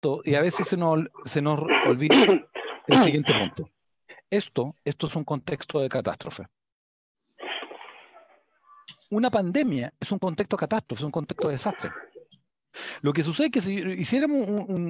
esto, 0.00 0.22
y 0.24 0.34
a 0.34 0.40
veces 0.40 0.66
se 0.66 0.76
nos, 0.76 1.00
se 1.24 1.42
nos 1.42 1.60
olvida 1.86 2.16
el 2.86 2.98
siguiente 3.00 3.32
punto. 3.34 3.70
Esto, 4.30 4.74
esto 4.84 5.06
es 5.06 5.16
un 5.16 5.24
contexto 5.24 5.80
de 5.80 5.88
catástrofe. 5.88 6.46
Una 9.10 9.30
pandemia 9.30 9.92
es 10.00 10.10
un 10.12 10.18
contexto 10.18 10.56
de 10.56 10.60
catástrofe, 10.60 11.00
es 11.00 11.04
un 11.04 11.10
contexto 11.10 11.48
de 11.48 11.54
desastre. 11.54 11.90
Lo 13.02 13.12
que 13.12 13.24
sucede 13.24 13.48
es 13.48 13.52
que 13.52 13.60
si 13.60 13.74
hiciéramos 13.74 14.46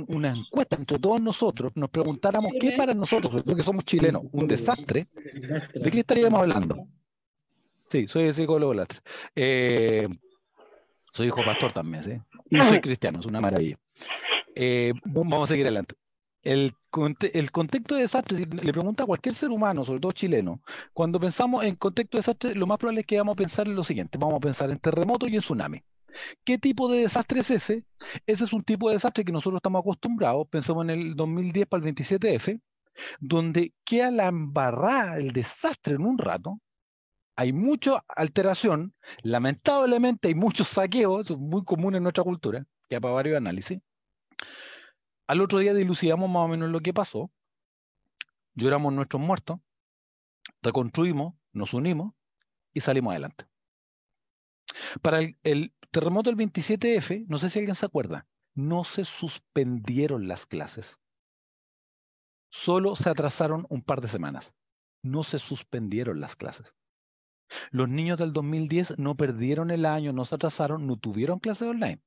una 0.08 0.30
encuesta 0.30 0.76
entre 0.76 0.98
todos 0.98 1.20
nosotros, 1.20 1.72
nos 1.74 1.88
preguntáramos 1.88 2.52
qué 2.60 2.72
para 2.72 2.92
nosotros, 2.92 3.42
que 3.42 3.62
somos 3.62 3.84
chilenos, 3.84 4.22
un 4.30 4.46
desastre, 4.46 5.08
¿de 5.74 5.90
qué 5.90 6.00
estaríamos 6.00 6.40
hablando? 6.40 6.86
Sí, 7.88 8.06
soy 8.06 8.32
psicólogo 8.32 8.74
eh, 9.34 10.06
soy 11.12 11.26
hijo 11.26 11.42
pastor 11.44 11.72
también, 11.72 12.04
¿sí? 12.04 12.12
Y 12.50 12.60
soy 12.60 12.80
cristiano, 12.82 13.18
es 13.18 13.26
una 13.26 13.40
maravilla. 13.40 13.78
Eh, 14.54 14.92
vamos 15.04 15.42
a 15.42 15.46
seguir 15.46 15.66
adelante. 15.66 15.94
El, 16.42 16.72
contexto 16.90 17.94
de 17.94 18.02
desastre, 18.02 18.36
si 18.38 18.46
le 18.46 18.72
pregunta 18.72 19.02
a 19.02 19.06
cualquier 19.06 19.34
ser 19.34 19.50
humano, 19.50 19.84
sobre 19.84 20.00
todo 20.00 20.12
chileno, 20.12 20.62
cuando 20.92 21.20
pensamos 21.20 21.64
en 21.64 21.76
contexto 21.76 22.16
de 22.16 22.20
desastre, 22.20 22.54
lo 22.54 22.66
más 22.66 22.78
probable 22.78 23.00
es 23.00 23.06
que 23.06 23.18
vamos 23.18 23.34
a 23.34 23.36
pensar 23.36 23.68
en 23.68 23.76
lo 23.76 23.84
siguiente, 23.84 24.18
vamos 24.18 24.36
a 24.36 24.40
pensar 24.40 24.70
en 24.70 24.78
terremoto 24.78 25.28
y 25.28 25.34
en 25.34 25.40
tsunami. 25.40 25.82
¿Qué 26.44 26.58
tipo 26.58 26.90
de 26.90 27.02
desastre 27.02 27.40
es 27.40 27.50
ese? 27.50 27.84
Ese 28.26 28.44
es 28.44 28.52
un 28.52 28.62
tipo 28.62 28.88
de 28.88 28.94
desastre 28.94 29.24
que 29.24 29.32
nosotros 29.32 29.58
estamos 29.58 29.80
acostumbrados, 29.80 30.48
pensamos 30.48 30.84
en 30.84 30.90
el 30.90 31.14
2010 31.14 31.66
para 31.66 31.86
el 31.86 31.94
27F, 31.94 32.60
donde 33.20 33.74
queda 33.84 34.10
la 34.10 34.28
embarrada, 34.28 35.18
el 35.18 35.32
desastre 35.32 35.94
en 35.94 36.02
un 36.06 36.18
rato, 36.18 36.58
hay 37.36 37.52
mucha 37.52 38.04
alteración, 38.08 38.94
lamentablemente 39.22 40.28
hay 40.28 40.34
muchos 40.34 40.68
saqueos, 40.68 41.26
eso 41.26 41.34
es 41.34 41.40
muy 41.40 41.64
común 41.64 41.94
en 41.94 42.02
nuestra 42.02 42.24
cultura, 42.24 42.66
que 42.88 43.00
para 43.00 43.14
varios 43.14 43.36
análisis. 43.36 43.78
Al 45.30 45.40
otro 45.40 45.60
día 45.60 45.74
dilucidamos 45.74 46.28
más 46.28 46.44
o 46.44 46.48
menos 46.48 46.70
lo 46.70 46.80
que 46.80 46.92
pasó, 46.92 47.30
lloramos 48.54 48.92
nuestros 48.92 49.22
muertos, 49.22 49.60
reconstruimos, 50.60 51.34
nos 51.52 51.72
unimos 51.72 52.14
y 52.74 52.80
salimos 52.80 53.12
adelante. 53.12 53.46
Para 55.02 55.20
el, 55.20 55.72
terremoto 55.92 56.32
del 56.32 56.36
27F, 56.36 57.26
no 57.28 57.38
sé 57.38 57.48
si 57.48 57.60
alguien 57.60 57.76
se 57.76 57.86
acuerda, 57.86 58.26
no 58.56 58.82
se 58.82 59.04
suspendieron 59.04 60.26
las 60.26 60.46
clases. 60.46 60.98
Solo 62.48 62.96
se 62.96 63.08
atrasaron 63.08 63.68
un 63.70 63.82
par 63.84 64.00
de 64.00 64.08
semanas. 64.08 64.56
No 65.00 65.22
se 65.22 65.38
suspendieron 65.38 66.18
las 66.18 66.34
clases. 66.34 66.74
Los 67.70 67.88
niños 67.88 68.18
del 68.18 68.32
2010 68.32 68.98
no 68.98 69.16
perdieron 69.16 69.70
el 69.70 69.86
año, 69.86 70.12
no 70.12 70.24
se 70.24 70.34
atrasaron, 70.34 70.88
no 70.88 70.96
tuvieron 70.96 71.38
clases 71.38 71.68
online. 71.68 72.02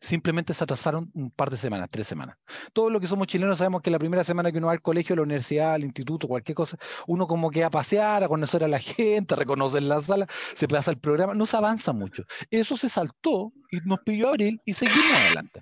Simplemente 0.00 0.52
se 0.54 0.64
atrasaron 0.64 1.10
un 1.14 1.30
par 1.30 1.50
de 1.50 1.56
semanas, 1.56 1.88
tres 1.90 2.06
semanas. 2.06 2.36
Todos 2.72 2.92
los 2.92 3.00
que 3.00 3.06
somos 3.06 3.26
chilenos 3.26 3.58
sabemos 3.58 3.80
que 3.82 3.90
la 3.90 3.98
primera 3.98 4.24
semana 4.24 4.52
que 4.52 4.58
uno 4.58 4.66
va 4.66 4.74
al 4.74 4.80
colegio, 4.80 5.14
a 5.14 5.16
la 5.16 5.22
universidad, 5.22 5.74
al 5.74 5.84
instituto, 5.84 6.28
cualquier 6.28 6.54
cosa, 6.54 6.76
uno 7.06 7.26
como 7.26 7.50
que 7.50 7.64
a 7.64 7.70
pasear, 7.70 8.22
a 8.22 8.28
conocer 8.28 8.62
a 8.64 8.68
la 8.68 8.78
gente, 8.80 9.34
a 9.34 9.36
reconocer 9.36 9.82
la 9.82 10.00
sala, 10.00 10.26
se 10.54 10.68
pasa 10.68 10.90
el 10.90 10.98
programa, 10.98 11.34
no 11.34 11.46
se 11.46 11.56
avanza 11.56 11.92
mucho. 11.92 12.24
Eso 12.50 12.76
se 12.76 12.88
saltó 12.88 13.52
y 13.70 13.78
nos 13.84 14.00
pilló 14.00 14.28
abril 14.28 14.60
y 14.64 14.74
seguimos 14.74 15.12
adelante. 15.12 15.60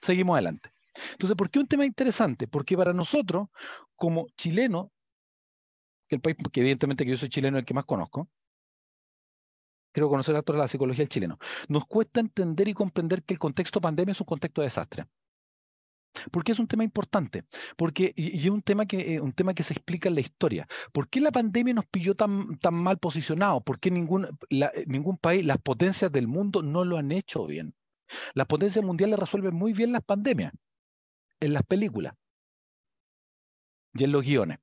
Seguimos 0.00 0.34
adelante. 0.34 0.70
Entonces, 1.12 1.36
¿por 1.36 1.50
qué 1.50 1.58
un 1.58 1.66
tema 1.66 1.84
interesante? 1.84 2.48
Porque 2.48 2.76
para 2.76 2.92
nosotros, 2.92 3.48
como 3.94 4.26
chilenos, 4.36 4.88
que 6.08 6.16
el 6.16 6.22
país, 6.22 6.36
porque 6.42 6.60
evidentemente 6.60 7.04
que 7.04 7.10
yo 7.10 7.16
soy 7.16 7.28
chileno 7.28 7.58
el 7.58 7.64
que 7.64 7.74
más 7.74 7.84
conozco, 7.84 8.28
creo 9.98 10.08
conocer 10.08 10.36
a 10.36 10.42
toda 10.42 10.58
la 10.58 10.68
psicología 10.68 11.02
del 11.02 11.08
chileno. 11.08 11.38
Nos 11.68 11.86
cuesta 11.86 12.20
entender 12.20 12.68
y 12.68 12.74
comprender 12.74 13.22
que 13.22 13.34
el 13.34 13.40
contexto 13.40 13.80
pandemia 13.80 14.12
es 14.12 14.20
un 14.20 14.26
contexto 14.26 14.60
de 14.60 14.66
desastre. 14.66 15.06
Porque 16.32 16.52
es 16.52 16.58
un 16.58 16.66
tema 16.66 16.84
importante, 16.84 17.44
porque 17.76 18.12
y, 18.16 18.36
es 18.36 18.46
un 18.46 18.62
tema 18.62 18.86
que 18.86 19.14
eh, 19.14 19.20
un 19.20 19.32
tema 19.32 19.54
que 19.54 19.62
se 19.62 19.74
explica 19.74 20.08
en 20.08 20.14
la 20.14 20.20
historia. 20.20 20.66
¿Por 20.92 21.08
qué 21.08 21.20
la 21.20 21.30
pandemia 21.30 21.74
nos 21.74 21.86
pilló 21.86 22.14
tan, 22.14 22.58
tan 22.58 22.74
mal 22.74 22.98
posicionado? 22.98 23.60
¿Por 23.60 23.78
qué 23.78 23.90
ningún, 23.90 24.26
ningún 24.86 25.18
país, 25.18 25.44
las 25.44 25.58
potencias 25.58 26.10
del 26.10 26.26
mundo 26.26 26.62
no 26.62 26.84
lo 26.84 26.96
han 26.96 27.12
hecho 27.12 27.46
bien? 27.46 27.74
Las 28.34 28.46
potencias 28.46 28.84
mundiales 28.84 29.18
resuelven 29.18 29.54
muy 29.54 29.72
bien 29.72 29.92
las 29.92 30.02
pandemias 30.02 30.52
en 31.40 31.52
las 31.52 31.62
películas 31.62 32.14
y 33.94 34.04
en 34.04 34.12
los 34.12 34.24
guiones. 34.24 34.58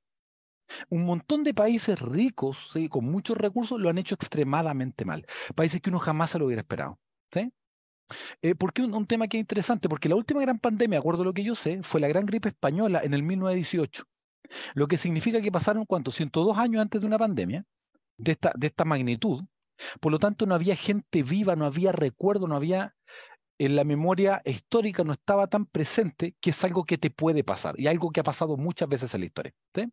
Un 0.89 1.05
montón 1.05 1.43
de 1.43 1.53
países 1.53 1.99
ricos, 1.99 2.73
con 2.89 3.05
muchos 3.05 3.37
recursos, 3.37 3.79
lo 3.79 3.89
han 3.89 3.97
hecho 3.97 4.15
extremadamente 4.15 5.05
mal. 5.05 5.25
Países 5.55 5.81
que 5.81 5.89
uno 5.89 5.99
jamás 5.99 6.31
se 6.31 6.39
lo 6.39 6.45
hubiera 6.45 6.61
esperado. 6.61 6.99
¿sí? 7.31 7.51
Eh, 8.41 8.55
¿Por 8.55 8.73
qué 8.73 8.83
un, 8.83 9.07
tema 9.07 9.27
que 9.27 9.37
es 9.37 9.41
interesante? 9.41 9.89
Porque 9.89 10.09
la 10.09 10.15
última 10.15 10.41
gran 10.41 10.59
pandemia, 10.59 10.99
acuerdo 10.99 11.23
a 11.23 11.25
lo 11.25 11.33
que 11.33 11.43
yo 11.43 11.55
sé, 11.55 11.81
fue 11.83 12.01
la 12.01 12.07
gran 12.07 12.25
gripe 12.25 12.49
española 12.49 13.01
en 13.03 13.13
el 13.13 13.23
1918. 13.23 14.03
Lo 14.75 14.87
que 14.87 14.97
significa 14.97 15.41
que 15.41 15.51
pasaron, 15.51 15.85
¿cuántos? 15.85 16.15
102 16.15 16.57
años 16.57 16.81
antes 16.81 17.01
de 17.01 17.07
una 17.07 17.17
pandemia 17.17 17.65
de 18.17 18.33
esta, 18.33 18.51
de 18.55 18.67
esta 18.67 18.85
magnitud. 18.85 19.43
Por 19.99 20.11
lo 20.11 20.19
tanto, 20.19 20.45
no 20.45 20.55
había 20.55 20.75
gente 20.75 21.23
viva, 21.23 21.55
no 21.55 21.65
había 21.65 21.91
recuerdo, 21.91 22.47
no 22.47 22.55
había 22.55 22.95
en 23.57 23.75
la 23.75 23.83
memoria 23.83 24.41
histórica 24.45 25.03
no 25.03 25.13
estaba 25.13 25.47
tan 25.47 25.65
presente 25.65 26.35
que 26.41 26.49
es 26.49 26.63
algo 26.63 26.83
que 26.83 26.97
te 26.97 27.09
puede 27.09 27.43
pasar 27.43 27.79
y 27.79 27.87
algo 27.87 28.11
que 28.11 28.19
ha 28.19 28.23
pasado 28.23 28.57
muchas 28.57 28.89
veces 28.89 29.13
en 29.13 29.21
la 29.21 29.27
historia. 29.27 29.53
¿sí? 29.73 29.85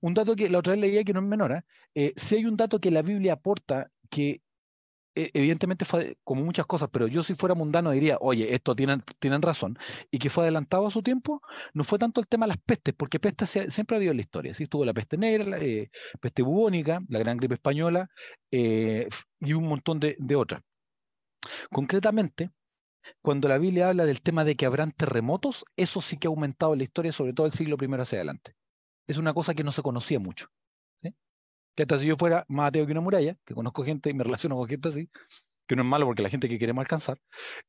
Un 0.00 0.14
dato 0.14 0.36
que 0.36 0.50
la 0.50 0.58
otra 0.58 0.72
vez 0.72 0.80
leía 0.80 1.04
que 1.04 1.12
no 1.12 1.20
es 1.20 1.26
menor, 1.26 1.52
¿eh? 1.52 1.62
Eh, 1.94 2.12
si 2.16 2.36
hay 2.36 2.46
un 2.46 2.56
dato 2.56 2.80
que 2.80 2.90
la 2.90 3.02
Biblia 3.02 3.34
aporta 3.34 3.90
que 4.10 4.42
eh, 5.14 5.30
evidentemente 5.34 5.84
fue 5.84 6.16
como 6.24 6.42
muchas 6.42 6.66
cosas, 6.66 6.88
pero 6.90 7.06
yo 7.06 7.22
si 7.22 7.34
fuera 7.34 7.54
mundano 7.54 7.90
diría, 7.90 8.16
oye, 8.20 8.54
esto 8.54 8.74
tienen, 8.74 9.02
tienen 9.18 9.42
razón, 9.42 9.76
y 10.10 10.18
que 10.18 10.30
fue 10.30 10.44
adelantado 10.44 10.86
a 10.86 10.90
su 10.90 11.02
tiempo, 11.02 11.42
no 11.74 11.84
fue 11.84 11.98
tanto 11.98 12.20
el 12.20 12.26
tema 12.28 12.46
de 12.46 12.50
las 12.50 12.58
pestes, 12.58 12.94
porque 12.96 13.20
pestes 13.20 13.50
siempre 13.68 13.96
ha 13.96 13.98
habido 13.98 14.12
en 14.12 14.16
la 14.18 14.22
historia, 14.22 14.54
¿sí? 14.54 14.64
estuvo 14.64 14.84
la 14.84 14.94
peste 14.94 15.18
negra, 15.18 15.44
la 15.44 15.58
peste 16.20 16.42
bubónica, 16.42 17.00
la 17.08 17.18
gran 17.18 17.36
gripe 17.36 17.54
española, 17.54 18.10
y 18.50 19.52
un 19.52 19.66
montón 19.68 20.00
de, 20.00 20.16
de 20.18 20.36
otras. 20.36 20.62
Concretamente, 21.70 22.50
cuando 23.22 23.48
la 23.48 23.58
Biblia 23.58 23.88
habla 23.88 24.06
del 24.06 24.22
tema 24.22 24.44
de 24.44 24.54
que 24.54 24.66
habrán 24.66 24.92
terremotos, 24.92 25.64
eso 25.76 26.00
sí 26.00 26.16
que 26.16 26.28
ha 26.28 26.30
aumentado 26.30 26.72
en 26.72 26.78
la 26.78 26.84
historia, 26.84 27.12
sobre 27.12 27.32
todo 27.34 27.46
el 27.46 27.52
siglo 27.52 27.76
I 27.80 27.86
hacia 28.00 28.18
adelante 28.18 28.54
es 29.12 29.18
una 29.18 29.32
cosa 29.32 29.54
que 29.54 29.64
no 29.64 29.72
se 29.72 29.82
conocía 29.82 30.18
mucho. 30.18 30.48
Que 31.74 31.84
hasta 31.84 31.98
si 31.98 32.06
yo 32.06 32.16
fuera 32.16 32.44
más 32.48 32.68
ateo 32.68 32.84
que 32.84 32.92
una 32.92 33.00
muralla, 33.00 33.34
que 33.46 33.54
conozco 33.54 33.82
gente 33.82 34.10
y 34.10 34.14
me 34.14 34.24
relaciono 34.24 34.56
con 34.56 34.68
gente 34.68 34.88
así, 34.88 35.08
que 35.66 35.74
no 35.74 35.82
es 35.82 35.88
malo 35.88 36.04
porque 36.04 36.22
la 36.22 36.28
gente 36.28 36.46
que 36.48 36.58
queremos 36.58 36.82
alcanzar, 36.82 37.18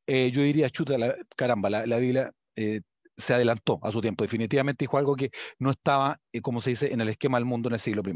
eh, 0.08 0.30
yo 0.30 0.42
diría, 0.42 0.70
chuta, 0.70 0.98
la, 0.98 1.16
caramba, 1.38 1.70
la, 1.70 1.98
Biblia 2.00 2.34
eh, 2.58 2.81
se 3.16 3.34
adelantó 3.34 3.80
a 3.81 3.94
su 3.94 4.02
tiempo. 4.02 4.26
Definitivamente 4.26 4.84
dijo 4.84 4.98
algo 4.98 5.16
que 5.16 5.31
no 5.58 5.72
estaba, 5.72 6.20
eh, 6.34 6.42
como 6.42 6.59
se 6.59 6.72
dice, 6.72 6.92
en 6.92 7.00
el 7.00 7.08
esquema 7.08 7.38
del 7.38 7.46
mundo 7.46 7.70
en 7.70 7.74
el 7.74 7.80
siglo 7.80 8.02
I. 8.06 8.14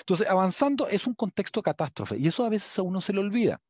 Entonces, 0.00 0.26
avanzando 0.28 0.88
es 0.88 1.06
un 1.06 1.14
contexto 1.14 1.62
catástrofe 1.62 2.18
y 2.18 2.26
eso 2.26 2.44
a 2.44 2.48
veces 2.48 2.76
a 2.78 2.82
uno 2.82 3.00
se 3.00 3.12
le 3.12 3.20
olvida. 3.20 3.60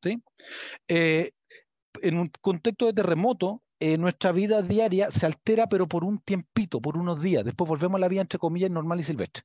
en 2.01 2.17
un 2.17 2.31
contexto 2.41 2.87
de 2.87 2.93
terremoto, 2.93 3.61
eh, 3.85 3.97
nuestra 3.97 4.31
vida 4.31 4.61
diaria 4.61 5.11
se 5.11 5.25
altera, 5.25 5.67
pero 5.67 5.89
por 5.89 6.05
un 6.05 6.19
tiempito, 6.19 6.79
por 6.79 6.95
unos 6.95 7.21
días. 7.21 7.43
Después 7.43 7.67
volvemos 7.67 7.97
a 7.97 7.99
la 7.99 8.07
vida, 8.07 8.21
entre 8.21 8.39
comillas, 8.39 8.71
normal 8.71 9.01
y 9.01 9.03
silvestre. 9.03 9.43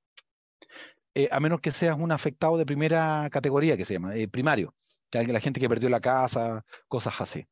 Eh, 1.12 1.28
a 1.32 1.40
menos 1.40 1.60
que 1.60 1.72
seas 1.72 1.96
un 1.98 2.12
afectado 2.12 2.56
de 2.56 2.64
primera 2.64 3.28
categoría, 3.32 3.76
que 3.76 3.84
se 3.84 3.94
llama, 3.94 4.14
eh, 4.14 4.28
primario, 4.28 4.76
la 5.10 5.40
gente 5.40 5.58
que 5.58 5.68
perdió 5.68 5.88
la 5.88 5.98
casa, 5.98 6.64
cosas 6.86 7.20
así. 7.20 7.48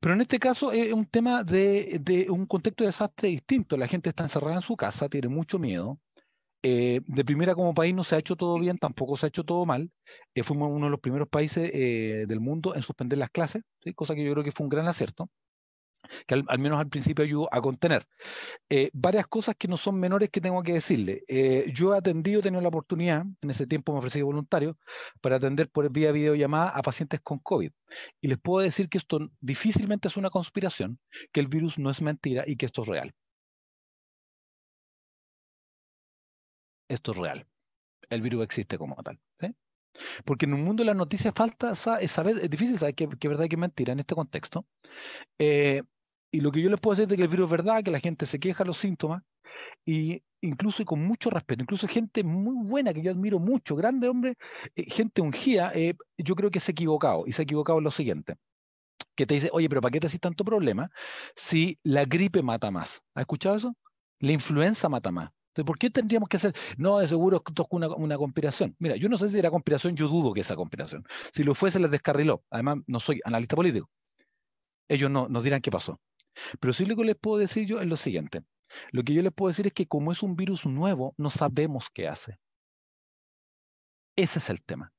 Pero 0.00 0.14
en 0.14 0.22
este 0.22 0.38
caso 0.38 0.72
es 0.72 0.90
un 0.90 1.04
tema 1.04 1.44
de, 1.44 2.26
un 2.30 2.46
contexto 2.46 2.84
de 2.84 2.88
desastre 2.88 3.28
distinto. 3.28 3.76
La 3.76 3.86
gente 3.88 4.08
está 4.08 4.22
encerrada 4.22 4.54
en 4.54 4.62
su 4.62 4.74
casa, 4.74 5.10
tiene 5.10 5.28
mucho 5.28 5.58
miedo, 5.58 6.00
de 6.62 7.24
primera 7.26 7.54
como 7.54 7.74
país 7.74 7.94
no 7.94 8.04
se 8.04 8.14
ha 8.14 8.18
hecho 8.18 8.36
todo 8.36 8.58
bien, 8.58 8.78
tampoco 8.78 9.18
se 9.18 9.26
ha 9.26 9.28
hecho 9.28 9.44
todo 9.44 9.66
mal. 9.66 9.90
Fuimos 10.44 10.70
uno 10.72 10.86
de 10.86 10.90
los 10.92 11.00
primeros 11.00 11.28
países 11.28 11.70
del 11.70 12.40
mundo 12.40 12.74
en 12.74 12.80
suspender 12.80 13.18
las 13.18 13.28
clases, 13.28 13.64
cosa 13.94 14.14
que 14.14 14.24
yo 14.24 14.32
creo 14.32 14.44
que 14.44 14.52
fue 14.52 14.64
un 14.64 14.70
gran 14.70 14.88
acierto, 14.88 15.28
que 16.26 16.34
al, 16.34 16.58
menos 16.58 16.78
al 16.78 16.88
principio 16.88 17.24
ayudó 17.24 17.48
a 17.52 17.60
contener. 17.60 18.06
varias 18.92 19.26
cosas 19.26 19.54
que 19.56 19.68
no 19.68 19.76
son 19.76 19.98
menores 19.98 20.30
que 20.30 20.40
tengo 20.40 20.62
que 20.62 20.74
decirle. 20.74 21.24
yo 21.74 21.94
he 21.94 21.98
atendido, 21.98 22.40
he 22.40 22.42
tenido 22.42 22.60
la 22.60 22.68
oportunidad, 22.68 23.24
en 23.40 23.50
ese 23.50 23.66
tiempo 23.66 23.92
me 23.92 23.98
ofrecí 23.98 24.22
voluntario, 24.22 24.76
para 25.20 25.36
atender 25.36 25.70
por 25.70 25.90
vía 25.90 26.12
videollamada 26.12 26.70
a 26.70 26.82
pacientes 26.82 27.20
con 27.20 27.38
COVID. 27.38 27.72
Y 28.20 28.28
les 28.28 28.38
puedo 28.38 28.64
decir 28.64 28.88
que 28.88 28.98
esto 28.98 29.30
difícilmente 29.40 30.08
es 30.08 30.16
una 30.16 30.30
conspiración, 30.30 30.98
que 31.32 31.40
el 31.40 31.48
virus 31.48 31.78
no 31.78 31.90
es 31.90 32.02
mentira 32.02 32.44
y 32.46 32.56
que 32.56 32.66
esto 32.66 32.82
es 32.82 32.88
real. 32.88 33.14
esto 36.92 37.12
es 37.12 37.18
real. 37.18 37.46
El 38.10 38.22
virus 38.22 38.44
existe 38.44 38.78
como 38.78 38.96
tal. 39.02 39.18
Porque 40.24 40.46
en 40.46 40.54
un 40.54 40.64
mundo 40.64 40.82
de 40.82 40.86
las 40.86 40.96
noticias 40.96 41.34
falta 41.36 41.74
saber, 41.74 42.38
es 42.38 42.48
difícil 42.48 42.78
saber 42.78 42.94
qué, 42.94 43.28
verdad 43.28 43.44
y 43.44 43.48
qué 43.48 43.56
mentira 43.56 43.92
en 43.92 44.00
este 44.00 44.14
contexto. 44.14 44.66
Eh, 45.38 45.82
y 46.32 46.40
lo 46.40 46.50
que 46.50 46.62
yo 46.62 46.70
les 46.70 46.80
puedo 46.80 46.96
decir 46.96 47.12
es 47.12 47.16
que 47.16 47.22
el 47.22 47.28
virus 47.28 47.44
es 47.44 47.50
verdad, 47.50 47.82
que 47.84 47.90
la 47.90 48.00
gente 48.00 48.26
se 48.26 48.40
queja 48.40 48.64
de 48.64 48.68
los 48.68 48.78
síntomas, 48.78 49.22
y 49.84 50.22
incluso 50.40 50.82
y 50.82 50.86
con 50.86 51.04
mucho 51.04 51.30
respeto, 51.30 51.62
incluso 51.62 51.86
gente 51.86 52.24
muy 52.24 52.66
buena 52.66 52.92
que 52.94 53.02
yo 53.02 53.12
admiro 53.12 53.38
mucho, 53.38 53.76
grande 53.76 54.08
hombre, 54.08 54.36
eh, 54.74 54.90
gente 54.90 55.20
ungía, 55.20 55.70
eh, 55.74 55.94
yo 56.16 56.34
creo 56.34 56.50
que 56.50 56.58
se 56.58 56.70
ha 56.70 56.72
equivocado, 56.72 57.24
y 57.26 57.32
se 57.32 57.42
ha 57.42 57.44
equivocado 57.44 57.78
en 57.78 57.84
lo 57.84 57.90
siguiente, 57.90 58.36
que 59.14 59.26
te 59.26 59.34
dice, 59.34 59.50
oye, 59.52 59.68
pero 59.68 59.82
¿para 59.82 59.92
qué 59.92 60.00
te 60.00 60.06
haces 60.06 60.20
tanto 60.20 60.44
problema 60.44 60.90
si 61.36 61.78
la 61.82 62.06
gripe 62.06 62.42
mata 62.42 62.70
más? 62.70 63.02
¿Has 63.14 63.22
escuchado 63.22 63.56
eso? 63.56 63.76
La 64.20 64.32
influenza 64.32 64.88
mata 64.88 65.10
más. 65.12 65.30
Entonces, 65.52 65.66
¿por 65.66 65.78
qué 65.78 65.90
tendríamos 65.90 66.30
que 66.30 66.38
hacer? 66.38 66.54
No, 66.78 66.98
de 66.98 67.06
seguro 67.06 67.42
es 67.46 67.66
una, 67.68 67.88
una 67.88 68.16
conspiración. 68.16 68.74
Mira, 68.78 68.96
yo 68.96 69.10
no 69.10 69.18
sé 69.18 69.28
si 69.28 69.38
era 69.38 69.50
conspiración, 69.50 69.94
yo 69.94 70.08
dudo 70.08 70.32
que 70.32 70.40
esa 70.40 70.56
conspiración. 70.56 71.04
Si 71.30 71.44
lo 71.44 71.54
fuese, 71.54 71.78
les 71.78 71.90
descarriló. 71.90 72.42
Además, 72.50 72.78
no 72.86 72.98
soy 72.98 73.20
analista 73.22 73.54
político. 73.54 73.90
Ellos 74.88 75.10
no 75.10 75.28
nos 75.28 75.44
dirán 75.44 75.60
qué 75.60 75.70
pasó. 75.70 76.00
Pero 76.60 76.72
sí 76.72 76.86
lo 76.86 76.96
que 76.96 77.04
les 77.04 77.16
puedo 77.16 77.38
decir 77.38 77.66
yo 77.66 77.80
es 77.80 77.86
lo 77.86 77.96
siguiente. 77.96 78.42
Lo 78.90 79.02
que 79.02 79.14
yo 79.14 79.22
les 79.22 79.32
puedo 79.32 79.48
decir 79.48 79.66
es 79.66 79.72
que 79.72 79.86
como 79.86 80.12
es 80.12 80.22
un 80.22 80.36
virus 80.36 80.66
nuevo, 80.66 81.14
no 81.18 81.30
sabemos 81.30 81.90
qué 81.90 82.08
hace. 82.08 82.38
Ese 84.16 84.38
es 84.38 84.50
el 84.50 84.62
tema. 84.62 84.92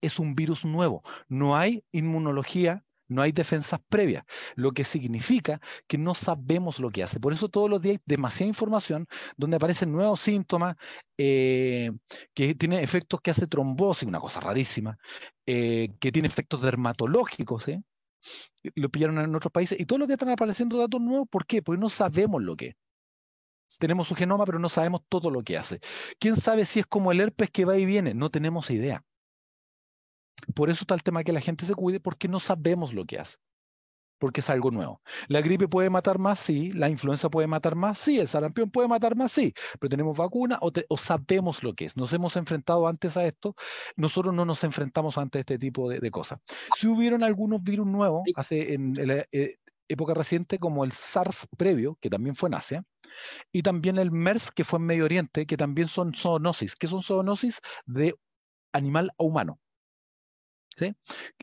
Es 0.00 0.18
un 0.18 0.34
virus 0.34 0.64
nuevo. 0.64 1.02
No 1.28 1.56
hay 1.56 1.84
inmunología 1.92 2.84
no 3.12 3.22
hay 3.22 3.32
defensas 3.32 3.80
previas, 3.88 4.24
lo 4.56 4.72
que 4.72 4.84
significa 4.84 5.60
que 5.86 5.98
no 5.98 6.14
sabemos 6.14 6.78
lo 6.80 6.90
que 6.90 7.02
hace. 7.02 7.20
Por 7.20 7.32
eso 7.32 7.48
todos 7.48 7.70
los 7.70 7.80
días 7.80 7.96
hay 7.96 8.02
demasiada 8.06 8.48
información 8.48 9.06
donde 9.36 9.56
aparecen 9.56 9.92
nuevos 9.92 10.20
síntomas, 10.20 10.76
eh, 11.18 11.92
que 12.34 12.54
tiene 12.54 12.82
efectos 12.82 13.20
que 13.20 13.30
hace 13.30 13.46
trombosis, 13.46 14.08
una 14.08 14.20
cosa 14.20 14.40
rarísima, 14.40 14.98
eh, 15.46 15.90
que 16.00 16.12
tiene 16.12 16.28
efectos 16.28 16.62
dermatológicos, 16.62 17.68
¿eh? 17.68 17.82
Lo 18.74 18.88
pillaron 18.90 19.18
en 19.18 19.34
otros 19.34 19.52
países, 19.52 19.78
y 19.80 19.86
todos 19.86 20.00
los 20.00 20.08
días 20.08 20.16
están 20.16 20.30
apareciendo 20.30 20.78
datos 20.78 21.00
nuevos, 21.00 21.28
¿por 21.28 21.46
qué? 21.46 21.62
Porque 21.62 21.80
no 21.80 21.88
sabemos 21.88 22.42
lo 22.42 22.56
que 22.56 22.68
es. 22.68 22.74
Tenemos 23.78 24.08
su 24.08 24.14
genoma, 24.14 24.44
pero 24.44 24.58
no 24.58 24.68
sabemos 24.68 25.02
todo 25.08 25.30
lo 25.30 25.42
que 25.42 25.56
hace. 25.56 25.80
¿Quién 26.18 26.36
sabe 26.36 26.64
si 26.64 26.80
es 26.80 26.86
como 26.86 27.10
el 27.10 27.20
herpes 27.20 27.50
que 27.50 27.64
va 27.64 27.78
y 27.78 27.86
viene? 27.86 28.14
No 28.14 28.30
tenemos 28.30 28.70
idea. 28.70 29.04
Por 30.54 30.70
eso 30.70 30.82
está 30.82 30.94
el 30.94 31.02
tema 31.02 31.24
que 31.24 31.32
la 31.32 31.40
gente 31.40 31.64
se 31.64 31.74
cuide, 31.74 32.00
porque 32.00 32.28
no 32.28 32.40
sabemos 32.40 32.92
lo 32.92 33.04
que 33.06 33.18
hace. 33.18 33.38
Porque 34.22 34.38
es 34.38 34.50
algo 34.50 34.70
nuevo. 34.70 35.02
¿La 35.26 35.40
gripe 35.40 35.66
puede 35.66 35.90
matar 35.90 36.20
más? 36.20 36.38
Sí. 36.38 36.70
¿La 36.70 36.88
influenza 36.88 37.28
puede 37.28 37.48
matar 37.48 37.74
más? 37.74 37.98
Sí. 37.98 38.20
¿El 38.20 38.28
sarampión 38.28 38.70
puede 38.70 38.86
matar 38.86 39.16
más? 39.16 39.32
Sí. 39.32 39.52
Pero 39.80 39.90
tenemos 39.90 40.16
vacuna 40.16 40.60
o, 40.60 40.96
sabemos 40.96 41.64
lo 41.64 41.74
que 41.74 41.86
es. 41.86 41.96
Nos 41.96 42.12
hemos 42.12 42.36
enfrentado 42.36 42.86
antes 42.86 43.16
a 43.16 43.24
esto. 43.24 43.56
Nosotros 43.96 44.32
no 44.32 44.44
nos 44.44 44.62
enfrentamos 44.62 45.18
ante 45.18 45.40
este 45.40 45.58
tipo 45.58 45.88
de, 45.88 46.08
cosas. 46.12 46.38
Si 46.76 46.86
hubieron 46.86 47.24
algunos 47.24 47.64
virus 47.64 47.88
nuevos 47.88 48.22
hace 48.36 48.74
en, 48.74 48.94
la 48.94 49.26
eh, 49.32 49.56
época 49.88 50.14
reciente, 50.14 50.60
como 50.60 50.84
el 50.84 50.92
SARS 50.92 51.48
previo, 51.58 51.98
que 52.00 52.08
también 52.08 52.36
fue 52.36 52.48
en 52.48 52.54
Asia, 52.54 52.84
y 53.50 53.62
también 53.62 53.98
el 53.98 54.12
MERS, 54.12 54.52
que 54.52 54.62
fue 54.62 54.78
en 54.78 54.86
Medio 54.86 55.04
Oriente, 55.04 55.46
que 55.46 55.56
también 55.56 55.88
son 55.88 56.14
zoonosis. 56.14 56.76
¿Qué 56.76 56.86
son 56.86 57.02
zoonosis? 57.02 57.60
De 57.86 58.14
animal 58.72 59.10
a 59.18 59.24
humano. 59.24 59.58
¿Sí? 60.76 60.94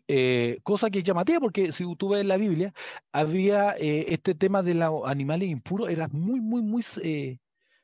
Eh, 0.07 0.59
cosa 0.63 0.89
que 0.89 0.99
es 0.99 1.05
llamativa 1.05 1.39
porque 1.39 1.71
si 1.71 1.83
tú 1.95 2.09
ves 2.09 2.21
en 2.21 2.27
la 2.27 2.37
Biblia, 2.37 2.73
había 3.11 3.75
eh, 3.77 4.05
este 4.09 4.35
tema 4.35 4.63
de 4.63 4.73
los 4.73 5.03
animales 5.05 5.49
impuros, 5.49 5.89
era 5.89 6.07
muy, 6.09 6.39
muy, 6.41 6.61
muy, 6.61 6.83
eh, 7.03 7.37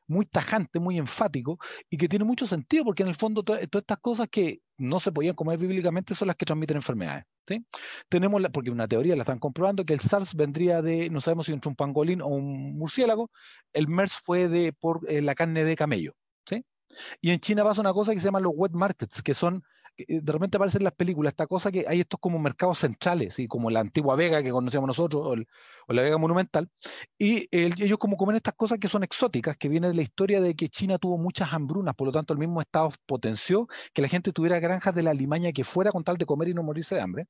muy 0.08 0.26
tajante, 0.26 0.80
muy 0.80 0.98
enfático 0.98 1.60
y 1.90 1.98
que 1.98 2.10
tiene 2.10 2.26
mucho 2.26 2.48
sentido 2.48 2.86
porque 2.86 3.04
en 3.04 3.10
el 3.10 3.16
fondo 3.16 3.44
todas 3.44 3.62
estas 3.62 3.98
cosas 4.00 4.28
que 4.30 4.62
no 4.78 5.00
se 5.00 5.12
podían 5.12 5.36
comer 5.36 5.58
bíblicamente 5.58 6.14
son 6.14 6.28
las 6.28 6.36
que 6.36 6.46
transmiten 6.46 6.78
enfermedades. 6.78 7.26
¿sí? 7.48 7.66
Tenemos, 8.10 8.42
la, 8.42 8.50
porque 8.50 8.72
una 8.72 8.88
teoría 8.88 9.16
la 9.16 9.24
están 9.24 9.40
comprobando, 9.40 9.86
que 9.86 9.94
el 9.94 10.00
SARS 10.00 10.36
vendría 10.36 10.82
de, 10.82 11.10
no 11.10 11.22
sabemos 11.22 11.46
si 11.46 11.54
entre 11.54 11.70
un 11.70 11.76
pangolín 11.76 12.22
o 12.22 12.28
un 12.28 12.78
murciélago, 12.78 13.32
el 13.74 13.88
MERS 13.88 14.14
fue 14.14 14.48
de, 14.48 14.74
por 14.74 15.10
la 15.12 15.36
carne 15.36 15.64
de 15.64 15.76
camello. 15.76 16.14
¿sí? 16.46 16.64
Y 17.22 17.32
en 17.32 17.40
China 17.40 17.64
pasa 17.64 17.82
una 17.82 17.94
cosa 17.94 18.14
que 18.14 18.20
se 18.20 18.26
llama 18.26 18.40
los 18.40 18.54
wet 18.56 18.74
markets, 18.74 19.22
que 19.22 19.34
son 19.34 19.58
eh, 19.58 19.85
de 19.98 20.32
repente 20.32 20.58
aparece 20.58 20.78
en 20.78 20.84
las 20.84 20.94
películas 20.94 21.32
esta 21.32 21.48
cosa 21.48 21.72
que 21.72 21.86
hay 21.88 22.02
estos 22.02 22.20
como 22.20 22.40
mercados 22.40 22.80
centrales, 22.80 23.40
y 23.40 23.48
como 23.48 23.70
la 23.70 23.80
antigua 23.80 24.16
Vega 24.16 24.44
que 24.44 24.52
conocíamos 24.52 24.88
nosotros, 24.88 25.26
o, 25.88 25.94
la 25.94 26.02
Vega 26.02 26.18
Monumental, 26.18 26.70
y 27.18 27.48
ellos 27.52 27.98
como 28.00 28.18
comen 28.18 28.36
estas 28.36 28.56
cosas 28.56 28.80
que 28.80 28.88
son 28.88 29.04
exóticas, 29.04 29.58
que 29.58 29.70
viene 29.70 29.88
de 29.88 29.94
la 29.96 30.02
historia 30.02 30.42
de 30.42 30.56
que 30.56 30.70
China 30.70 30.98
tuvo 30.98 31.18
muchas 31.18 31.54
hambrunas, 31.54 31.96
por 31.96 32.08
lo 32.08 32.14
tanto 32.14 32.34
el 32.34 32.40
mismo 32.40 32.62
Estado 32.62 32.90
potenció 33.06 33.68
que 33.94 34.02
la 34.02 34.08
gente 34.08 34.32
tuviera 34.34 34.60
granjas 34.60 34.96
de 34.96 35.04
la 35.04 35.14
limaña 35.14 35.52
que 35.52 35.64
fuera 35.64 35.92
con 35.92 36.04
tal 36.04 36.18
de 36.18 36.26
comer 36.26 36.50
y 36.50 36.54
no 36.54 36.64
morirse 36.64 36.96
de 36.96 37.02
hambre. 37.02 37.28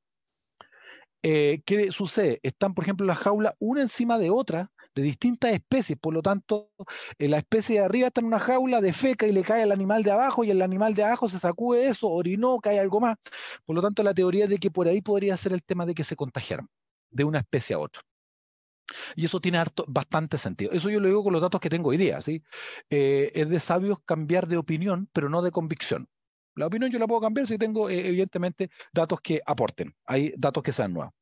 Eh, 1.27 1.63
¿Qué 1.65 1.91
sucede? 1.91 2.39
Están, 2.43 2.75
por 2.75 2.83
ejemplo, 2.83 3.07
las 3.07 3.17
jaulas 3.17 3.55
una 3.57 3.81
encima 3.81 4.19
de 4.19 4.29
otra, 4.29 4.71
de 4.93 5.01
distintas 5.01 5.53
especies, 5.53 5.97
por 5.97 6.13
lo 6.13 6.21
tanto, 6.21 6.69
eh, 7.17 7.27
la 7.27 7.39
especie 7.39 7.79
de 7.79 7.85
arriba 7.85 8.07
está 8.09 8.21
en 8.21 8.27
una 8.27 8.37
jaula 8.37 8.79
de 8.79 8.93
feca 8.93 9.25
y 9.25 9.31
le 9.31 9.41
cae 9.41 9.63
al 9.63 9.71
animal 9.71 10.03
de 10.03 10.11
abajo 10.11 10.43
y 10.43 10.51
el 10.51 10.61
animal 10.61 10.93
de 10.93 11.03
abajo 11.03 11.27
se 11.27 11.39
sacude 11.39 11.87
eso, 11.87 12.09
orinó, 12.09 12.59
cae 12.59 12.79
algo 12.79 12.99
más. 12.99 13.15
Por 13.65 13.75
lo 13.75 13.81
tanto, 13.81 14.03
la 14.03 14.13
teoría 14.13 14.45
de 14.45 14.59
que 14.59 14.69
por 14.69 14.87
ahí 14.87 15.01
podría 15.01 15.35
ser 15.35 15.53
el 15.53 15.63
tema 15.63 15.87
de 15.87 15.95
que 15.95 16.03
se 16.03 16.15
contagiaron 16.15 16.69
de 17.09 17.23
una 17.23 17.39
especie 17.39 17.75
a 17.75 17.79
otra. 17.79 18.03
Y 19.15 19.25
eso 19.25 19.41
tiene 19.41 19.63
bastante 19.87 20.37
sentido. 20.37 20.73
Eso 20.73 20.91
yo 20.91 20.99
lo 20.99 21.07
digo 21.07 21.23
con 21.23 21.33
los 21.33 21.41
datos 21.41 21.59
que 21.59 21.71
tengo 21.71 21.89
hoy 21.89 21.97
día. 21.97 22.21
¿sí? 22.21 22.43
Eh, 22.91 23.31
es 23.33 23.49
de 23.49 23.59
sabios 23.59 23.97
cambiar 24.05 24.47
de 24.47 24.57
opinión, 24.57 25.09
pero 25.11 25.27
no 25.29 25.41
de 25.41 25.49
convicción. 25.49 26.07
La 26.55 26.67
opinión 26.67 26.91
yo 26.91 26.99
la 26.99 27.07
puedo 27.07 27.21
cambiar 27.21 27.47
si 27.47 27.57
tengo, 27.57 27.89
eh, 27.89 28.07
evidentemente, 28.07 28.69
datos 28.93 29.19
que 29.21 29.41
aporten. 29.45 29.95
Hay 30.05 30.33
datos 30.37 30.63
que 30.63 30.71
sean 30.71 30.93
nuevos. 30.93 31.13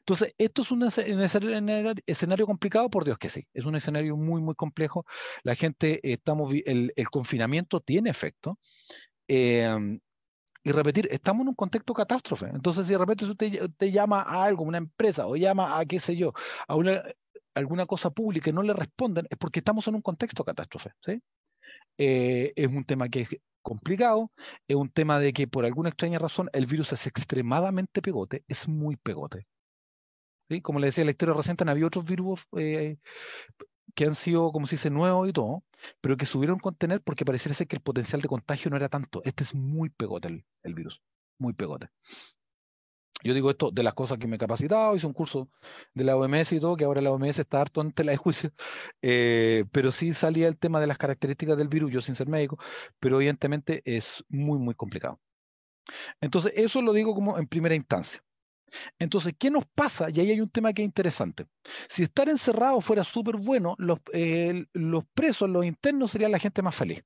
Entonces, 0.00 0.34
esto 0.38 0.62
es 0.62 0.70
un 0.70 0.82
escenario, 0.82 2.46
complicado, 2.46 2.90
por 2.90 3.04
Dios 3.04 3.18
que 3.18 3.30
sí, 3.30 3.46
es 3.54 3.64
un 3.64 3.76
escenario 3.76 4.16
muy, 4.16 4.42
muy 4.42 4.54
complejo. 4.54 5.06
La 5.42 5.54
gente, 5.54 6.00
estamos, 6.12 6.52
el, 6.66 6.92
confinamiento 7.10 7.80
tiene 7.80 8.10
efecto. 8.10 8.58
Em, 9.26 10.00
y 10.62 10.72
repetir, 10.72 11.08
estamos 11.10 11.42
en 11.42 11.48
un 11.48 11.54
contexto 11.54 11.94
catástrofe. 11.94 12.46
Entonces, 12.46 12.86
si 12.86 12.92
de 12.92 12.98
repente 12.98 13.24
usted, 13.24 13.70
te 13.76 13.90
llama 13.90 14.22
a 14.22 14.44
algo, 14.44 14.64
una 14.64 14.78
empresa, 14.78 15.26
o 15.26 15.36
llama 15.36 15.78
a, 15.78 15.84
qué 15.86 15.98
sé 16.00 16.16
yo, 16.16 16.32
a 16.68 16.76
una, 16.76 17.02
alguna 17.54 17.86
cosa 17.86 18.10
pública 18.10 18.50
y 18.50 18.52
no 18.52 18.62
le 18.62 18.72
responden, 18.72 19.26
es 19.30 19.38
porque 19.38 19.60
estamos 19.60 19.86
en 19.88 19.96
un 19.96 20.02
contexto 20.02 20.44
catástrofe. 20.44 20.90
¿sí? 21.00 21.20
Eh, 21.98 22.52
es 22.56 22.66
un 22.66 22.84
tema 22.84 23.08
que 23.08 23.26
complicado, 23.64 24.30
es 24.68 24.76
un 24.76 24.90
tema 24.90 25.18
de 25.18 25.32
que 25.32 25.48
por 25.48 25.64
alguna 25.64 25.88
extraña 25.88 26.20
razón 26.20 26.48
el 26.52 26.66
virus 26.66 26.92
es 26.92 27.08
extremadamente 27.08 28.02
pegote, 28.02 28.44
es 28.46 28.68
muy 28.68 28.96
pegote. 28.96 29.48
Como 30.62 30.78
le 30.78 30.86
decía, 30.86 31.02
en 31.02 31.06
la 31.06 31.12
historia 31.12 31.34
reciente 31.34 31.68
había 31.68 31.86
otros 31.86 32.04
virus 32.04 32.46
eh, 32.56 32.98
que 33.94 34.04
han 34.04 34.14
sido, 34.14 34.52
como 34.52 34.66
se 34.66 34.76
dice, 34.76 34.90
nuevos 34.90 35.28
y 35.28 35.32
todo, 35.32 35.64
pero 36.00 36.16
que 36.16 36.26
subieron 36.26 36.58
contener 36.58 37.00
porque 37.02 37.24
pareciera 37.24 37.56
que 37.66 37.76
el 37.76 37.82
potencial 37.82 38.20
de 38.20 38.28
contagio 38.28 38.70
no 38.70 38.76
era 38.76 38.88
tanto. 38.88 39.22
Este 39.24 39.42
es 39.42 39.54
muy 39.54 39.88
pegote 39.88 40.44
el, 40.62 40.74
virus, 40.74 41.00
muy 41.38 41.54
pegote. 41.54 41.88
Yo 43.24 43.32
digo 43.32 43.50
esto 43.50 43.70
de 43.70 43.82
las 43.82 43.94
cosas 43.94 44.18
que 44.18 44.26
me 44.26 44.36
he 44.36 44.38
capacitado, 44.38 44.94
hice 44.94 45.06
un 45.06 45.14
curso 45.14 45.48
de 45.94 46.04
la 46.04 46.14
OMS 46.14 46.52
y 46.52 46.60
todo, 46.60 46.76
que 46.76 46.84
ahora 46.84 47.00
la 47.00 47.10
OMS 47.10 47.38
está 47.38 47.62
harto 47.62 47.80
en 47.80 47.90
tela 47.92 48.12
de 48.12 48.18
juicio, 48.18 48.52
eh, 49.02 49.64
pero 49.72 49.90
sí 49.92 50.12
salía 50.12 50.46
el 50.46 50.58
tema 50.58 50.78
de 50.78 50.86
las 50.86 50.98
características 50.98 51.56
del 51.56 51.68
virus, 51.68 51.90
yo 51.90 52.00
sin 52.02 52.14
ser 52.14 52.28
médico, 52.28 52.58
pero 53.00 53.16
evidentemente 53.16 53.82
es 53.86 54.22
muy, 54.28 54.58
muy 54.58 54.74
complicado. 54.74 55.20
Entonces, 56.20 56.52
eso 56.56 56.82
lo 56.82 56.92
digo 56.92 57.14
como 57.14 57.38
en 57.38 57.46
primera 57.46 57.74
instancia. 57.74 58.22
Entonces, 58.98 59.34
¿qué 59.38 59.50
nos 59.50 59.64
pasa? 59.66 60.08
Y 60.10 60.20
ahí 60.20 60.30
hay 60.30 60.40
un 60.40 60.50
tema 60.50 60.72
que 60.72 60.82
es 60.82 60.86
interesante. 60.86 61.46
Si 61.88 62.02
estar 62.02 62.28
encerrado 62.28 62.80
fuera 62.80 63.04
súper 63.04 63.36
bueno, 63.36 63.74
los, 63.78 64.00
los 64.72 65.04
presos, 65.14 65.48
los 65.48 65.64
internos 65.64 66.10
serían 66.10 66.32
la 66.32 66.38
gente 66.38 66.62
más 66.62 66.74
feliz. 66.74 67.02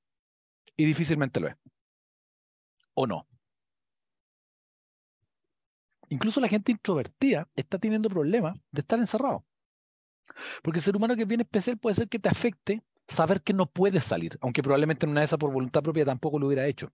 Y 0.75 0.85
difícilmente 0.85 1.39
lo 1.39 1.47
es. 1.47 1.55
¿O 2.93 3.07
no? 3.07 3.28
Incluso 6.09 6.41
la 6.41 6.47
gente 6.47 6.71
introvertida 6.71 7.47
está 7.55 7.77
teniendo 7.79 8.09
problemas 8.09 8.57
de 8.71 8.81
estar 8.81 8.99
encerrado. 8.99 9.45
Porque 10.63 10.79
el 10.79 10.83
ser 10.83 10.95
humano 10.95 11.15
que 11.15 11.23
es 11.23 11.27
bien 11.27 11.41
especial 11.41 11.77
puede 11.77 11.95
ser 11.95 12.07
que 12.07 12.19
te 12.19 12.29
afecte 12.29 12.83
saber 13.07 13.41
que 13.41 13.53
no 13.53 13.65
puedes 13.65 14.03
salir, 14.03 14.37
aunque 14.41 14.61
probablemente 14.61 15.05
en 15.05 15.11
una 15.11 15.21
de 15.21 15.25
esas 15.25 15.39
por 15.39 15.51
voluntad 15.51 15.81
propia 15.81 16.05
tampoco 16.05 16.39
lo 16.39 16.47
hubiera 16.47 16.67
hecho. 16.67 16.91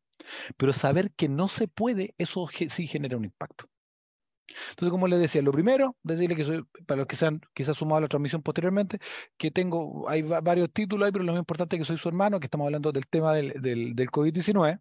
Pero 0.57 0.73
saber 0.73 1.11
que 1.11 1.27
no 1.27 1.47
se 1.47 1.67
puede, 1.67 2.15
eso 2.17 2.47
sí 2.51 2.87
genera 2.87 3.17
un 3.17 3.25
impacto. 3.25 3.69
Entonces, 4.47 4.91
como 4.91 5.07
les 5.07 5.19
decía, 5.19 5.41
lo 5.41 5.51
primero, 5.51 5.95
decirle 6.03 6.35
que 6.35 6.43
soy, 6.43 6.63
para 6.85 6.99
los 6.99 7.07
que 7.07 7.15
se 7.15 7.25
han 7.25 7.41
quizás 7.53 7.77
sumado 7.77 7.97
a 7.97 8.01
la 8.01 8.07
transmisión 8.07 8.41
posteriormente, 8.41 8.99
que 9.37 9.51
tengo, 9.51 10.07
hay 10.07 10.21
varios 10.21 10.71
títulos 10.71 11.05
ahí, 11.05 11.11
pero 11.11 11.23
lo 11.23 11.33
más 11.33 11.39
importante 11.39 11.75
es 11.75 11.81
que 11.81 11.85
soy 11.85 11.97
su 11.97 12.07
hermano, 12.09 12.39
que 12.39 12.45
estamos 12.45 12.65
hablando 12.65 12.91
del 12.91 13.07
tema 13.07 13.33
del, 13.33 13.53
del, 13.61 14.11
COVID-19, 14.11 14.79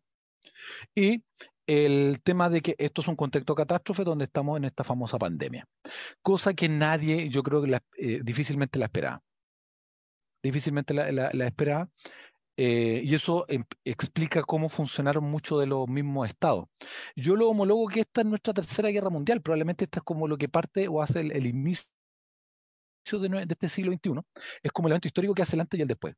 y 0.94 1.22
el 1.66 2.20
tema 2.22 2.50
de 2.50 2.60
que 2.60 2.74
esto 2.78 3.00
es 3.00 3.08
un 3.08 3.16
contexto 3.16 3.54
catástrofe 3.54 4.04
donde 4.04 4.24
estamos 4.24 4.56
en 4.56 4.64
esta 4.64 4.84
famosa 4.84 5.18
pandemia. 5.18 5.66
Cosa 6.22 6.54
que 6.54 6.68
nadie, 6.68 7.28
yo 7.28 7.42
creo 7.42 7.62
que 7.62 7.80
eh, 7.98 8.20
difícilmente 8.22 8.78
la 8.78 8.86
esperaba. 8.86 9.22
Difícilmente 10.42 10.92
la, 10.92 11.10
la 11.10 11.46
esperaba. 11.46 11.88
Eh, 12.56 13.02
y 13.04 13.14
eso 13.14 13.46
em, 13.48 13.64
explica 13.84 14.42
cómo 14.42 14.68
funcionaron 14.68 15.24
muchos 15.24 15.58
de 15.60 15.66
los 15.66 15.88
mismos 15.88 16.28
estados. 16.28 16.66
Yo 17.16 17.34
lo 17.36 17.48
homologo 17.48 17.88
que 17.88 18.00
esta 18.00 18.20
es 18.20 18.26
nuestra 18.26 18.54
tercera 18.54 18.90
guerra 18.90 19.10
mundial, 19.10 19.42
probablemente 19.42 19.84
esta 19.84 19.98
es 20.00 20.04
como 20.04 20.28
lo 20.28 20.38
que 20.38 20.48
parte 20.48 20.86
o 20.88 21.02
hace 21.02 21.20
el, 21.20 21.46
inicio 21.46 21.84
de, 23.12 23.46
este 23.48 23.68
siglo 23.68 23.92
XXI, 23.92 24.20
es 24.62 24.72
como 24.72 24.88
el 24.88 24.92
evento 24.92 25.08
histórico 25.08 25.34
que 25.34 25.42
hace 25.42 25.56
el 25.56 25.60
antes 25.62 25.78
y 25.78 25.82
el 25.82 25.88
después, 25.88 26.14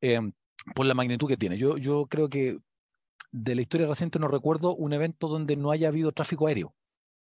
em, 0.00 0.32
por 0.74 0.86
la 0.86 0.94
magnitud 0.94 1.28
que 1.28 1.36
tiene. 1.36 1.58
Yo, 1.58 1.76
yo 1.76 2.06
creo 2.06 2.28
que 2.30 2.58
de 3.32 3.54
la 3.54 3.62
historia 3.62 3.86
reciente 3.86 4.18
no 4.18 4.28
recuerdo 4.28 4.74
un 4.74 4.92
evento 4.92 5.28
donde 5.28 5.56
no 5.56 5.70
haya 5.70 5.88
habido 5.88 6.12
tráfico 6.12 6.46
aéreo 6.46 6.74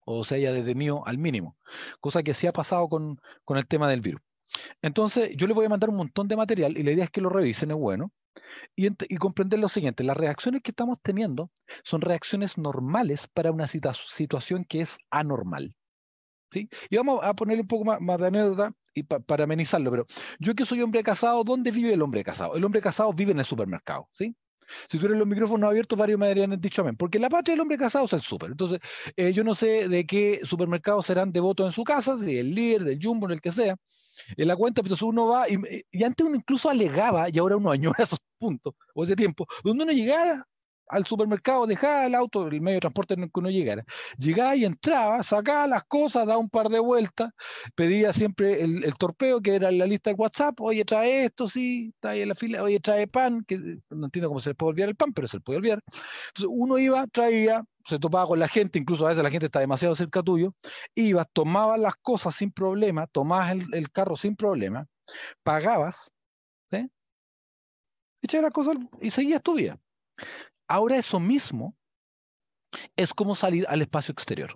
o 0.05 0.23
se 0.23 0.35
haya 0.35 0.53
detenido 0.53 1.05
al 1.05 1.17
mínimo, 1.17 1.57
cosa 1.99 2.23
que 2.23 2.33
sí 2.33 2.47
ha 2.47 2.53
pasado 2.53 2.87
con, 2.87 3.19
con 3.43 3.57
el 3.57 3.67
tema 3.67 3.89
del 3.89 4.01
virus. 4.01 4.21
Entonces, 4.81 5.35
yo 5.35 5.47
les 5.47 5.55
voy 5.55 5.65
a 5.65 5.69
mandar 5.69 5.89
un 5.89 5.97
montón 5.97 6.29
de 6.29 6.37
material 6.37 6.77
y 6.77 6.83
la 6.83 6.91
idea 6.91 7.03
es 7.03 7.11
que 7.11 7.19
lo 7.19 7.29
revisen, 7.29 7.71
es 7.71 7.77
bueno, 7.77 8.13
y, 8.75 8.87
y 8.87 9.17
comprender 9.17 9.59
lo 9.59 9.67
siguiente, 9.67 10.03
las 10.03 10.15
reacciones 10.15 10.61
que 10.61 10.71
estamos 10.71 10.99
teniendo 11.01 11.51
son 11.83 12.01
reacciones 12.01 12.57
normales 12.57 13.27
para 13.27 13.51
una 13.51 13.67
situación 13.67 14.63
que 14.63 14.81
es 14.81 14.97
anormal. 15.09 15.75
¿sí? 16.51 16.69
Y 16.89 16.97
vamos 16.97 17.19
a 17.23 17.33
poner 17.33 17.59
un 17.59 17.67
poco 17.67 17.83
más, 17.83 18.19
de 18.19 18.27
anécdota 18.27 18.73
y 18.93 19.03
para 19.03 19.43
amenizarlo, 19.43 19.91
pero 19.91 20.05
yo 20.39 20.55
que 20.55 20.65
soy 20.65 20.81
hombre 20.81 21.03
casado, 21.03 21.43
¿dónde 21.43 21.71
vive 21.71 21.93
el 21.93 22.01
hombre 22.01 22.23
casado? 22.23 22.55
El 22.55 22.63
hombre 22.63 22.81
casado 22.81 23.13
vive 23.13 23.31
en 23.31 23.39
el 23.39 23.45
supermercado, 23.45 24.09
¿sí? 24.13 24.35
Si 24.89 24.97
tuvieran 24.97 25.19
los 25.19 25.27
micrófonos 25.27 25.69
abiertos, 25.69 25.97
varios 25.97 26.19
me 26.19 26.27
habrían 26.27 26.59
dicho 26.59 26.81
amén. 26.81 26.95
Porque 26.95 27.19
la 27.19 27.29
patria 27.29 27.53
del 27.53 27.61
hombre 27.61 27.77
casado 27.77 28.05
es 28.05 28.13
el 28.13 28.21
súper. 28.21 28.51
Entonces, 28.51 28.79
eh, 29.15 29.33
yo 29.33 29.43
no 29.43 29.55
sé 29.55 29.87
de 29.87 30.05
qué 30.05 30.41
supermercados 30.43 31.05
serán 31.05 31.31
devotos 31.31 31.65
en 31.67 31.71
su 31.73 31.83
casa, 31.83 32.17
si 32.17 32.37
el 32.37 32.53
líder, 32.53 32.83
del 32.83 32.99
Jumbo, 33.01 33.29
el 33.29 33.41
que 33.41 33.51
sea. 33.51 33.75
En 34.35 34.47
la 34.47 34.55
cuenta, 34.55 34.81
pero 34.83 34.95
uno 35.03 35.27
va, 35.27 35.47
y, 35.49 35.57
y, 35.91 36.03
antes 36.03 36.25
uno 36.25 36.35
incluso 36.35 36.69
alegaba, 36.69 37.27
y 37.31 37.37
ahora 37.37 37.57
uno 37.57 37.71
añora 37.71 37.97
esos 38.03 38.19
puntos, 38.37 38.73
o 38.93 39.03
ese 39.03 39.15
tiempo, 39.15 39.45
donde 39.63 39.83
uno 39.83 39.93
llegara 39.93 40.45
al 40.89 41.05
supermercado, 41.05 41.67
dejaba 41.67 42.05
el 42.05 42.15
auto, 42.15 42.47
el 42.47 42.61
medio 42.61 42.77
de 42.77 42.81
transporte 42.81 43.13
en 43.13 43.23
el 43.23 43.31
que 43.31 43.39
uno 43.39 43.49
llegara. 43.49 43.83
Llegaba 44.17 44.55
y 44.55 44.65
entraba, 44.65 45.23
sacaba 45.23 45.67
las 45.67 45.83
cosas, 45.85 46.25
daba 46.27 46.39
un 46.39 46.49
par 46.49 46.69
de 46.69 46.79
vueltas, 46.79 47.31
pedía 47.75 48.13
siempre 48.13 48.61
el, 48.61 48.83
el 48.83 48.95
torpeo, 48.95 49.41
que 49.41 49.55
era 49.55 49.71
la 49.71 49.85
lista 49.85 50.09
de 50.09 50.15
WhatsApp, 50.15 50.59
oye, 50.61 50.85
trae 50.85 51.25
esto, 51.25 51.47
sí, 51.47 51.91
está 51.95 52.11
ahí 52.11 52.21
en 52.21 52.29
la 52.29 52.35
fila, 52.35 52.63
oye, 52.63 52.79
trae 52.79 53.07
pan, 53.07 53.43
que 53.47 53.57
no 53.89 54.05
entiendo 54.05 54.29
cómo 54.29 54.39
se 54.39 54.51
le 54.51 54.55
puede 54.55 54.71
olvidar 54.71 54.89
el 54.89 54.95
pan, 54.95 55.13
pero 55.13 55.27
se 55.27 55.37
le 55.37 55.41
puede 55.41 55.57
olvidar. 55.57 55.81
Entonces 55.87 56.49
uno 56.49 56.77
iba, 56.77 57.05
traía, 57.07 57.63
se 57.85 57.99
topaba 57.99 58.27
con 58.27 58.39
la 58.39 58.47
gente, 58.47 58.79
incluso 58.79 59.05
a 59.05 59.09
veces 59.09 59.23
la 59.23 59.31
gente 59.31 59.47
está 59.47 59.59
demasiado 59.59 59.95
cerca 59.95 60.21
tuyo, 60.23 60.53
iba, 60.95 61.25
tomabas 61.25 61.79
las 61.79 61.95
cosas 61.95 62.35
sin 62.35 62.51
problema, 62.51 63.07
tomabas 63.07 63.51
el, 63.51 63.73
el 63.73 63.91
carro 63.91 64.17
sin 64.17 64.35
problema, 64.35 64.87
pagabas, 65.43 66.11
¿sí? 66.71 66.89
echabas 68.21 68.43
las 68.43 68.51
cosas 68.51 68.77
y 69.01 69.11
seguías 69.11 69.41
tu 69.41 69.55
vida. 69.55 69.79
Ahora 70.67 70.97
eso 70.97 71.19
mismo 71.19 71.75
es 72.95 73.13
como 73.13 73.35
salir 73.35 73.65
al 73.69 73.81
espacio 73.81 74.11
exterior. 74.11 74.55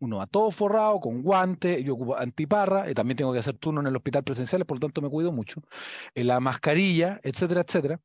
Uno 0.00 0.18
va 0.18 0.26
todo 0.26 0.50
forrado, 0.52 1.00
con 1.00 1.22
guantes, 1.22 1.82
yo 1.84 1.94
ocupo 1.94 2.16
antiparra, 2.16 2.88
y 2.88 2.94
también 2.94 3.16
tengo 3.16 3.32
que 3.32 3.40
hacer 3.40 3.58
turno 3.58 3.80
en 3.80 3.88
el 3.88 3.96
hospital 3.96 4.22
presencial, 4.22 4.64
por 4.64 4.76
lo 4.76 4.80
tanto 4.86 5.02
me 5.02 5.10
cuido 5.10 5.32
mucho. 5.32 5.60
En 6.14 6.28
la 6.28 6.38
mascarilla, 6.38 7.20
etcétera, 7.22 7.62
etcétera. 7.62 8.00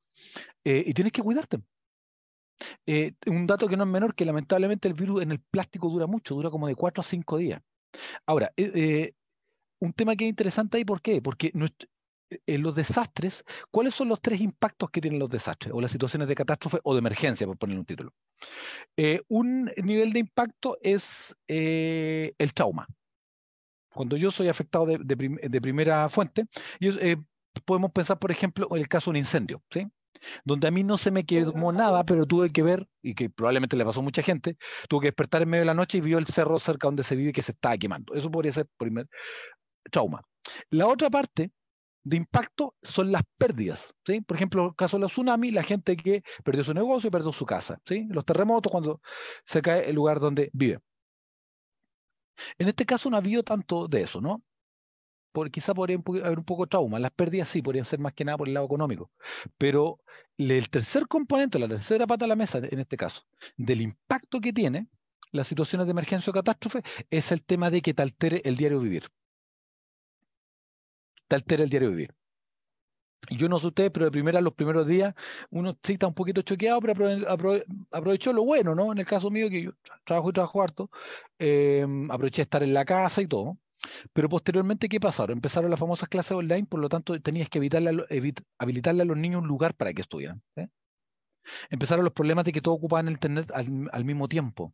Eh, 0.63 0.83
y 0.87 0.93
tienes 0.93 1.13
que 1.13 1.21
cuidarte. 1.21 1.59
Eh, 2.85 3.13
un 3.27 3.45
dato 3.45 3.67
que 3.67 3.77
no 3.77 3.83
es 3.83 3.89
menor, 3.89 4.15
que 4.15 4.25
lamentablemente 4.25 4.87
el 4.87 4.95
virus 4.95 5.21
en 5.21 5.31
el 5.31 5.39
plástico 5.39 5.89
dura 5.89 6.07
mucho, 6.07 6.33
dura 6.35 6.49
como 6.49 6.67
de 6.67 6.75
4 6.75 7.01
a 7.01 7.03
5 7.03 7.37
días. 7.37 7.61
Ahora, 8.25 8.51
eh, 8.57 9.13
un 9.79 9.93
tema 9.93 10.15
que 10.15 10.25
es 10.25 10.29
interesante 10.29 10.77
ahí, 10.77 10.85
¿por 10.85 11.01
qué? 11.01 11.21
Porque 11.21 11.51
nuestro, 11.53 11.89
en 12.45 12.61
los 12.61 12.75
desastres, 12.75 13.43
¿cuáles 13.71 13.93
son 13.93 14.09
los 14.09 14.21
tres 14.21 14.41
impactos 14.41 14.89
que 14.89 15.01
tienen 15.01 15.19
los 15.19 15.29
desastres 15.29 15.73
o 15.73 15.81
las 15.81 15.91
situaciones 15.91 16.27
de 16.27 16.35
catástrofe 16.35 16.79
o 16.83 16.93
de 16.93 16.99
emergencia, 16.99 17.47
por 17.47 17.57
poner 17.57 17.77
un 17.77 17.85
título? 17.85 18.13
Eh, 18.97 19.21
un 19.27 19.71
nivel 19.83 20.13
de 20.13 20.19
impacto 20.19 20.77
es 20.81 21.35
eh, 21.47 22.33
el 22.37 22.53
trauma. 22.53 22.87
Cuando 23.93 24.17
yo 24.17 24.31
soy 24.31 24.49
afectado 24.49 24.85
de, 24.85 24.97
de, 25.03 25.17
prim 25.17 25.35
de 25.35 25.61
primera 25.61 26.09
fuente, 26.09 26.45
yo, 26.79 26.93
eh, 26.99 27.17
podemos 27.65 27.91
pensar, 27.91 28.17
por 28.19 28.31
ejemplo, 28.31 28.67
en 28.71 28.77
el 28.77 28.87
caso 28.87 29.05
de 29.05 29.11
un 29.11 29.17
incendio, 29.17 29.61
¿sí? 29.69 29.87
donde 30.43 30.67
a 30.67 30.71
mí 30.71 30.83
no 30.83 30.97
se 30.97 31.11
me 31.11 31.25
quemó 31.25 31.71
nada, 31.71 32.03
pero 32.05 32.25
tuve 32.25 32.49
que 32.49 32.63
ver, 32.63 32.87
y 33.01 33.15
que 33.15 33.29
probablemente 33.29 33.75
le 33.75 33.85
pasó 33.85 33.99
a 33.99 34.03
mucha 34.03 34.21
gente, 34.21 34.57
tuve 34.89 35.01
que 35.01 35.07
despertar 35.07 35.41
en 35.41 35.49
medio 35.49 35.61
de 35.61 35.67
la 35.67 35.73
noche 35.73 35.97
y 35.97 36.01
vio 36.01 36.17
el 36.17 36.25
cerro 36.25 36.59
cerca 36.59 36.87
donde 36.87 37.03
se 37.03 37.15
vive 37.15 37.33
que 37.33 37.41
se 37.41 37.51
estaba 37.51 37.77
quemando. 37.77 38.13
Eso 38.13 38.31
podría 38.31 38.51
ser 38.51 38.67
primer 38.77 39.07
trauma. 39.91 40.21
La 40.69 40.87
otra 40.87 41.09
parte 41.09 41.51
de 42.03 42.17
impacto 42.17 42.75
son 42.81 43.11
las 43.11 43.23
pérdidas. 43.37 43.95
¿sí? 44.05 44.21
Por 44.21 44.37
ejemplo, 44.37 44.63
en 44.63 44.69
el 44.69 44.75
caso 44.75 44.97
de 44.97 45.01
los 45.01 45.11
tsunamis, 45.11 45.53
la 45.53 45.63
gente 45.63 45.95
que 45.95 46.23
perdió 46.43 46.63
su 46.63 46.73
negocio 46.73 47.07
y 47.07 47.11
perdió 47.11 47.31
su 47.31 47.45
casa. 47.45 47.79
¿sí? 47.85 48.07
Los 48.09 48.25
terremotos, 48.25 48.71
cuando 48.71 49.01
se 49.45 49.61
cae 49.61 49.89
el 49.89 49.95
lugar 49.95 50.19
donde 50.19 50.49
vive. 50.53 50.79
En 52.57 52.67
este 52.67 52.85
caso 52.85 53.09
no 53.09 53.15
ha 53.15 53.19
habido 53.19 53.43
tanto 53.43 53.87
de 53.87 54.01
eso, 54.01 54.19
¿no? 54.19 54.43
Por, 55.31 55.49
quizá 55.49 55.73
podría 55.73 55.97
haber 55.97 56.39
un 56.39 56.45
poco 56.45 56.63
de 56.63 56.69
trauma. 56.69 56.99
Las 56.99 57.11
pérdidas 57.11 57.49
sí 57.49 57.61
podrían 57.61 57.85
ser 57.85 57.99
más 57.99 58.13
que 58.13 58.25
nada 58.25 58.37
por 58.37 58.47
el 58.47 58.53
lado 58.53 58.65
económico. 58.65 59.11
Pero 59.57 59.99
el 60.37 60.69
tercer 60.69 61.07
componente, 61.07 61.57
la 61.59 61.67
tercera 61.67 62.05
pata 62.05 62.25
de 62.25 62.29
la 62.29 62.35
mesa, 62.35 62.59
en 62.59 62.79
este 62.79 62.97
caso, 62.97 63.23
del 63.57 63.81
impacto 63.81 64.39
que 64.41 64.53
tiene 64.53 64.87
las 65.31 65.47
situaciones 65.47 65.87
de 65.87 65.91
emergencia 65.91 66.29
o 66.29 66.33
catástrofe, 66.33 66.83
es 67.09 67.31
el 67.31 67.43
tema 67.43 67.71
de 67.71 67.81
que 67.81 67.93
te 67.93 68.03
altere 68.03 68.41
el 68.45 68.57
diario 68.57 68.79
vivir 68.79 69.09
te 71.33 71.35
altera 71.35 71.63
el 71.63 71.69
diario 71.69 71.89
vivir. 71.89 72.13
Yo 73.31 73.47
no 73.47 73.57
sé 73.57 73.67
ustedes, 73.67 73.89
pero 73.91 74.05
de 74.05 74.11
primera, 74.11 74.41
los 74.41 74.53
primeros 74.53 74.85
días, 74.85 75.13
uno 75.49 75.77
sí 75.81 75.93
está 75.93 76.07
un 76.07 76.13
poquito 76.13 76.41
choqueado, 76.41 76.81
pero 76.81 77.09
aprovechó 77.91 78.33
lo 78.33 78.43
bueno, 78.43 78.75
¿no? 78.75 78.91
En 78.91 78.97
el 78.97 79.05
caso 79.05 79.31
mío, 79.31 79.49
que 79.49 79.63
yo 79.63 79.71
trabajo 80.03 80.29
y 80.29 80.33
trabajo 80.33 80.61
harto, 80.61 80.91
eh, 81.39 81.85
aproveché 82.09 82.41
de 82.41 82.43
estar 82.43 82.63
en 82.63 82.73
la 82.73 82.85
casa 82.85 83.21
y 83.21 83.27
todo. 83.27 83.57
Pero 84.13 84.29
posteriormente, 84.29 84.89
¿qué 84.89 84.99
pasaron? 84.99 85.37
Empezaron 85.37 85.71
las 85.71 85.79
famosas 85.79 86.09
clases 86.09 86.33
online, 86.33 86.65
por 86.65 86.79
lo 86.81 86.89
tanto, 86.89 87.19
tenías 87.21 87.49
que 87.49 87.59
evitarle, 87.59 88.05
evit, 88.09 88.41
habilitarle 88.57 89.03
a 89.03 89.05
los 89.05 89.17
niños 89.17 89.41
un 89.41 89.47
lugar 89.47 89.73
para 89.75 89.93
que 89.93 90.01
estuvieran. 90.01 90.41
Empezaron 91.69 92.05
los 92.05 92.13
problemas 92.13 92.45
de 92.45 92.51
que 92.51 92.61
todos 92.61 92.77
ocupaban 92.77 93.07
el 93.07 93.13
internet 93.13 93.51
al 93.53 94.05
mismo 94.05 94.27
tiempo 94.27 94.73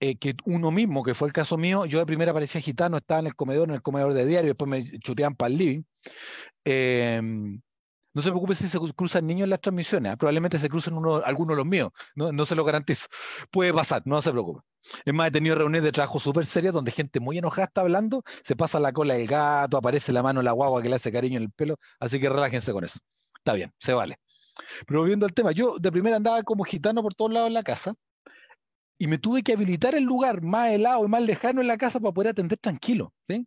eh, 0.00 0.16
que 0.18 0.34
uno 0.44 0.70
mismo, 0.70 1.02
que 1.02 1.14
fue 1.14 1.28
el 1.28 1.32
caso 1.32 1.56
mío, 1.56 1.86
yo 1.86 1.98
de 1.98 2.06
primera 2.06 2.34
parecía 2.34 2.60
gitano, 2.60 2.98
estaba 2.98 3.20
en 3.20 3.26
el 3.28 3.34
comedor, 3.34 3.68
en 3.68 3.74
el 3.74 3.82
comedor 3.82 4.14
de 4.14 4.26
diario, 4.26 4.50
después 4.50 4.68
me 4.68 4.98
chuteaban 5.00 5.34
para 5.34 5.50
el 5.50 5.58
living. 5.58 5.82
Eh, 6.64 7.20
no 8.16 8.22
se 8.22 8.30
preocupe 8.30 8.54
si 8.54 8.66
se 8.66 8.78
cruzan 8.78 9.26
niños 9.26 9.44
en 9.44 9.50
las 9.50 9.60
transmisiones, 9.60 10.14
¿eh? 10.14 10.16
probablemente 10.16 10.58
se 10.58 10.70
crucen 10.70 10.94
uno, 10.94 11.16
algunos 11.16 11.54
de 11.54 11.56
los 11.56 11.66
míos, 11.66 11.90
no, 12.14 12.32
no, 12.32 12.46
se 12.46 12.54
lo 12.54 12.64
garantizo. 12.64 13.06
Puede 13.50 13.74
pasar, 13.74 14.00
no 14.06 14.22
se 14.22 14.30
preocupe. 14.30 14.62
Es 15.04 15.12
más, 15.12 15.28
he 15.28 15.30
tenido 15.32 15.54
reuniones 15.54 15.82
de 15.82 15.92
trabajo 15.92 16.18
súper 16.18 16.46
serias 16.46 16.72
donde 16.72 16.92
gente 16.92 17.20
muy 17.20 17.36
enojada 17.36 17.66
está 17.66 17.82
hablando, 17.82 18.22
se 18.42 18.56
pasa 18.56 18.80
la 18.80 18.92
cola 18.94 19.14
del 19.14 19.26
gato, 19.26 19.76
aparece 19.76 20.14
la 20.14 20.22
mano 20.22 20.40
la 20.40 20.52
guagua 20.52 20.80
que 20.80 20.88
le 20.88 20.94
hace 20.94 21.12
cariño 21.12 21.36
en 21.36 21.42
el 21.42 21.50
pelo, 21.50 21.78
así 22.00 22.18
que 22.18 22.30
relájense 22.30 22.72
con 22.72 22.84
eso. 22.84 23.00
Está 23.36 23.52
bien, 23.52 23.74
se 23.78 23.92
vale. 23.92 24.18
Pero 24.86 25.00
volviendo 25.00 25.26
al 25.26 25.34
tema, 25.34 25.52
yo 25.52 25.76
de 25.78 25.92
primera 25.92 26.16
andaba 26.16 26.42
como 26.42 26.64
gitano 26.64 27.02
por 27.02 27.14
todos 27.14 27.32
lados 27.32 27.48
en 27.48 27.54
la 27.54 27.64
casa, 27.64 27.96
y 28.98 29.06
me 29.06 29.18
tuve 29.18 29.42
que 29.42 29.52
habilitar 29.52 29.94
el 29.94 30.04
lugar 30.04 30.42
más 30.42 30.70
helado 30.70 31.04
y 31.04 31.08
más 31.08 31.22
lejano 31.22 31.60
en 31.60 31.66
la 31.66 31.76
casa 31.76 32.00
para 32.00 32.12
poder 32.12 32.30
atender 32.30 32.58
tranquilo. 32.58 33.12
¿sí? 33.28 33.46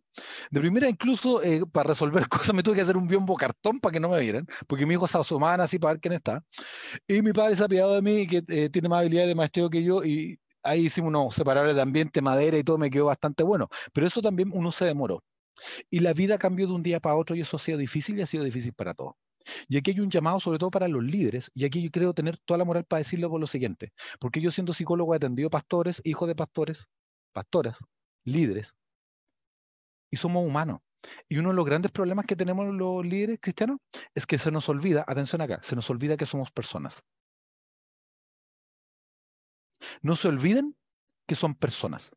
De 0.50 0.60
primera, 0.60 0.88
incluso 0.88 1.42
eh, 1.42 1.62
para 1.70 1.88
resolver 1.88 2.28
cosas, 2.28 2.54
me 2.54 2.62
tuve 2.62 2.76
que 2.76 2.82
hacer 2.82 2.96
un 2.96 3.08
biombo 3.08 3.36
cartón 3.36 3.80
para 3.80 3.92
que 3.92 4.00
no 4.00 4.08
me 4.08 4.20
vieran, 4.20 4.46
porque 4.66 4.86
mi 4.86 4.94
hijo 4.94 5.06
se 5.06 5.18
asomaban 5.18 5.60
así 5.60 5.78
para 5.78 5.94
ver 5.94 6.00
quién 6.00 6.14
está. 6.14 6.44
Y 7.08 7.22
mi 7.22 7.32
padre 7.32 7.56
se 7.56 7.64
ha 7.64 7.68
pillado 7.68 7.94
de 7.94 8.02
mí, 8.02 8.26
que 8.26 8.42
eh, 8.48 8.70
tiene 8.70 8.88
más 8.88 9.00
habilidad 9.00 9.26
de 9.26 9.34
maestro 9.34 9.70
que 9.70 9.82
yo, 9.82 10.04
y 10.04 10.38
ahí 10.62 10.86
hicimos 10.86 11.08
unos 11.08 11.34
separadores 11.34 11.74
de 11.74 11.82
ambiente, 11.82 12.22
madera 12.22 12.58
y 12.58 12.64
todo, 12.64 12.78
me 12.78 12.90
quedó 12.90 13.06
bastante 13.06 13.42
bueno. 13.42 13.68
Pero 13.92 14.06
eso 14.06 14.22
también 14.22 14.50
uno 14.52 14.72
se 14.72 14.84
demoró. 14.84 15.22
Y 15.90 16.00
la 16.00 16.12
vida 16.12 16.38
cambió 16.38 16.66
de 16.66 16.72
un 16.72 16.82
día 16.82 17.00
para 17.00 17.16
otro 17.16 17.36
y 17.36 17.40
eso 17.42 17.56
ha 17.56 17.60
sido 17.60 17.78
difícil 17.78 18.18
y 18.18 18.22
ha 18.22 18.26
sido 18.26 18.44
difícil 18.44 18.72
para 18.72 18.94
todos. 18.94 19.14
Y 19.68 19.76
aquí 19.76 19.92
hay 19.92 20.00
un 20.00 20.10
llamado 20.10 20.40
sobre 20.40 20.58
todo 20.58 20.70
para 20.70 20.88
los 20.88 21.02
líderes, 21.02 21.50
y 21.54 21.64
aquí 21.64 21.82
yo 21.82 21.90
creo 21.90 22.14
tener 22.14 22.38
toda 22.38 22.58
la 22.58 22.64
moral 22.64 22.84
para 22.84 22.98
decirlo 22.98 23.30
por 23.30 23.40
lo 23.40 23.46
siguiente, 23.46 23.92
porque 24.18 24.40
yo 24.40 24.50
siendo 24.50 24.72
psicólogo 24.72 25.14
he 25.14 25.16
atendido 25.16 25.50
pastores, 25.50 26.00
hijos 26.04 26.28
de 26.28 26.34
pastores, 26.34 26.88
pastoras, 27.32 27.80
líderes, 28.24 28.74
y 30.10 30.16
somos 30.16 30.44
humanos. 30.44 30.80
Y 31.28 31.38
uno 31.38 31.50
de 31.50 31.54
los 31.54 31.64
grandes 31.64 31.92
problemas 31.92 32.26
que 32.26 32.36
tenemos 32.36 32.74
los 32.74 33.06
líderes 33.06 33.38
cristianos 33.40 33.78
es 34.14 34.26
que 34.26 34.38
se 34.38 34.50
nos 34.50 34.68
olvida, 34.68 35.04
atención 35.06 35.40
acá, 35.40 35.60
se 35.62 35.76
nos 35.76 35.88
olvida 35.88 36.16
que 36.16 36.26
somos 36.26 36.50
personas. 36.50 37.02
No 40.02 40.16
se 40.16 40.28
olviden 40.28 40.76
que 41.26 41.34
son 41.34 41.54
personas. 41.54 42.14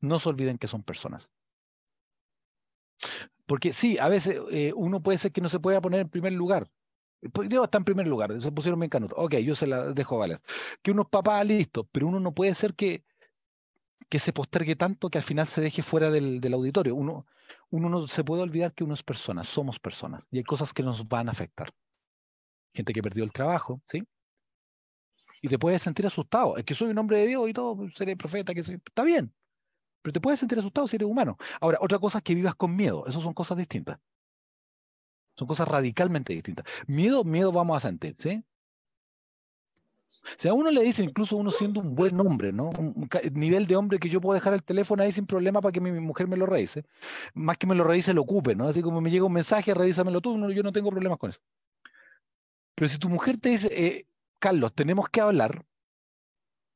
No 0.00 0.18
se 0.18 0.28
olviden 0.28 0.58
que 0.58 0.68
son 0.68 0.82
personas. 0.82 1.30
Porque 3.46 3.72
sí, 3.72 3.98
a 3.98 4.08
veces 4.08 4.40
eh, 4.50 4.72
uno 4.74 5.02
puede 5.02 5.18
ser 5.18 5.32
que 5.32 5.40
no 5.40 5.48
se 5.48 5.60
pueda 5.60 5.80
poner 5.80 6.00
en 6.00 6.08
primer 6.08 6.32
lugar. 6.32 6.68
Pues, 7.32 7.48
Dios 7.48 7.64
está 7.64 7.78
en 7.78 7.84
primer 7.84 8.06
lugar, 8.06 8.40
se 8.40 8.52
pusieron 8.52 8.80
bien 8.80 8.90
canuto. 8.90 9.14
Ok, 9.16 9.36
yo 9.36 9.54
se 9.54 9.66
la 9.66 9.92
dejo 9.92 10.18
valer. 10.18 10.40
Que 10.82 10.90
unos 10.90 11.08
papás, 11.08 11.46
listo, 11.46 11.84
pero 11.92 12.06
uno 12.08 12.20
no 12.20 12.32
puede 12.32 12.54
ser 12.54 12.74
que, 12.74 13.04
que 14.08 14.18
se 14.18 14.32
postergue 14.32 14.76
tanto 14.76 15.10
que 15.10 15.18
al 15.18 15.24
final 15.24 15.46
se 15.46 15.60
deje 15.60 15.82
fuera 15.82 16.10
del, 16.10 16.40
del 16.40 16.54
auditorio. 16.54 16.94
Uno, 16.94 17.26
uno 17.70 17.88
no 17.88 18.08
se 18.08 18.24
puede 18.24 18.42
olvidar 18.42 18.74
que 18.74 18.84
uno 18.84 18.94
es 18.94 19.02
persona, 19.02 19.44
somos 19.44 19.78
personas, 19.78 20.26
y 20.30 20.38
hay 20.38 20.44
cosas 20.44 20.72
que 20.72 20.82
nos 20.82 21.08
van 21.08 21.28
a 21.28 21.32
afectar. 21.32 21.72
Gente 22.74 22.92
que 22.92 23.02
perdió 23.02 23.24
el 23.24 23.32
trabajo, 23.32 23.80
¿sí? 23.84 24.02
Y 25.42 25.48
te 25.48 25.58
puedes 25.58 25.82
sentir 25.82 26.06
asustado. 26.06 26.56
Es 26.56 26.64
que 26.64 26.74
soy 26.74 26.90
un 26.90 26.98
hombre 26.98 27.18
de 27.18 27.26
Dios 27.26 27.48
y 27.48 27.52
todo, 27.52 27.76
seré 27.94 28.16
profeta, 28.16 28.54
que 28.54 28.62
soy... 28.62 28.76
está 28.76 29.04
bien 29.04 29.32
pero 30.02 30.12
te 30.12 30.20
puedes 30.20 30.40
sentir 30.40 30.58
asustado 30.58 30.88
si 30.88 30.96
eres 30.96 31.08
humano. 31.08 31.38
Ahora, 31.60 31.78
otra 31.80 31.98
cosa 31.98 32.18
es 32.18 32.24
que 32.24 32.34
vivas 32.34 32.54
con 32.54 32.76
miedo, 32.76 33.06
eso 33.06 33.20
son 33.20 33.34
cosas 33.34 33.56
distintas. 33.56 33.98
Son 35.36 35.46
cosas 35.48 35.66
radicalmente 35.68 36.32
distintas. 36.32 36.66
Miedo, 36.86 37.24
miedo 37.24 37.52
vamos 37.52 37.76
a 37.76 37.88
sentir, 37.88 38.16
¿sí? 38.18 38.44
Si 40.36 40.48
a 40.48 40.54
uno 40.54 40.70
le 40.70 40.82
dice, 40.82 41.02
incluso 41.02 41.36
uno 41.36 41.50
siendo 41.50 41.80
un 41.80 41.94
buen 41.94 42.20
hombre, 42.20 42.52
¿no? 42.52 42.70
Un, 42.78 43.08
nivel 43.32 43.66
de 43.66 43.76
hombre 43.76 43.98
que 43.98 44.08
yo 44.08 44.20
puedo 44.20 44.34
dejar 44.34 44.52
el 44.52 44.62
teléfono 44.62 45.02
ahí 45.02 45.12
sin 45.12 45.26
problema 45.26 45.60
para 45.60 45.72
que 45.72 45.80
mi, 45.80 45.90
mujer 45.92 46.28
me 46.28 46.36
lo 46.36 46.46
revise, 46.46 46.84
más 47.34 47.56
que 47.56 47.66
me 47.66 47.74
lo 47.74 47.84
revise, 47.84 48.14
lo 48.14 48.22
ocupe, 48.22 48.54
¿no? 48.54 48.68
Así 48.68 48.82
como 48.82 49.00
me 49.00 49.10
llega 49.10 49.24
un 49.24 49.32
mensaje, 49.32 49.74
revísamelo 49.74 50.20
tú, 50.20 50.50
yo 50.50 50.62
no 50.62 50.72
tengo 50.72 50.90
problemas 50.90 51.18
con 51.18 51.30
eso. 51.30 51.40
Pero 52.74 52.88
si 52.88 52.98
tu 52.98 53.08
mujer 53.08 53.38
te 53.38 53.50
dice, 53.50 53.68
eh, 53.72 54.06
Carlos, 54.38 54.72
tenemos 54.74 55.08
que 55.08 55.20
hablar, 55.20 55.64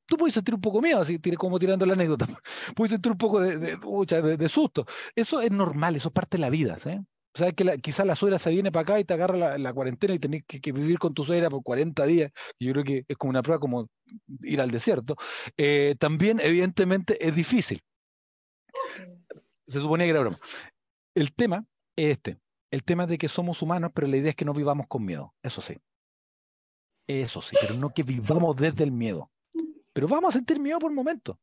tú 0.07 0.17
puedes 0.17 0.35
sentir 0.35 0.55
un 0.55 0.61
poco 0.61 0.81
miedo, 0.81 1.01
así 1.01 1.19
como 1.37 1.59
tirando 1.59 1.85
la 1.87 1.95
anécdota, 1.95 2.27
puedes 2.77 2.91
sentir 2.91 3.13
un 3.13 3.19
poco 3.19 3.41
de, 3.41 3.59
de, 3.59 4.37
de, 4.37 4.49
susto. 4.49 4.87
Eso 5.15 5.41
es 5.41 5.51
normal, 5.51 5.97
eso 5.97 6.09
es 6.09 6.15
parte 6.15 6.37
de 6.37 6.43
la 6.43 6.51
vida, 6.51 6.79
¿sí? 6.79 6.91
O 7.37 7.39
sea, 7.39 7.53
que 7.53 7.79
quizás 7.81 8.07
la 8.07 8.17
suegra 8.17 8.39
se 8.39 8.51
viene 8.51 8.73
para 8.73 8.83
acá 8.83 8.99
y 8.99 9.05
te 9.05 9.13
agarra 9.13 9.59
la, 9.59 9.73
cuarentena 9.75 10.15
y 10.15 10.19
tenés 10.19 10.45
que, 10.47 10.73
vivir 10.73 10.99
con 10.99 11.13
tu 11.13 11.23
suegra 11.23 11.51
por 11.51 11.63
40 11.63 12.07
días. 12.07 12.33
Yo 12.59 12.73
creo 12.73 12.83
que 12.83 13.05
es 13.07 13.17
como 13.19 13.29
una 13.29 13.43
prueba 13.43 13.61
como 13.61 13.91
ir 14.41 14.59
al 14.59 14.71
desierto. 14.71 15.17
Eh, 15.59 15.97
también, 15.99 16.41
evidentemente, 16.41 17.19
es 17.21 17.35
difícil. 17.35 17.83
Se 19.69 19.81
suponía 19.81 20.07
que 20.07 20.13
era 20.13 20.21
broma. 20.21 20.39
El 21.15 21.35
tema 21.35 21.67
es 21.95 22.13
este. 22.13 22.39
El 22.71 22.85
tema 22.85 23.07
de 23.07 23.19
que 23.19 23.29
somos 23.29 23.61
humanos, 23.61 23.91
pero 23.95 24.07
la 24.07 24.17
idea 24.17 24.31
es 24.31 24.37
que 24.37 24.47
no 24.47 24.55
vivamos 24.55 24.87
con 24.89 25.05
miedo. 25.05 25.35
Eso 25.43 25.61
sí. 25.61 25.77
Eso 27.07 27.43
sí, 27.43 27.55
pero 27.61 27.75
no 27.75 27.91
que 27.91 28.03
vivamos 28.03 28.57
desde 28.57 28.83
el 28.83 28.93
miedo. 28.93 29.31
Pero 29.97 30.09
vamos 30.09 30.35
a 30.35 30.37
sentir 30.37 30.61
miedo 30.61 30.79
por 30.79 30.91
un 30.91 30.95
momento. 30.95 31.41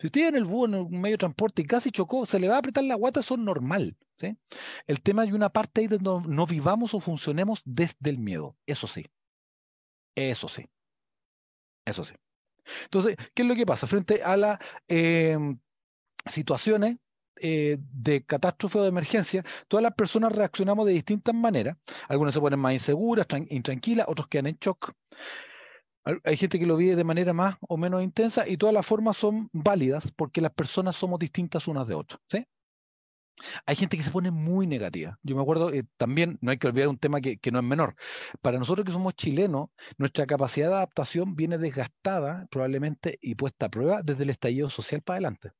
Si 0.00 0.08
usted 0.08 0.26
en 0.26 0.34
el 0.34 0.44
búho, 0.44 0.66
en 0.66 0.74
un 0.74 1.00
medio 1.00 1.14
de 1.14 1.18
transporte 1.18 1.62
y 1.62 1.64
casi 1.64 1.92
chocó, 1.92 2.26
se 2.26 2.40
le 2.40 2.48
va 2.48 2.56
a 2.56 2.58
apretar 2.58 2.82
la 2.82 2.96
guata, 2.96 3.20
eso 3.20 3.34
es 3.34 3.40
normal. 3.40 3.96
El 4.88 5.00
tema 5.02 5.22
hay 5.22 5.30
una 5.30 5.50
parte 5.50 5.82
ahí 5.82 5.86
donde 5.86 6.28
no, 6.34 6.46
vivamos 6.46 6.94
o 6.94 7.00
funcionemos 7.00 7.62
desde 7.64 8.10
el 8.10 8.18
miedo. 8.18 8.56
Eso 8.66 8.88
sí. 8.88 9.06
Eso 10.16 10.48
sí. 10.48 10.68
Eso 11.84 12.02
sí. 12.02 12.16
Entonces, 12.86 13.14
¿qué 13.34 13.42
es 13.42 13.48
lo 13.48 13.54
que 13.54 13.66
pasa? 13.66 13.86
Frente 13.86 14.24
a 14.24 14.36
las 14.36 14.58
em, 14.88 15.56
situaciones 16.26 16.96
eh, 17.36 17.76
de 17.78 18.24
catástrofe 18.24 18.80
o 18.80 18.82
de 18.82 18.88
emergencia, 18.88 19.44
todas 19.68 19.84
las 19.84 19.94
personas 19.94 20.32
reaccionamos 20.32 20.86
de 20.86 20.92
distintas 20.94 21.36
maneras. 21.36 21.76
Algunas 22.08 22.34
se 22.34 22.40
ponen 22.40 22.58
más 22.58 22.72
inseguras, 22.72 23.28
intranquilas, 23.48 24.08
otros 24.08 24.26
quedan 24.26 24.48
en 24.48 24.58
shock. 24.60 24.92
Hay 26.04 26.36
gente 26.36 26.58
que 26.58 26.66
lo 26.66 26.76
vive 26.76 26.96
de 26.96 27.04
manera 27.04 27.32
más 27.32 27.56
o 27.60 27.76
menos 27.76 28.02
intensa 28.02 28.46
y 28.46 28.58
todas 28.58 28.74
las 28.74 28.84
formas 28.84 29.16
son 29.16 29.48
válidas 29.52 30.12
porque 30.12 30.42
las 30.42 30.52
personas 30.52 30.96
somos 30.96 31.18
distintas 31.18 31.66
unas 31.66 31.88
de 31.88 31.94
otras. 31.94 32.20
¿sí? 32.28 32.46
Hay 33.66 33.76
gente 33.76 33.96
que 33.96 34.02
se 34.02 34.10
pone 34.10 34.30
muy 34.30 34.66
negativa. 34.66 35.18
Yo 35.22 35.34
me 35.36 35.42
acuerdo, 35.42 35.72
eh, 35.72 35.84
también 35.96 36.38
no 36.40 36.50
hay 36.50 36.58
que 36.58 36.66
olvidar 36.66 36.88
un 36.88 36.98
tema 36.98 37.20
que, 37.20 37.38
no 37.50 37.58
es 37.58 37.64
menor. 37.64 37.96
Para 38.42 38.58
nosotros 38.58 38.84
que 38.84 38.92
somos 38.92 39.14
chilenos, 39.14 39.70
nuestra 39.98 40.26
capacidad 40.26 40.68
de 40.68 40.74
adaptación 40.74 41.34
viene 41.36 41.58
desgastada 41.58 42.46
probablemente 42.50 43.18
y 43.20 43.34
puesta 43.34 43.66
a 43.66 43.70
prueba 43.70 44.02
desde 44.02 44.24
el 44.24 44.30
estallido 44.30 44.70
social 44.70 45.02
para 45.02 45.16
adelante. 45.16 45.52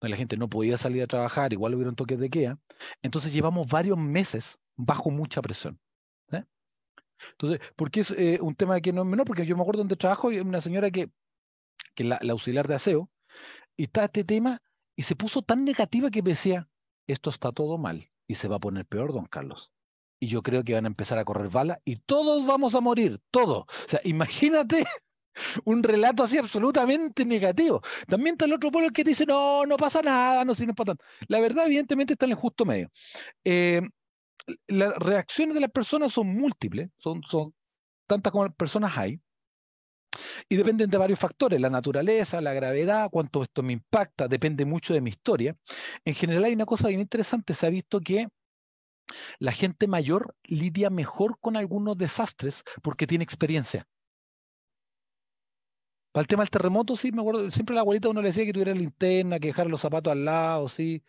La 0.00 0.16
gente 0.16 0.36
no 0.36 0.48
podía 0.48 0.76
salir 0.76 1.02
a 1.02 1.06
trabajar, 1.06 1.52
igual 1.52 1.74
hubiera 1.74 1.90
un 1.90 1.96
toque 1.96 2.16
de 2.16 2.30
queda. 2.30 2.58
Entonces 3.02 3.32
llevamos 3.32 3.66
varios 3.68 3.98
meses 3.98 4.58
bajo 4.76 5.10
mucha 5.10 5.42
presión. 5.42 5.80
Entonces, 7.32 7.60
¿por 7.76 7.90
qué 7.90 8.00
es 8.00 8.10
eh, 8.12 8.38
un 8.40 8.54
tema 8.54 8.80
que 8.80 8.92
no 8.92 9.02
es 9.02 9.08
menor? 9.08 9.26
Porque 9.26 9.46
yo 9.46 9.56
me 9.56 9.62
acuerdo 9.62 9.80
donde 9.80 9.96
trabajo, 9.96 10.32
y 10.32 10.38
una 10.38 10.60
señora 10.60 10.90
que, 10.90 11.10
que 11.94 12.04
la, 12.04 12.20
auxiliar 12.30 12.68
de 12.68 12.74
aseo, 12.74 13.10
y 13.76 13.84
está 13.84 14.04
este 14.04 14.24
tema, 14.24 14.62
y 14.96 15.02
se 15.02 15.16
puso 15.16 15.42
tan 15.42 15.64
negativa 15.64 16.10
que 16.10 16.22
me 16.22 16.30
decía, 16.30 16.68
esto 17.06 17.30
está 17.30 17.52
todo 17.52 17.78
mal, 17.78 18.10
y 18.26 18.34
se 18.34 18.48
va 18.48 18.56
a 18.56 18.60
poner 18.60 18.86
peor, 18.86 19.12
don 19.12 19.26
Carlos. 19.26 19.72
Y 20.18 20.28
yo 20.28 20.42
creo 20.42 20.64
que 20.64 20.72
van 20.72 20.86
a 20.86 20.88
empezar 20.88 21.18
a 21.18 21.24
correr 21.24 21.50
balas, 21.50 21.78
y 21.84 21.96
todos 21.96 22.46
vamos 22.46 22.74
a 22.74 22.80
morir, 22.80 23.20
todos. 23.30 23.64
O 23.64 23.88
sea, 23.88 24.00
imagínate 24.04 24.84
un 25.64 25.82
relato 25.82 26.22
así 26.22 26.38
absolutamente 26.38 27.24
negativo. 27.24 27.82
También 28.08 28.34
está 28.34 28.46
el 28.46 28.54
otro 28.54 28.70
pueblo 28.70 28.90
que 28.90 29.04
dice, 29.04 29.26
no, 29.26 29.66
no 29.66 29.76
pasa 29.76 30.02
nada, 30.02 30.44
no 30.44 30.54
sirve 30.54 30.74
para 30.74 30.94
tanto. 30.94 31.04
La 31.28 31.40
verdad, 31.40 31.66
evidentemente, 31.66 32.14
está 32.14 32.26
en 32.26 32.32
el 32.32 32.38
justo 32.38 32.64
medio. 32.64 32.90
Eh, 33.44 33.82
las 34.66 34.96
reacciones 34.96 35.54
de 35.54 35.60
las 35.60 35.70
personas 35.70 36.12
son 36.12 36.28
múltiples, 36.28 36.90
son, 36.98 37.22
tantas 38.06 38.32
como 38.32 38.50
personas 38.54 38.96
hay, 38.96 39.20
y 40.48 40.56
dependen 40.56 40.88
de 40.88 40.98
varios 40.98 41.18
factores, 41.18 41.60
la 41.60 41.70
naturaleza, 41.70 42.40
la 42.40 42.54
gravedad, 42.54 43.08
cuánto 43.10 43.42
esto 43.42 43.62
me 43.62 43.74
impacta, 43.74 44.28
depende 44.28 44.64
mucho 44.64 44.94
de 44.94 45.00
mi 45.00 45.10
historia. 45.10 45.56
En 46.04 46.14
general 46.14 46.44
hay 46.44 46.54
una 46.54 46.66
cosa 46.66 46.88
bien 46.88 47.00
interesante, 47.00 47.52
se 47.54 47.66
ha 47.66 47.70
visto 47.70 48.00
que 48.00 48.28
la 49.38 49.52
gente 49.52 49.86
mayor 49.86 50.34
lidia 50.44 50.90
mejor 50.90 51.38
con 51.40 51.56
algunos 51.56 51.96
desastres 51.98 52.62
porque 52.82 53.06
tiene 53.06 53.24
experiencia. 53.24 53.86
Para 56.12 56.22
el 56.22 56.28
tema 56.28 56.44
del 56.44 56.50
terremoto, 56.50 56.96
sí, 56.96 57.12
me 57.12 57.20
acuerdo, 57.20 57.50
siempre 57.50 57.74
la 57.74 57.82
abuelita 57.82 58.08
uno 58.08 58.22
le 58.22 58.28
decía 58.28 58.46
que 58.46 58.52
tuviera 58.52 58.72
linterna, 58.72 59.38
que 59.38 59.48
dejara 59.48 59.68
los 59.68 59.82
zapatos 59.82 60.12
al 60.12 60.24
lado, 60.24 60.68
sí, 60.68 61.04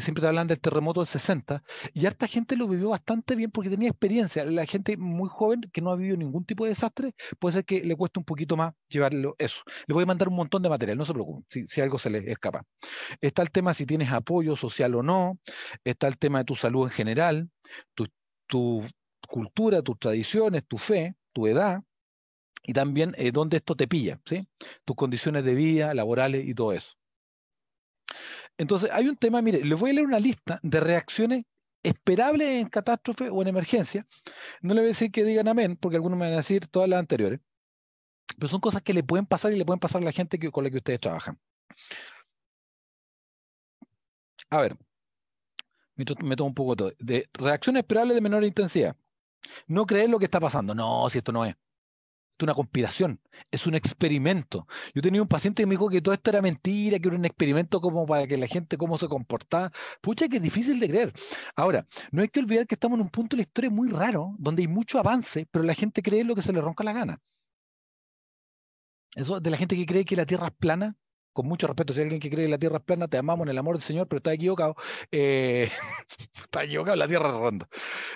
siempre 0.00 0.22
te 0.22 0.28
hablan 0.28 0.46
del 0.46 0.60
terremoto 0.60 1.00
del 1.00 1.06
60, 1.06 1.62
y 1.94 2.06
harta 2.06 2.26
gente 2.26 2.56
lo 2.56 2.68
vivió 2.68 2.90
bastante 2.90 3.36
bien 3.36 3.50
porque 3.50 3.70
tenía 3.70 3.88
experiencia. 3.88 4.44
La 4.44 4.66
gente 4.66 4.96
muy 4.96 5.28
joven 5.28 5.62
que 5.72 5.80
no 5.80 5.90
ha 5.90 5.96
vivido 5.96 6.16
ningún 6.16 6.44
tipo 6.44 6.64
de 6.64 6.70
desastre, 6.70 7.14
puede 7.38 7.54
ser 7.54 7.64
que 7.64 7.82
le 7.82 7.96
cueste 7.96 8.18
un 8.18 8.24
poquito 8.24 8.56
más 8.56 8.74
llevarlo 8.88 9.34
eso. 9.38 9.62
Le 9.86 9.94
voy 9.94 10.04
a 10.04 10.06
mandar 10.06 10.28
un 10.28 10.36
montón 10.36 10.62
de 10.62 10.68
material, 10.68 10.98
no 10.98 11.04
se 11.04 11.12
preocupen, 11.12 11.44
si, 11.48 11.80
algo 11.80 11.98
se 11.98 12.10
le 12.10 12.30
escapa. 12.30 12.64
Está 13.20 13.42
el 13.42 13.50
tema 13.50 13.74
si 13.74 13.86
tienes 13.86 14.10
apoyo 14.10 14.56
social 14.56 14.94
o 14.94 15.02
no, 15.02 15.38
está 15.84 16.08
el 16.08 16.18
tema 16.18 16.38
de 16.38 16.44
tu 16.44 16.54
salud 16.54 16.84
en 16.84 16.90
general, 16.90 17.50
tu, 17.94 18.08
tu 18.46 18.82
cultura, 19.28 19.82
tus 19.82 19.98
tradiciones, 19.98 20.64
tu 20.66 20.78
fe, 20.78 21.14
tu 21.32 21.46
edad, 21.46 21.82
y 22.64 22.72
también 22.72 23.14
eh, 23.16 23.32
dónde 23.32 23.56
esto 23.58 23.74
te 23.74 23.88
pilla, 23.88 24.20
¿sí? 24.24 24.46
tus 24.84 24.96
condiciones 24.96 25.44
de 25.44 25.54
vida, 25.54 25.94
laborales 25.94 26.46
y 26.46 26.54
todo 26.54 26.72
eso. 26.72 26.94
Entonces, 28.62 28.90
hay 28.92 29.08
un 29.08 29.16
tema, 29.16 29.42
mire, 29.42 29.64
les 29.64 29.78
voy 29.78 29.90
a 29.90 29.92
leer 29.94 30.06
una 30.06 30.20
lista 30.20 30.60
de 30.62 30.78
reacciones 30.78 31.44
esperables 31.82 32.48
en 32.60 32.68
catástrofe 32.68 33.28
o 33.28 33.42
en 33.42 33.48
emergencia. 33.48 34.06
No 34.60 34.72
le 34.72 34.82
voy 34.82 34.86
a 34.86 34.94
decir 34.94 35.10
que 35.10 35.24
digan 35.24 35.48
amén, 35.48 35.76
porque 35.76 35.96
algunos 35.96 36.16
me 36.16 36.26
van 36.26 36.34
a 36.34 36.36
decir 36.36 36.68
todas 36.68 36.88
las 36.88 37.00
anteriores, 37.00 37.40
pero 38.38 38.46
son 38.46 38.60
cosas 38.60 38.82
que 38.82 38.92
le 38.92 39.02
pueden 39.02 39.26
pasar 39.26 39.52
y 39.52 39.56
le 39.56 39.64
pueden 39.64 39.80
pasar 39.80 40.00
a 40.00 40.04
la 40.04 40.12
gente 40.12 40.38
con 40.52 40.62
la 40.62 40.70
que 40.70 40.76
ustedes 40.76 41.00
trabajan. 41.00 41.40
A 44.50 44.60
ver, 44.60 44.76
me, 45.96 46.04
tomo 46.36 46.46
un 46.46 46.54
poco 46.54 46.76
todo. 46.76 46.92
De 47.00 47.28
reacciones 47.32 47.80
esperables 47.80 48.14
de 48.14 48.20
menor 48.20 48.44
intensidad. 48.44 48.96
No 49.66 49.86
creer 49.86 50.08
lo 50.08 50.20
que 50.20 50.26
está 50.26 50.38
pasando. 50.38 50.72
No, 50.72 51.10
si 51.10 51.18
esto 51.18 51.32
no 51.32 51.44
es 51.44 51.56
una 52.40 52.54
conspiración, 52.54 53.20
es 53.50 53.66
un 53.66 53.74
experimento. 53.74 54.66
Yo 54.94 55.02
tenía 55.02 55.22
un 55.22 55.28
paciente 55.28 55.62
que 55.62 55.66
me 55.66 55.74
dijo 55.74 55.88
que 55.88 56.00
todo 56.02 56.14
esto 56.14 56.30
era 56.30 56.42
mentira, 56.42 56.98
que 56.98 57.08
era 57.08 57.16
un 57.16 57.24
experimento 57.24 57.80
como 57.80 58.06
para 58.06 58.26
que 58.26 58.38
la 58.38 58.46
gente 58.46 58.76
cómo 58.76 58.98
se 58.98 59.08
comportaba. 59.08 59.70
Pucha, 60.00 60.28
que 60.28 60.36
es 60.36 60.42
difícil 60.42 60.80
de 60.80 60.88
creer. 60.88 61.12
Ahora, 61.56 61.86
no 62.10 62.22
hay 62.22 62.28
que 62.28 62.40
olvidar 62.40 62.66
que 62.66 62.74
estamos 62.74 62.96
en 62.96 63.02
un 63.02 63.10
punto 63.10 63.36
de 63.36 63.42
la 63.42 63.48
historia 63.48 63.70
muy 63.70 63.88
raro, 63.90 64.34
donde 64.38 64.62
hay 64.62 64.68
mucho 64.68 64.98
avance, 64.98 65.46
pero 65.50 65.64
la 65.64 65.74
gente 65.74 66.02
cree 66.02 66.24
lo 66.24 66.34
que 66.34 66.42
se 66.42 66.52
le 66.52 66.60
ronca 66.60 66.84
la 66.84 66.92
gana. 66.92 67.20
Eso 69.14 69.40
de 69.40 69.50
la 69.50 69.56
gente 69.56 69.76
que 69.76 69.86
cree 69.86 70.04
que 70.04 70.16
la 70.16 70.26
Tierra 70.26 70.48
es 70.48 70.54
plana, 70.54 70.88
con 71.32 71.46
mucho 71.46 71.66
respeto, 71.66 71.92
si 71.92 72.00
hay 72.00 72.04
alguien 72.04 72.20
que 72.20 72.30
cree 72.30 72.46
que 72.46 72.50
la 72.50 72.58
Tierra 72.58 72.78
es 72.78 72.84
plana, 72.84 73.08
te 73.08 73.18
amamos 73.18 73.44
en 73.46 73.50
el 73.50 73.58
amor 73.58 73.76
del 73.76 73.82
Señor, 73.82 74.08
pero 74.08 74.18
está 74.18 74.32
equivocado. 74.32 74.74
Eh, 75.10 75.68
está 76.34 76.64
equivocado, 76.64 76.96
la 76.96 77.08
Tierra 77.08 77.28
es 77.28 77.34
ronda. 77.34 77.68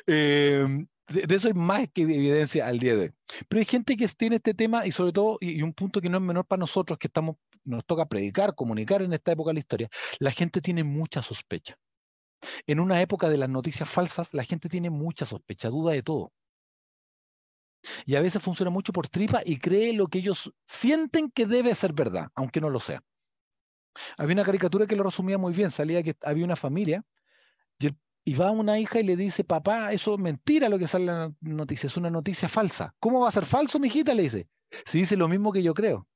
Eh, 0.06 0.86
de, 1.08 1.34
eso 1.34 1.48
hay 1.48 1.54
más 1.54 1.88
que 1.92 2.02
evidencia 2.02 2.66
al 2.66 2.78
día 2.78 2.96
de 2.96 3.02
hoy. 3.02 3.12
Pero 3.56 3.62
hay 3.62 3.70
gente 3.70 3.96
que 3.96 4.06
tiene 4.08 4.36
este 4.36 4.52
tema 4.52 4.86
y 4.86 4.92
sobre 4.92 5.12
todo, 5.12 5.38
y, 5.40 5.62
un 5.62 5.72
punto 5.72 6.02
que 6.02 6.10
no 6.10 6.18
es 6.18 6.22
menor 6.22 6.44
para 6.44 6.60
nosotros, 6.60 6.98
que 6.98 7.06
estamos, 7.06 7.36
nos 7.64 7.86
toca 7.86 8.04
predicar, 8.04 8.54
comunicar 8.54 9.00
en 9.00 9.14
esta 9.14 9.32
época 9.32 9.48
de 9.48 9.54
la 9.54 9.60
historia, 9.60 9.88
la 10.18 10.30
gente 10.30 10.60
tiene 10.60 10.84
mucha 10.84 11.22
sospecha. 11.22 11.74
En 12.66 12.80
una 12.80 13.00
época 13.00 13.30
de 13.30 13.38
las 13.38 13.48
noticias 13.48 13.88
falsas, 13.88 14.34
la 14.34 14.44
gente 14.44 14.68
tiene 14.68 14.90
mucha 14.90 15.24
sospecha, 15.24 15.70
duda 15.70 15.94
de 15.94 16.02
todo. 16.02 16.34
Y 18.04 18.16
a 18.16 18.20
veces 18.20 18.42
funciona 18.42 18.70
mucho 18.70 18.92
por 18.92 19.08
tripa 19.08 19.40
y 19.42 19.56
cree 19.58 19.94
lo 19.94 20.08
que 20.08 20.18
ellos 20.18 20.52
sienten 20.66 21.30
que 21.30 21.46
debe 21.46 21.74
ser 21.74 21.94
verdad, 21.94 22.28
aunque 22.34 22.60
no 22.60 22.68
lo 22.68 22.80
sea. 22.80 23.02
Había 24.18 24.34
una 24.34 24.44
caricatura 24.44 24.86
que 24.86 24.96
lo 24.96 25.02
resumía 25.02 25.38
muy 25.38 25.54
bien, 25.54 25.70
salía 25.70 26.02
que 26.02 26.14
había 26.20 26.44
una 26.44 26.56
familia 26.56 27.06
y 27.78 27.86
el 27.86 27.96
y 28.28 28.34
va 28.34 28.50
una 28.50 28.78
hija 28.80 28.98
y 28.98 29.04
le 29.04 29.14
dice, 29.14 29.44
papá, 29.44 29.92
eso 29.92 30.14
es 30.14 30.20
mentira 30.20 30.68
lo 30.68 30.80
que 30.80 30.88
sale 30.88 31.04
en 31.04 31.16
la 31.16 31.32
noticia, 31.42 31.86
es 31.86 31.96
una 31.96 32.10
noticia 32.10 32.48
falsa. 32.48 32.92
¿Cómo 32.98 33.20
va 33.20 33.28
a 33.28 33.30
ser 33.30 33.44
falso, 33.44 33.78
mi 33.78 33.86
hijita? 33.86 34.14
Le 34.14 34.24
dice. 34.24 34.48
Si 34.84 34.98
dice 34.98 35.16
lo 35.16 35.28
mismo 35.28 35.52
que 35.52 35.62
yo 35.62 35.72
creo. 35.74 36.08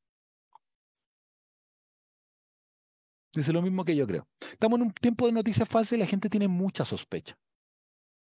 Dice 3.32 3.52
lo 3.52 3.62
mismo 3.62 3.84
que 3.84 3.94
yo 3.94 4.08
creo. 4.08 4.26
Estamos 4.40 4.80
en 4.80 4.86
un 4.86 4.92
tiempo 4.92 5.26
de 5.26 5.32
noticias 5.32 5.68
falsas 5.68 5.92
y 5.92 6.00
la 6.00 6.06
gente 6.06 6.28
tiene 6.28 6.48
mucha 6.48 6.84
sospecha. 6.84 7.38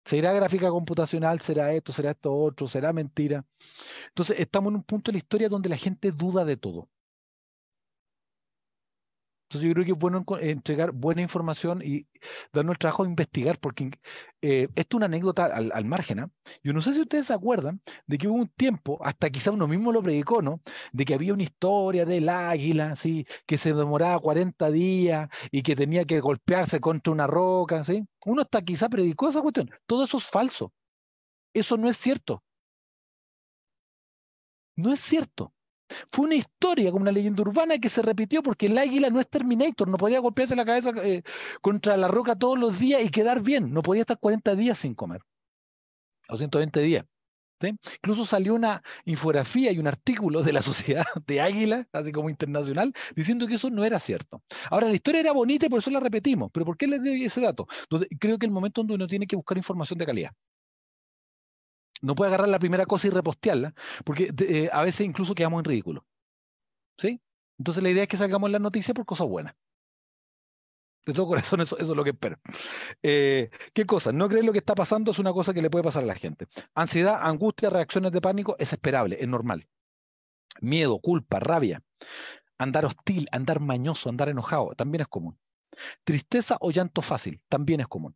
¿Será 0.03 0.33
gráfica 0.33 0.69
computacional? 0.69 1.39
¿Será 1.39 1.71
esto? 1.71 1.93
¿Será 1.93 2.11
esto 2.11 2.33
otro? 2.33 2.67
¿Será 2.67 2.91
mentira? 2.91 3.45
Entonces, 4.09 4.41
estamos 4.41 4.71
en 4.71 4.75
un 4.75 4.83
punto 4.83 5.09
de 5.09 5.13
la 5.13 5.19
historia 5.19 5.47
donde 5.47 5.69
la 5.69 5.77
gente 5.77 6.11
duda 6.11 6.43
de 6.43 6.57
todo. 6.57 6.89
Entonces 9.49 9.67
yo 9.67 9.73
creo 9.73 9.85
que 9.85 9.91
es 9.93 9.97
bueno 9.97 10.23
entregar 10.41 10.91
buena 10.91 11.23
información 11.23 11.81
y 11.83 12.05
darnos 12.53 12.73
el 12.75 12.77
trabajo 12.77 13.03
de 13.03 13.09
investigar, 13.09 13.57
porque 13.59 13.89
eh, 14.43 14.67
esto 14.75 14.95
es 14.95 14.97
una 14.97 15.07
anécdota 15.07 15.45
al, 15.45 15.85
margen. 15.85 16.19
¿ah? 16.19 16.31
Yo 16.63 16.71
no 16.71 16.83
sé 16.83 16.93
si 16.93 17.01
ustedes 17.01 17.25
se 17.25 17.33
acuerdan 17.33 17.81
de 18.05 18.19
que 18.19 18.27
hubo 18.27 18.35
un 18.35 18.49
tiempo, 18.49 18.99
hasta 19.03 19.31
quizá 19.31 19.49
uno 19.49 19.67
mismo 19.67 19.91
lo 19.91 20.03
predicó, 20.03 20.43
¿no? 20.43 20.61
De 20.91 21.03
que 21.03 21.15
había 21.15 21.33
una 21.33 21.41
historia 21.41 22.05
del 22.05 22.29
águila, 22.29 22.95
¿sí? 22.95 23.25
Que 23.47 23.57
se 23.57 23.73
demoraba 23.73 24.19
40 24.19 24.69
días 24.69 25.29
y 25.51 25.63
que 25.63 25.75
tenía 25.75 26.05
que 26.05 26.19
golpearse 26.19 26.79
contra 26.79 27.11
una 27.11 27.25
roca, 27.25 27.83
¿sí? 27.83 28.05
Uno 28.25 28.43
hasta 28.43 28.61
quizá 28.61 28.87
predicó 28.87 29.29
esa 29.29 29.41
cuestión. 29.41 29.71
Todo 29.87 30.05
eso 30.05 30.17
es 30.17 30.29
falso. 30.29 30.71
Eso 31.53 31.75
no 31.77 31.89
es 31.89 31.97
cierto. 31.97 32.43
No 34.75 34.93
es 34.93 34.99
cierto. 34.99 35.53
Fue 36.11 36.25
una 36.25 36.35
historia, 36.35 36.91
como 36.91 37.03
una 37.03 37.11
leyenda 37.11 37.41
urbana 37.41 37.77
que 37.77 37.89
se 37.89 38.01
repitió 38.01 38.43
porque 38.43 38.67
el 38.67 38.77
águila 38.77 39.09
no 39.09 39.19
es 39.19 39.29
Terminator, 39.29 39.87
no 39.87 39.97
podía 39.97 40.19
golpearse 40.19 40.55
la 40.55 40.65
cabeza 40.65 40.91
eh, 41.03 41.23
contra 41.61 41.97
la 41.97 42.07
roca 42.07 42.35
todos 42.35 42.57
los 42.57 42.79
días 42.79 43.03
y 43.03 43.09
quedar 43.09 43.41
bien, 43.41 43.73
no 43.73 43.81
podía 43.81 44.01
estar 44.01 44.19
40 44.19 44.55
días 44.55 44.77
sin 44.77 44.95
comer, 44.95 45.21
o 46.29 46.37
120 46.37 46.81
días. 46.81 47.05
Incluso 47.95 48.25
salió 48.25 48.55
una 48.55 48.81
infografía 49.05 49.71
y 49.71 49.79
un 49.79 49.87
artículo 49.87 50.43
de 50.43 50.53
la 50.53 50.61
Sociedad 50.61 51.05
de 51.27 51.41
Águila, 51.41 51.87
así 51.91 52.11
como 52.11 52.29
internacional, 52.29 52.93
diciendo 53.15 53.47
que 53.47 53.55
eso 53.55 53.69
no 53.69 53.83
era 53.83 53.99
cierto. 53.99 54.41
Ahora, 54.69 54.87
la 54.87 54.93
historia 54.93 55.21
era 55.21 55.33
bonita 55.33 55.65
y 55.65 55.69
por 55.69 55.79
eso 55.79 55.91
la 55.91 55.99
repetimos, 55.99 56.49
pero 56.53 56.65
¿por 56.65 56.77
qué 56.77 56.87
les 56.87 57.03
doy 57.03 57.23
ese 57.23 57.41
dato? 57.41 57.67
creo 58.19 58.37
que 58.37 58.45
el 58.45 58.51
momento 58.51 58.81
donde 58.81 58.95
uno 58.95 59.07
tiene 59.07 59.27
que 59.27 59.35
buscar 59.35 59.57
información 59.57 59.97
de 59.99 60.05
calidad. 60.05 60.31
No 62.01 62.15
puede 62.15 62.29
agarrar 62.29 62.49
la 62.49 62.59
primera 62.59 62.85
cosa 62.85 63.07
y 63.07 63.09
repostearla, 63.09 63.73
porque 64.05 64.33
eh, 64.39 64.69
a 64.71 64.83
veces 64.83 65.05
incluso 65.05 65.35
quedamos 65.35 65.59
en 65.59 65.65
ridículo. 65.65 66.05
¿Sí? 66.97 67.21
Entonces 67.57 67.83
la 67.83 67.89
idea 67.89 68.03
es 68.03 68.09
que 68.09 68.17
salgamos 68.17 68.49
las 68.51 68.61
noticias 68.61 68.93
por 68.95 69.05
cosas 69.05 69.27
buenas. 69.27 69.55
De 71.05 71.13
todo 71.13 71.27
corazón, 71.27 71.61
eso, 71.61 71.77
eso 71.77 71.91
es 71.91 71.97
lo 71.97 72.03
que 72.03 72.11
espero. 72.11 72.37
Eh, 73.01 73.49
¿Qué 73.73 73.85
cosa? 73.85 74.11
No 74.11 74.27
creer 74.29 74.45
lo 74.45 74.51
que 74.51 74.59
está 74.59 74.75
pasando 74.75 75.11
es 75.11 75.19
una 75.19 75.33
cosa 75.33 75.53
que 75.53 75.61
le 75.61 75.69
puede 75.69 75.83
pasar 75.83 76.03
a 76.03 76.07
la 76.07 76.15
gente. 76.15 76.47
Ansiedad, 76.75 77.19
angustia, 77.21 77.69
reacciones 77.69 78.11
de 78.11 78.21
pánico 78.21 78.55
es 78.59 78.73
esperable, 78.73 79.17
es 79.19 79.27
normal. 79.27 79.67
Miedo, 80.61 80.99
culpa, 80.99 81.39
rabia, 81.39 81.81
andar 82.57 82.85
hostil, 82.85 83.27
andar 83.31 83.59
mañoso, 83.59 84.09
andar 84.09 84.29
enojado, 84.29 84.75
también 84.75 85.01
es 85.01 85.07
común. 85.07 85.39
Tristeza 86.03 86.57
o 86.59 86.71
llanto 86.71 87.01
fácil, 87.01 87.41
también 87.47 87.79
es 87.79 87.87
común. 87.87 88.15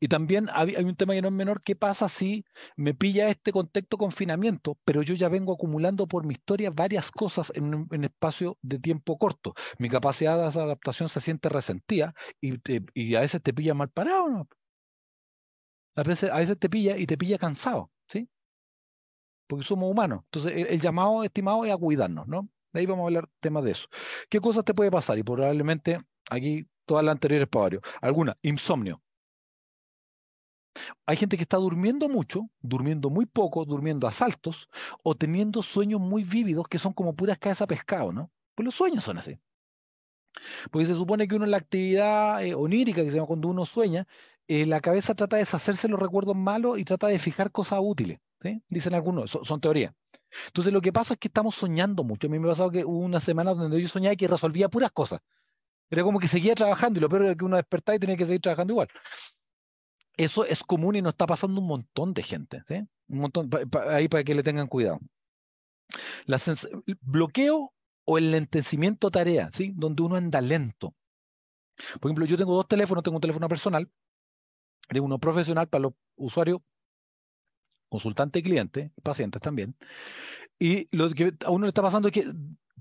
Y 0.00 0.08
también 0.08 0.48
hay, 0.52 0.76
un 0.76 0.96
tema 0.96 1.14
que 1.14 1.22
no 1.22 1.28
es 1.28 1.34
menor, 1.34 1.62
¿qué 1.62 1.76
pasa 1.76 2.08
si 2.08 2.44
me 2.76 2.94
pilla 2.94 3.28
este 3.28 3.52
contexto 3.52 3.98
confinamiento, 3.98 4.78
pero 4.84 5.02
yo 5.02 5.14
ya 5.14 5.28
vengo 5.28 5.54
acumulando 5.54 6.06
por 6.06 6.24
mi 6.24 6.34
historia 6.34 6.70
varias 6.70 7.10
cosas 7.10 7.52
en 7.54 7.74
un 7.74 8.04
espacio 8.04 8.58
de 8.62 8.78
tiempo 8.78 9.18
corto? 9.18 9.54
Mi 9.78 9.88
capacidad 9.88 10.36
de 10.36 10.60
adaptación 10.60 11.08
se 11.08 11.20
siente 11.20 11.48
resentida 11.48 12.14
y, 12.40 13.14
a 13.14 13.20
veces 13.20 13.42
te 13.42 13.52
pilla 13.54 13.74
mal 13.74 13.90
parado. 13.90 14.48
A 15.96 16.02
veces, 16.02 16.30
te 16.58 16.68
pilla 16.68 16.96
y 16.96 17.06
te 17.06 17.16
pilla 17.16 17.38
cansado, 17.38 17.90
¿sí? 18.08 18.28
Porque 19.46 19.64
somos 19.64 19.90
humanos. 19.90 20.22
Entonces, 20.24 20.52
el, 20.52 20.66
el 20.66 20.80
llamado, 20.80 21.22
estimado, 21.22 21.64
es 21.64 21.72
a 21.72 21.76
cuidarnos, 21.76 22.26
¿no? 22.26 22.48
De 22.72 22.80
ahí 22.80 22.86
vamos 22.86 23.04
a 23.04 23.06
hablar 23.06 23.28
temas 23.40 23.64
de 23.64 23.70
eso. 23.72 23.88
¿Qué 24.28 24.40
cosas 24.40 24.64
te 24.64 24.74
puede 24.74 24.90
pasar? 24.90 25.18
Y 25.18 25.22
probablemente 25.22 26.00
aquí 26.28 26.66
todas 26.86 27.04
las 27.04 27.12
anteriores 27.12 27.48
para 27.48 27.62
varios. 27.64 27.82
Alguna, 28.00 28.36
insomnio. 28.42 29.03
Hay 31.06 31.16
gente 31.16 31.36
que 31.36 31.42
está 31.42 31.56
durmiendo 31.56 32.08
mucho, 32.08 32.48
durmiendo 32.60 33.10
muy 33.10 33.26
poco, 33.26 33.64
durmiendo 33.64 34.06
a 34.06 34.12
saltos 34.12 34.68
o 35.02 35.14
teniendo 35.14 35.62
sueños 35.62 36.00
muy 36.00 36.24
vívidos 36.24 36.66
que 36.68 36.78
son 36.78 36.92
como 36.92 37.14
puras 37.14 37.38
cabezas 37.38 37.62
a 37.62 37.66
pescado, 37.66 38.12
¿no? 38.12 38.30
Pues 38.54 38.64
los 38.64 38.74
sueños 38.74 39.04
son 39.04 39.18
así. 39.18 39.38
Porque 40.70 40.86
se 40.86 40.94
supone 40.94 41.28
que 41.28 41.36
uno 41.36 41.44
en 41.44 41.52
la 41.52 41.58
actividad 41.58 42.44
eh, 42.44 42.54
onírica, 42.54 43.02
que 43.02 43.10
se 43.10 43.16
llama 43.16 43.28
cuando 43.28 43.48
uno 43.48 43.64
sueña, 43.64 44.06
eh, 44.48 44.66
la 44.66 44.80
cabeza 44.80 45.14
trata 45.14 45.36
de 45.36 45.42
deshacerse 45.42 45.88
los 45.88 46.00
recuerdos 46.00 46.36
malos 46.36 46.78
y 46.78 46.84
trata 46.84 47.06
de 47.06 47.18
fijar 47.18 47.52
cosas 47.52 47.80
útiles. 47.82 48.18
¿sí? 48.40 48.62
Dicen 48.68 48.94
algunos, 48.94 49.38
son 49.42 49.60
teorías. 49.60 49.94
Entonces 50.46 50.72
lo 50.72 50.80
que 50.80 50.92
pasa 50.92 51.14
es 51.14 51.20
que 51.20 51.28
estamos 51.28 51.54
soñando 51.54 52.02
mucho. 52.02 52.26
A 52.26 52.30
mí 52.30 52.38
me 52.40 52.48
ha 52.48 52.50
pasado 52.50 52.70
que 52.70 52.84
hubo 52.84 52.98
una 52.98 53.20
semana 53.20 53.54
donde 53.54 53.80
yo 53.80 53.88
soñaba 53.88 54.16
que 54.16 54.26
resolvía 54.26 54.68
puras 54.68 54.90
cosas. 54.90 55.20
Era 55.88 56.02
como 56.02 56.18
que 56.18 56.26
seguía 56.26 56.54
trabajando 56.54 56.98
y 56.98 57.02
lo 57.02 57.08
peor 57.08 57.26
era 57.26 57.34
que 57.36 57.44
uno 57.44 57.56
despertaba 57.56 57.94
y 57.94 57.98
tenía 58.00 58.16
que 58.16 58.24
seguir 58.24 58.40
trabajando 58.40 58.72
igual 58.72 58.88
eso 60.16 60.44
es 60.44 60.62
común 60.62 60.96
y 60.96 61.02
nos 61.02 61.14
está 61.14 61.26
pasando 61.26 61.60
un 61.60 61.66
montón 61.66 62.14
de 62.14 62.22
gente, 62.22 62.62
¿sí? 62.66 62.86
Un 63.08 63.18
montón, 63.18 63.50
ahí 63.88 64.08
para 64.08 64.24
que 64.24 64.34
le 64.34 64.42
tengan 64.42 64.68
cuidado. 64.68 65.00
Bloqueo 67.00 67.72
o 68.06 68.18
el 68.18 68.30
lentecimiento 68.30 69.10
tarea, 69.10 69.50
¿sí? 69.52 69.72
Donde 69.74 70.02
uno 70.02 70.16
anda 70.16 70.40
lento. 70.40 70.94
Por 72.00 72.10
ejemplo, 72.10 72.26
yo 72.26 72.36
tengo 72.36 72.54
dos 72.54 72.68
teléfonos, 72.68 73.02
tengo 73.02 73.16
un 73.16 73.20
teléfono 73.20 73.48
personal, 73.48 73.90
de 74.90 75.00
uno 75.00 75.18
profesional 75.18 75.68
para 75.68 75.82
los 75.82 75.94
usuarios, 76.16 76.60
consultante 77.88 78.38
y 78.38 78.42
cliente, 78.42 78.92
pacientes 79.02 79.40
también. 79.42 79.76
Y 80.58 80.88
lo 80.96 81.10
que 81.10 81.32
a 81.44 81.50
uno 81.50 81.66
le 81.66 81.70
está 81.70 81.82
pasando 81.82 82.08
es 82.08 82.14
que 82.14 82.26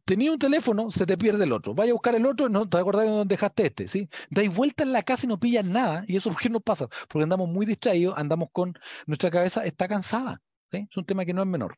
tenía 0.06 0.32
un 0.32 0.40
teléfono, 0.40 0.92
se 0.92 1.06
te 1.06 1.18
pierde 1.18 1.44
el 1.44 1.52
otro. 1.52 1.74
Vaya 1.74 1.92
a 1.92 1.94
buscar 1.94 2.16
el 2.16 2.26
otro, 2.26 2.50
no 2.50 2.68
te 2.68 2.78
acordás 2.78 3.06
de 3.06 3.12
dónde 3.12 3.34
dejaste 3.34 3.66
este, 3.68 3.88
¿sí? 3.88 4.10
Dais 4.30 4.54
vuelta 4.54 4.84
en 4.84 4.94
la 4.94 5.04
casa 5.04 5.26
y 5.26 5.30
no 5.30 5.40
pillas 5.40 5.66
nada. 5.66 6.04
¿Y 6.08 6.18
eso 6.18 6.30
por 6.30 6.42
qué 6.42 6.50
nos 6.50 6.64
pasa? 6.64 6.88
Porque 7.10 7.24
andamos 7.24 7.50
muy 7.50 7.66
distraídos, 7.66 8.16
andamos 8.18 8.50
con 8.52 8.74
nuestra 9.06 9.32
cabeza 9.32 9.64
está 9.66 9.88
cansada. 9.88 10.42
Es 10.72 10.98
un 10.98 11.06
tema 11.06 11.26
que 11.26 11.34
no 11.34 11.42
es 11.42 11.48
menor. 11.48 11.78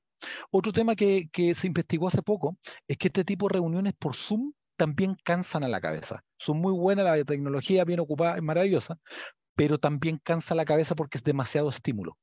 Otro 0.52 0.72
tema 0.72 0.96
que, 0.96 1.30
se 1.54 1.68
investigó 1.68 2.08
hace 2.08 2.22
poco 2.22 2.58
es 2.88 2.98
que 2.98 3.08
este 3.08 3.24
tipo 3.26 3.48
de 3.48 3.54
reuniones 3.54 3.94
por 3.98 4.16
Zoom 4.16 4.54
también 4.78 5.18
cansan 5.24 5.64
a 5.64 5.68
la 5.68 5.82
cabeza. 5.82 6.24
Son 6.38 6.58
muy 6.58 6.74
buenas, 6.74 7.06
la 7.06 7.24
tecnología 7.24 7.84
bien 7.86 8.00
ocupada 8.00 8.38
es 8.38 8.44
maravillosa, 8.44 8.98
pero 9.56 9.80
también 9.80 10.20
cansa 10.24 10.56
la 10.56 10.66
cabeza 10.66 10.96
porque 10.96 11.18
es 11.18 11.24
demasiado 11.24 11.70
estímulo. 11.70 12.18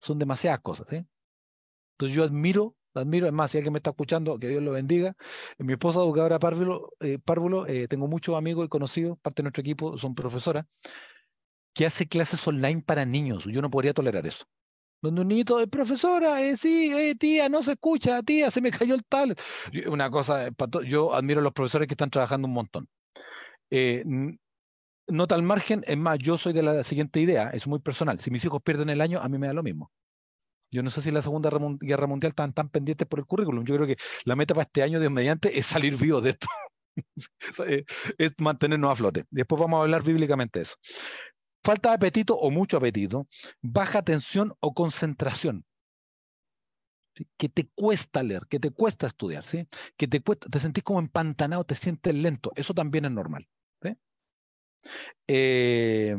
Son 0.00 0.18
demasiadas 0.18 0.60
cosas. 0.60 0.86
Entonces 0.92 2.16
yo 2.16 2.24
admiro 2.24 2.76
admiro. 3.00 3.26
Es 3.26 3.32
más, 3.32 3.50
si 3.50 3.58
alguien 3.58 3.72
me 3.72 3.78
está 3.78 3.90
escuchando, 3.90 4.38
que 4.38 4.48
Dios 4.48 4.62
lo 4.62 4.72
bendiga. 4.72 5.14
Mi 5.58 5.74
esposa, 5.74 6.00
educadora 6.00 6.36
eh, 7.00 7.18
Párvulo 7.18 7.66
eh, 7.66 7.88
tengo 7.88 8.06
muchos 8.08 8.36
amigos 8.36 8.66
y 8.66 8.68
conocidos, 8.68 9.18
parte 9.20 9.42
de 9.42 9.44
nuestro 9.44 9.62
equipo 9.62 9.98
son 9.98 10.14
profesoras, 10.14 10.66
que 11.74 11.86
hace 11.86 12.06
clases 12.06 12.46
online 12.46 12.82
para 12.82 13.04
niños. 13.04 13.44
Yo 13.44 13.60
no 13.62 13.70
podría 13.70 13.94
tolerar 13.94 14.26
eso. 14.26 14.44
Donde 15.02 15.20
un 15.20 15.28
niñito, 15.28 15.60
es 15.60 15.68
profesora, 15.68 16.40
eh, 16.40 16.56
sí, 16.56 16.90
eh, 16.94 17.14
tía, 17.14 17.48
no 17.50 17.62
se 17.62 17.72
escucha, 17.72 18.22
tía, 18.22 18.50
se 18.50 18.62
me 18.62 18.70
cayó 18.70 18.94
el 18.94 19.04
tablet. 19.04 19.40
Una 19.86 20.10
cosa, 20.10 20.48
yo 20.86 21.14
admiro 21.14 21.40
a 21.40 21.42
los 21.42 21.52
profesores 21.52 21.88
que 21.88 21.94
están 21.94 22.10
trabajando 22.10 22.48
un 22.48 22.54
montón. 22.54 22.88
nota 25.08 25.34
al 25.34 25.42
margen, 25.42 25.82
es 25.86 25.96
más, 25.98 26.18
yo 26.18 26.38
soy 26.38 26.52
de 26.54 26.62
la 26.62 26.82
siguiente 26.84 27.20
idea, 27.20 27.50
es 27.50 27.66
muy 27.66 27.80
personal. 27.80 28.18
Si 28.20 28.30
mis 28.30 28.44
hijos 28.44 28.62
pierden 28.62 28.88
el 28.88 29.00
año, 29.00 29.20
a 29.20 29.28
mí 29.28 29.38
me 29.38 29.46
da 29.46 29.52
lo 29.52 29.62
mismo. 29.62 29.90
Yo 30.74 30.82
no 30.82 30.90
sé 30.90 31.00
si 31.00 31.12
la 31.12 31.22
Segunda 31.22 31.50
Guerra 31.80 32.08
Mundial 32.08 32.30
están 32.30 32.52
tan 32.52 32.68
pendientes 32.68 33.06
por 33.06 33.20
el 33.20 33.26
currículum. 33.26 33.64
Yo 33.64 33.76
creo 33.76 33.86
que 33.86 33.96
la 34.24 34.34
meta 34.34 34.54
para 34.54 34.64
este 34.64 34.82
año, 34.82 34.98
de 34.98 35.08
mediante, 35.08 35.56
es 35.56 35.66
salir 35.66 35.96
vivo 35.96 36.20
de 36.20 36.30
esto. 36.30 36.48
Eh, 37.66 37.84
es 38.18 38.34
mantenernos 38.38 38.92
a 38.92 38.94
flote. 38.94 39.24
Después 39.28 39.60
vamos 39.60 39.78
a 39.78 39.82
hablar 39.82 40.04
bíblicamente 40.04 40.60
de 40.60 40.62
eso. 40.62 40.76
Falta 41.64 41.88
de 41.88 41.96
apetito 41.96 42.36
o 42.36 42.52
mucho 42.52 42.76
apetito, 42.76 43.26
baja 43.60 43.98
atención 43.98 44.54
o 44.60 44.74
concentración. 44.74 45.64
Que 47.36 47.48
te 47.48 47.66
cuesta 47.74 48.22
leer, 48.22 48.46
que 48.48 48.60
te 48.60 48.70
cuesta 48.70 49.08
estudiar, 49.08 49.44
¿sí? 49.44 49.66
que 49.96 50.06
te, 50.06 50.20
cuesta, 50.20 50.48
te 50.48 50.60
sentís 50.60 50.84
como 50.84 51.00
empantanado, 51.00 51.64
te 51.64 51.74
sientes 51.74 52.14
lento. 52.14 52.52
Eso 52.54 52.74
también 52.74 53.06
es 53.06 53.10
normal. 53.10 53.48
Eh, 55.26 56.16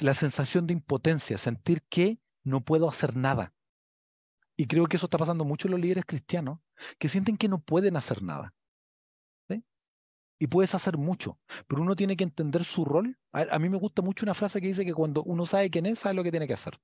la 0.00 0.14
sensación 0.14 0.66
de 0.66 0.72
impotencia, 0.72 1.36
sentir 1.36 1.82
que 1.90 2.18
no 2.44 2.64
puedo 2.64 2.88
hacer 2.88 3.14
nada. 3.14 3.52
Y 4.60 4.66
creo 4.66 4.86
que 4.86 4.96
eso 4.96 5.06
está 5.06 5.18
pasando 5.18 5.44
mucho 5.44 5.68
en 5.68 5.72
los 5.72 5.80
líderes 5.80 6.04
cristianos, 6.04 6.58
que 6.98 7.08
sienten 7.08 7.36
que 7.36 7.48
no 7.48 7.60
pueden 7.60 7.96
hacer 7.96 8.22
nada. 8.22 8.52
Y 10.40 10.46
puedes 10.46 10.72
hacer 10.74 10.96
mucho, 10.98 11.36
pero 11.66 11.82
uno 11.82 11.96
tiene 11.96 12.16
que 12.16 12.22
entender 12.22 12.64
su 12.64 12.84
rol. 12.84 13.18
A, 13.32 13.58
mí 13.58 13.68
me 13.68 13.76
gusta 13.76 14.02
mucho 14.02 14.24
una 14.24 14.34
frase 14.34 14.60
que 14.60 14.68
dice 14.68 14.84
que 14.84 14.94
cuando 14.94 15.24
uno 15.24 15.46
sabe 15.46 15.68
quién 15.68 15.86
es, 15.86 15.98
sabe 15.98 16.14
lo 16.14 16.22
que 16.22 16.30
tiene 16.30 16.46
que 16.46 16.52
hacer. 16.52 16.78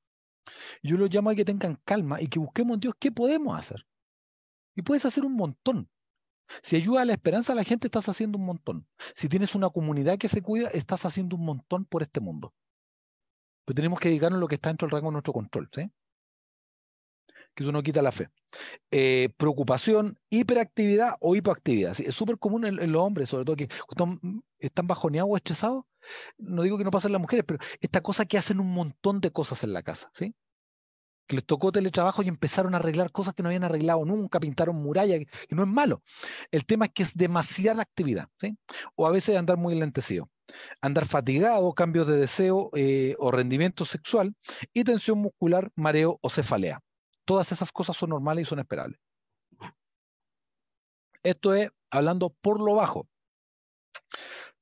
Yo 0.83 0.97
lo 0.97 1.07
llamo 1.07 1.31
a 1.31 1.37
que 1.37 1.45
tengan 1.45 1.81
calma 1.85 2.21
y 2.21 2.27
que 2.27 2.41
busquemos 2.41 2.75
en 2.75 2.81
Dios 2.81 2.95
qué 2.99 3.13
podemos 3.13 3.57
hacer. 3.57 3.87
Y 4.75 4.83
puedes 4.83 5.07
hacer 5.07 5.25
un 5.25 5.35
montón. 5.35 5.89
Si 6.63 6.75
ayuda 6.75 7.03
a 7.03 7.05
la 7.05 7.13
esperanza 7.13 7.53
a 7.53 7.57
la 7.57 7.63
gente, 7.63 7.87
estás 7.87 8.09
haciendo 8.09 8.39
un 8.39 8.45
montón. 8.45 8.89
Si 9.15 9.29
tienes 9.29 9.55
una 9.55 9.71
comunidad 9.71 10.19
que 10.19 10.29
se 10.29 10.43
cuida, 10.43 10.69
estás 10.69 11.07
haciendo 11.07 11.37
un 11.37 11.45
montón 11.45 11.85
por 11.85 12.03
este 12.03 12.19
mundo. 12.19 12.53
Pero 13.65 13.77
tenemos 13.77 14.01
que 14.01 14.09
dedicarnos 14.09 14.39
a 14.39 14.41
lo 14.41 14.49
que 14.49 14.57
está 14.57 14.71
dentro 14.71 14.87
del 14.87 14.93
rango 14.93 15.11
de 15.11 15.13
nuestro 15.13 15.33
control. 15.33 15.71
Que 17.55 17.63
eso 17.63 17.73
no 17.73 17.83
quita 17.83 18.03
la 18.03 18.13
fe. 18.13 18.29
Eh, 18.91 19.31
preocupación, 19.37 20.19
hiperactividad 20.31 21.15
o 21.21 21.37
hipoactividad. 21.37 21.99
Es 22.01 22.15
súper 22.15 22.39
común 22.39 22.65
en, 22.65 22.93
los 22.93 23.03
hombres, 23.03 23.29
sobre 23.29 23.45
todo 23.45 23.57
que 23.57 23.69
están, 23.91 24.43
están 24.59 24.87
bajoneados 24.87 25.31
o 25.33 25.37
estresados. 25.37 25.85
No 26.39 26.63
digo 26.63 26.79
que 26.79 26.85
no 26.85 26.91
pasa 26.91 27.09
en 27.09 27.13
las 27.13 27.23
mujeres, 27.23 27.45
pero 27.47 27.61
esta 27.81 28.01
cosa 28.03 28.27
que 28.27 28.39
hacen 28.39 28.61
un 28.61 28.71
montón 28.73 29.21
de 29.21 29.31
cosas 29.31 29.65
en 29.65 29.73
la 29.73 29.83
casa, 29.83 30.11
¿sí? 30.13 30.35
que 31.27 31.37
les 31.37 31.45
tocó 31.45 31.73
teletrabajo 31.73 32.23
y 32.23 32.29
empezaron 32.29 32.75
a 32.75 32.79
arreglar 32.79 33.11
cosas 33.11 33.35
que 33.35 33.43
no 33.43 33.49
habían 33.49 33.65
arreglado 33.65 34.05
nunca, 34.05 34.41
pintaron 34.41 34.77
muralla, 34.77 35.19
que, 35.19 35.27
no 35.51 35.63
es 35.63 35.69
malo. 35.69 36.03
El 36.51 36.67
tema 36.67 36.87
es 36.87 36.93
que 36.93 37.03
es 37.03 37.15
demasiada 37.15 37.83
actividad, 37.83 38.29
¿sí? 38.41 38.57
o 38.95 39.07
a 39.07 39.11
veces 39.11 39.37
andar 39.37 39.57
muy 39.57 39.75
enlentecido. 39.75 40.31
Andar 40.83 41.07
fatigado, 41.07 41.73
cambios 41.73 42.07
de 42.07 42.19
deseo 42.19 42.71
eh, 42.75 43.17
o 43.19 43.31
rendimiento 43.31 43.85
sexual 43.85 44.35
y 44.75 44.85
tensión 44.85 45.19
muscular, 45.19 45.71
mareo 45.75 46.19
o 46.21 46.29
cefalea. 46.29 46.81
Todas 47.25 47.53
esas 47.53 47.73
cosas 47.73 47.97
son 47.97 48.11
normales 48.11 48.43
y 48.43 48.49
son 48.49 48.59
esperables. 48.59 49.01
Esto 51.23 51.55
es 51.55 51.71
hablando 51.91 52.31
por 52.31 52.61
lo 52.61 52.75
bajo. 52.75 53.09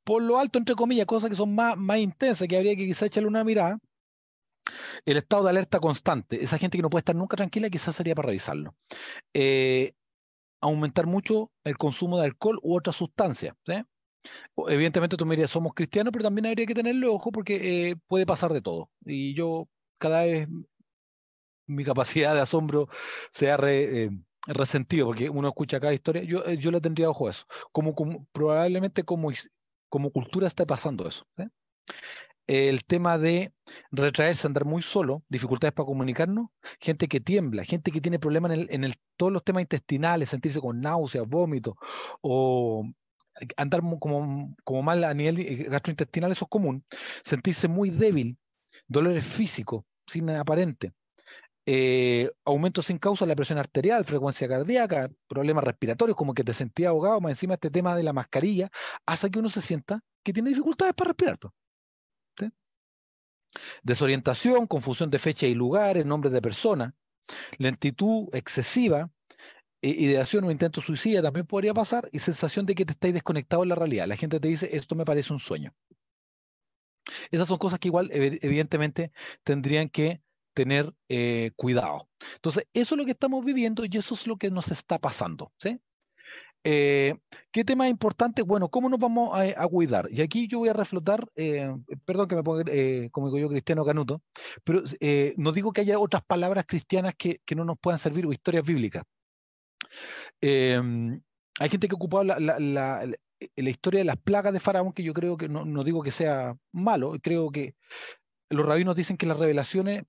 Por 0.05 0.23
lo 0.23 0.39
alto, 0.39 0.59
entre 0.59 0.75
comillas, 0.75 1.07
cosas 1.07 1.31
que 1.31 1.37
son 1.37 1.55
más, 1.55 1.77
más 1.77 1.99
intensas, 1.99 2.49
que 2.49 2.57
habría 2.57 2.77
que 2.77 2.87
quizá 2.87 3.07
echarle 3.07 3.29
una 3.29 3.45
mirada, 3.45 3.79
el 5.05 5.17
estado 5.17 5.45
de 5.45 5.51
alerta 5.51 5.81
constante, 5.81 6.43
esa 6.43 6.59
gente 6.59 6.79
que 6.79 6.83
no 6.83 6.91
puede 6.91 7.01
estar 7.01 7.17
nunca 7.17 7.37
tranquila, 7.37 7.71
quizás 7.71 7.97
sería 7.97 8.15
para 8.15 8.27
revisarlo. 8.27 8.75
Eh, 9.35 9.93
aumentar 10.61 11.07
mucho 11.07 11.51
el 11.65 11.77
consumo 11.77 12.19
de 12.19 12.27
alcohol 12.27 12.59
u 12.63 12.77
otras 12.77 12.97
sustancias. 12.97 13.55
Evidentemente 14.69 15.17
tú 15.17 15.27
me 15.27 15.35
dirías, 15.35 15.51
somos 15.51 15.75
cristianos, 15.75 16.13
pero 16.13 16.25
también 16.25 16.47
habría 16.47 16.67
que 16.67 16.75
tenerle 16.75 17.07
ojo 17.09 17.33
porque 17.33 17.91
eh, 17.91 17.97
puede 18.07 18.27
pasar 18.27 18.53
de 18.53 18.63
todo. 18.63 18.89
Y 19.05 19.35
yo 19.35 19.69
cada 19.99 20.23
vez 20.25 20.49
mi 21.67 21.85
capacidad 21.85 22.35
de 22.35 22.41
asombro 22.41 22.89
se 23.31 23.51
ha 23.51 23.59
eh, 23.63 24.11
resentido, 24.47 25.07
porque 25.07 25.31
uno 25.31 25.49
escucha 25.49 25.81
cada 25.81 25.95
historia, 25.95 26.23
yo, 26.23 26.49
yo 26.53 26.71
le 26.71 26.81
tendría 26.81 27.11
ojo 27.11 27.29
a 27.29 27.31
eso. 27.31 27.47
Como, 27.73 27.95
probablemente 28.33 29.05
como, 29.05 29.31
como 29.89 30.11
cultura 30.11 30.47
está 30.47 30.67
pasando 30.67 31.09
eso 31.09 31.27
el 32.47 32.85
tema 32.85 33.19
de 33.19 33.53
retraerse, 33.91 34.47
andar 34.47 34.65
muy 34.65 34.83
solo, 34.83 35.23
dificultades 35.29 35.73
para 35.73 35.87
comunicarnos, 35.87 36.49
gente 36.81 37.09
que 37.09 37.21
tiembla, 37.21 37.65
gente 37.65 37.91
que 37.91 38.01
tiene 38.01 38.19
problemas 38.19 38.53
en, 38.53 38.85
el, 38.85 38.95
todos 39.17 39.33
los 39.33 39.45
temas 39.45 39.63
intestinales, 39.63 40.29
sentirse 40.29 40.61
con 40.61 40.81
náuseas, 40.81 41.27
vómitos, 41.27 41.75
o 42.21 42.85
andar 43.57 43.81
como, 43.99 44.55
como 44.65 44.83
mal 44.83 45.05
a 45.05 45.15
nivel 45.15 45.65
gastrointestinal, 45.65 46.33
eso 46.33 46.45
es 46.45 46.51
común, 46.51 46.85
sentirse 47.25 47.69
muy 47.69 47.91
débil, 47.91 48.37
dolores 48.87 49.25
físicos, 49.25 49.85
sin 50.07 50.29
aparente. 50.31 50.93
Eh, 51.65 52.29
aumento 52.45 52.83
sin 52.83 52.99
causa 52.99 53.25
de 53.25 53.29
la 53.29 53.37
presión 53.37 53.59
arterial, 53.59 54.05
frecuencia 54.05 54.49
cardíaca, 54.49 55.11
problemas 55.29 55.63
respiratorios, 55.63 56.17
como 56.17 56.35
que 56.35 56.43
te 56.43 56.53
sentías 56.55 56.89
ahogado, 56.89 57.21
más 57.21 57.33
encima 57.33 57.55
este 57.55 57.71
tema 57.71 57.95
de 57.95 58.03
la 58.03 58.13
mascarilla, 58.13 58.71
hace 59.07 59.31
que 59.31 59.39
uno 59.39 59.49
se 59.49 59.61
sienta 59.61 60.03
que 60.25 60.33
tiene 60.33 60.51
dificultades 60.51 60.95
para 60.95 61.09
respirar. 61.09 61.39
Desorientación, 63.83 64.67
confusión 64.67 65.11
de 65.11 65.19
fecha 65.19 65.47
y 65.47 65.55
lugares, 65.55 66.07
nombres 66.07 66.33
de 66.33 66.43
personas, 66.43 66.95
lentitud 67.59 68.29
excesiva, 68.33 69.11
ideación 69.83 70.45
o 70.45 70.51
intento 70.51 70.81
suicida 70.81 71.23
también 71.23 71.47
podría 71.47 71.75
pasar 71.75 72.09
y 72.13 72.21
sensación 72.21 72.67
de 72.67 72.75
que 72.75 72.85
te 72.85 72.93
estáis 72.93 73.15
desconectado 73.15 73.63
en 73.63 73.69
la 73.69 73.75
realidad. 73.75 74.07
La 74.07 74.17
gente 74.17 74.41
te 74.41 74.49
dice, 74.49 74.77
esto 74.77 74.95
me 74.95 75.05
parece 75.05 75.33
un 75.33 75.39
sueño. 75.39 75.75
Esas 77.31 77.49
son 77.49 77.59
cosas 77.59 77.79
que 77.79 77.89
igual 77.89 78.09
evidentemente 78.13 79.13
tendrían 79.43 79.89
que 79.89 80.23
tener 80.55 80.93
eh, 81.09 81.51
cuidado. 81.57 82.09
Entonces, 82.37 82.67
eso 82.73 82.95
es 82.95 82.99
lo 82.99 83.05
que 83.05 83.13
estamos 83.13 83.45
viviendo 83.45 83.85
y 83.85 83.97
eso 83.97 84.15
es 84.15 84.27
lo 84.27 84.37
que 84.37 84.51
nos 84.51 84.71
está 84.71 84.99
pasando. 84.99 85.53
Eh, 86.65 87.17
¿Qué 87.51 87.65
tema 87.65 87.89
importante? 87.89 88.43
Bueno, 88.43 88.69
¿cómo 88.69 88.89
nos 88.89 88.99
vamos 88.99 89.31
a, 89.35 89.67
cuidar? 89.69 90.09
Y 90.11 90.21
aquí 90.21 90.47
yo 90.47 90.61
voy 90.61 90.69
a 90.69 90.73
reflotar, 90.73 91.27
eh, 91.35 91.75
perdón 92.05 92.29
que 92.29 92.37
me 92.37 92.43
ponga, 92.43 92.65
eh, 92.69 93.09
como 93.11 93.27
digo 93.27 93.39
yo, 93.39 93.49
cristiano 93.49 93.85
canuto, 93.85 94.23
pero 94.65 94.83
no 95.37 95.53
digo 95.53 95.73
que 95.73 95.81
haya 95.81 95.99
otras 95.99 96.23
palabras 96.25 96.65
cristianas 96.67 97.15
que, 97.17 97.41
no 97.57 97.65
nos 97.65 97.79
puedan 97.79 97.99
servir 97.99 98.27
o 98.27 98.33
historias 98.33 98.65
bíblicas. 98.65 99.05
Em, 100.41 101.21
hay 101.59 101.69
gente 101.69 101.89
que 101.89 101.95
ha 101.95 101.97
ocupado 101.97 102.25
la, 102.25 102.39
la, 102.39 103.71
historia 103.71 103.99
de 103.99 104.05
las 104.05 104.17
plagas 104.17 104.53
de 104.53 104.61
Faraón, 104.61 104.93
que 104.93 105.03
yo 105.03 105.13
creo 105.15 105.37
que 105.37 105.49
no, 105.49 105.65
no 105.65 105.83
digo 105.85 106.03
que 106.03 106.13
sea 106.13 106.57
malo, 106.73 107.15
creo 107.21 107.51
que 107.51 107.75
los 108.51 108.67
rabinos 108.67 108.95
dicen 108.95 109.17
que 109.17 109.27
las 109.27 109.39
revelaciones 109.39 110.05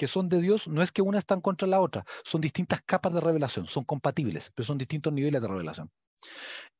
que 0.00 0.06
son 0.06 0.30
de 0.30 0.40
Dios 0.40 0.66
no 0.66 0.80
es 0.80 0.92
que 0.92 1.02
una 1.02 1.18
está 1.18 1.34
en 1.34 1.42
contra 1.42 1.68
la 1.68 1.78
otra, 1.78 2.06
son 2.24 2.40
distintas 2.40 2.80
capas 2.80 3.12
de 3.12 3.20
revelación, 3.20 3.66
son 3.66 3.84
compatibles, 3.84 4.50
pero 4.54 4.64
son 4.64 4.78
distintos 4.78 5.12
niveles 5.12 5.42
de 5.42 5.46
revelación. 5.46 5.90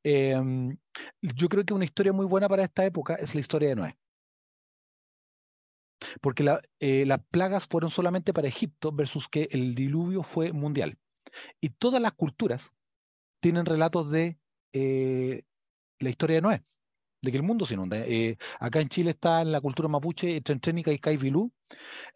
Em, 0.03 0.75
yo 1.21 1.47
creo 1.47 1.63
que 1.63 1.75
una 1.75 1.85
historia 1.85 2.13
muy 2.13 2.25
buena 2.25 2.49
para 2.49 2.63
esta 2.63 2.83
época 2.83 3.13
es 3.13 3.35
la 3.35 3.41
historia 3.41 3.69
de 3.69 3.75
Noé. 3.75 3.97
Porque 6.19 6.43
eh, 6.79 7.05
las 7.05 7.19
plagas 7.29 7.67
fueron 7.67 7.91
solamente 7.91 8.33
para 8.33 8.47
Egipto 8.47 8.91
versus 8.91 9.27
que 9.27 9.47
el 9.51 9.75
diluvio 9.75 10.23
fue 10.23 10.51
mundial. 10.51 10.97
Y 11.61 11.69
todas 11.69 12.01
las 12.01 12.13
culturas 12.13 12.73
tienen 13.39 13.67
relatos 13.67 14.09
de 14.09 14.39
eh, 14.73 15.43
la 15.99 16.09
historia 16.09 16.37
de 16.37 16.41
Noé 16.41 16.63
de 17.21 17.31
que 17.31 17.37
el 17.37 17.43
mundo 17.43 17.65
se 17.65 17.75
inunda. 17.75 17.97
Eh, 17.97 18.37
acá 18.59 18.81
en 18.81 18.89
Chile 18.89 19.11
está 19.11 19.41
en 19.41 19.51
la 19.51 19.61
cultura 19.61 19.87
mapuche, 19.87 20.41
Trentrénica 20.41 20.91
y 20.91 20.99
Caibilú. 20.99 21.51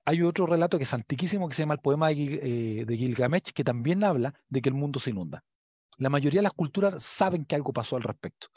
Hay 0.06 0.22
otro 0.22 0.46
relato 0.46 0.78
que 0.78 0.84
es 0.84 0.94
antiquísimo 0.94 1.48
que 1.48 1.56
se 1.56 1.62
llama 1.64 1.76
el 1.76 1.80
poema 1.80 2.10
de, 2.10 2.86
eh, 2.88 2.98
Gilgamesh, 2.98 3.54
que 3.54 3.64
también 3.64 4.04
habla 4.04 4.34
de 4.50 4.62
que 4.62 4.70
el 4.70 4.76
mundo 4.76 5.00
se 5.00 5.12
inunda. 5.12 5.44
La 5.98 6.10
mayoría 6.10 6.40
de 6.40 6.44
las 6.44 6.54
culturas 6.54 7.02
saben 7.04 7.46
que 7.46 7.56
algo 7.56 7.72
pasó 7.72 7.96
al 7.96 8.04
respecto. 8.04 8.48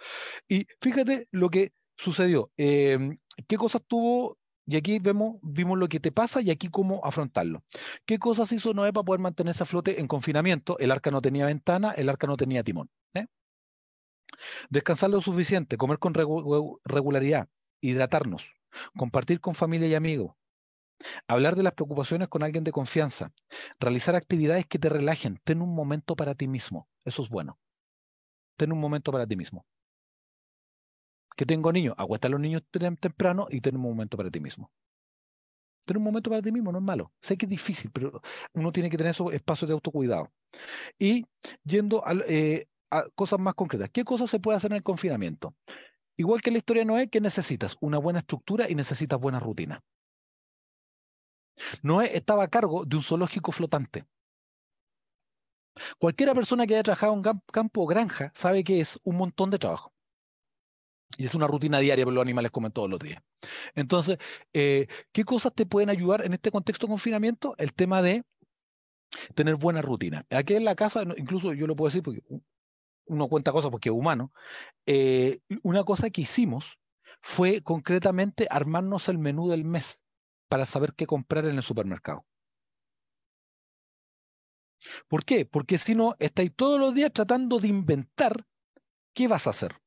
Y 0.49 0.67
fíjate 0.81 1.29
lo 1.31 1.51
que 1.51 1.73
sucedió. 1.97 2.51
Em, 2.57 3.19
¿Qué 3.47 3.57
cosas 3.57 3.83
tuvo? 3.87 4.39
Y 4.67 4.77
aquí 4.77 4.99
vemos, 4.99 5.37
vimos 5.43 5.79
lo 5.79 5.89
que 5.89 6.01
te 6.01 6.13
pasa 6.13 6.43
y 6.43 6.51
aquí 6.51 6.69
cómo 6.69 7.01
afrontarlo. 7.05 7.65
¿Qué 8.05 8.19
cosas 8.19 8.53
hizo 8.53 8.75
Noé 8.75 8.93
para 8.93 9.05
poder 9.05 9.21
mantenerse 9.21 9.63
a 9.63 9.67
flote 9.67 10.01
en 10.01 10.07
confinamiento? 10.07 10.79
El 10.79 10.91
arca 10.91 11.11
no 11.11 11.23
tenía 11.23 11.47
ventana, 11.47 11.93
el 11.93 12.09
arca 12.09 12.27
no 12.27 12.37
tenía 12.37 12.63
timón. 12.63 12.91
¿eh? 13.15 13.27
Descansar 14.71 15.11
lo 15.11 15.21
suficiente, 15.21 15.77
comer 15.77 15.99
con 15.99 16.15
regularidad, 16.15 17.49
hidratarnos, 17.81 18.55
compartir 18.97 19.41
con 19.41 19.55
familia 19.55 19.89
y 19.89 19.95
amigos, 19.95 20.37
hablar 21.27 21.57
de 21.57 21.63
las 21.63 21.75
preocupaciones 21.75 22.29
con 22.29 22.43
alguien 22.43 22.65
de 22.65 22.73
confianza, 22.73 23.33
realizar 23.81 24.15
actividades 24.17 24.67
que 24.67 24.79
te 24.79 24.89
relajen, 24.89 25.41
ten 25.45 25.63
un 25.63 25.75
momento 25.75 26.17
para 26.17 26.35
ti 26.35 26.49
mismo. 26.49 26.89
Eso 27.05 27.23
es 27.23 27.29
bueno. 27.29 27.59
Ten 28.57 28.73
un 28.73 28.81
momento 28.81 29.13
para 29.13 29.27
ti 29.27 29.37
mismo. 29.37 29.65
Que 31.37 31.47
tengo 31.47 31.73
niños, 31.73 31.95
acuesta 31.97 32.27
a 32.27 32.31
los 32.31 32.41
niños 32.41 32.63
temprano 32.71 33.47
y 33.49 33.61
ten 33.61 33.77
un 33.77 33.83
momento 33.83 34.17
para 34.17 34.31
ti 34.31 34.41
mismo. 34.41 34.73
Ten 35.85 35.97
un 35.97 36.03
momento 36.03 36.29
para 36.29 36.43
ti 36.43 36.53
mismo, 36.53 36.73
no 36.73 36.79
es 36.79 36.85
malo. 36.85 37.13
Sé 37.23 37.39
que 37.39 37.47
es 37.47 37.51
difícil, 37.51 37.91
pero 37.93 38.21
uno 38.53 38.73
tiene 38.73 38.91
que 38.91 38.97
tener 38.97 39.13
esos 39.13 39.33
espacios 39.33 39.69
de 39.69 39.75
autocuidado. 39.75 40.33
Y 40.99 41.25
yendo 41.65 42.05
al, 42.05 42.25
eh, 42.27 42.67
cosas 43.15 43.39
más 43.39 43.55
concretas. 43.55 43.91
¿Qué 43.91 44.05
cosas 44.05 44.31
se 44.31 44.41
puede 44.41 44.57
hacer 44.57 44.73
en 44.73 44.77
el 44.77 44.83
confinamiento? 44.83 45.55
Igual 46.17 46.43
que 46.43 46.51
la 46.51 46.59
historia 46.59 46.85
Noé, 46.85 47.09
¿qué 47.09 47.21
necesitas? 47.21 47.77
Una 47.81 47.99
buena 47.99 48.21
estructura 48.21 48.69
y 48.69 48.75
necesitas 48.75 49.21
buena 49.21 49.41
rutina. 49.41 49.83
Noé 51.83 52.17
estaba 52.17 52.45
a 52.45 52.49
cargo 52.49 52.85
de 52.85 52.97
un 52.97 53.03
zoológico 53.03 53.53
flotante. 53.53 54.05
Cualquiera 55.99 56.35
persona 56.35 56.67
que 56.67 56.75
haya 56.75 56.83
trabajado 56.83 57.15
en 57.15 57.23
campo 57.53 57.83
o 57.83 57.87
granja 57.87 58.33
sabe 58.35 58.65
que 58.65 58.81
es 58.81 58.99
un 59.05 59.17
montón 59.17 59.51
de 59.51 59.59
trabajo. 59.59 59.93
Y 61.17 61.25
es 61.25 61.35
una 61.35 61.47
rutina 61.47 61.79
diaria, 61.79 62.05
pero 62.05 62.15
los 62.15 62.23
animales 62.23 62.51
comen 62.51 62.73
todos 62.73 62.91
los 62.91 62.99
días. 62.99 63.23
Entonces, 63.75 64.19
eh, 64.53 64.89
¿qué 65.13 65.25
cosas 65.25 65.55
te 65.55 65.67
pueden 65.67 65.89
ayudar 65.89 66.25
en 66.25 66.33
este 66.33 66.51
contexto 66.51 66.87
de 66.87 66.91
confinamiento? 66.91 67.55
El 67.59 67.73
tema 67.73 68.03
de 68.03 68.25
tener 69.35 69.57
buena 69.57 69.83
rutina. 69.83 70.27
Aquí 70.31 70.55
en 70.55 70.65
la 70.65 70.75
casa, 70.75 71.03
incluso 71.17 71.55
yo 71.55 71.67
lo 71.67 71.77
puedo 71.77 71.89
decir 71.89 72.03
porque 72.03 72.23
uno 73.09 73.29
cuenta 73.29 73.53
cosas 73.53 73.71
porque 73.71 73.89
es 73.89 73.95
humano, 73.95 74.33
eh, 74.87 75.41
una 75.63 75.85
cosa 75.85 76.11
que 76.11 76.23
hicimos 76.23 76.79
fue 77.21 77.63
concretamente 77.63 78.47
armarnos 78.51 79.09
el 79.09 79.19
menú 79.19 79.49
del 79.49 79.65
mes 79.65 80.01
para 80.49 80.67
saber 80.67 80.95
qué 80.95 81.07
comprar 81.07 81.47
en 81.47 81.57
el 81.57 81.63
supermercado. 81.63 82.25
¿Por 85.09 85.25
qué? 85.25 85.45
Porque 85.45 85.79
si 85.79 85.95
no, 85.95 86.15
estáis 86.19 86.53
todos 86.55 86.79
los 86.79 86.95
días 86.95 87.13
tratando 87.13 87.59
de 87.59 87.69
inventar 87.69 88.47
qué 89.15 89.29
vas 89.29 89.47
a 89.47 89.51
hacer. 89.51 89.81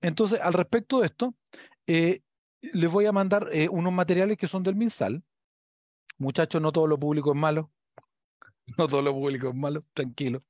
Entonces, 0.00 0.40
al 0.40 0.52
respecto 0.52 1.00
de 1.00 1.06
esto, 1.06 1.34
eh, 1.86 2.22
les 2.60 2.90
voy 2.90 3.06
a 3.06 3.12
mandar 3.12 3.48
eh, 3.52 3.68
unos 3.68 3.92
materiales 3.92 4.36
que 4.36 4.48
son 4.48 4.62
del 4.62 4.76
MinSal. 4.76 5.22
Muchachos, 6.18 6.60
no 6.60 6.72
todo 6.72 6.86
lo 6.86 6.98
público 6.98 7.32
es 7.32 7.38
malo. 7.38 7.70
no 8.78 8.86
todo 8.88 9.02
lo 9.02 9.12
público 9.12 9.52
malo, 9.52 9.80
tranquilo. 9.94 10.42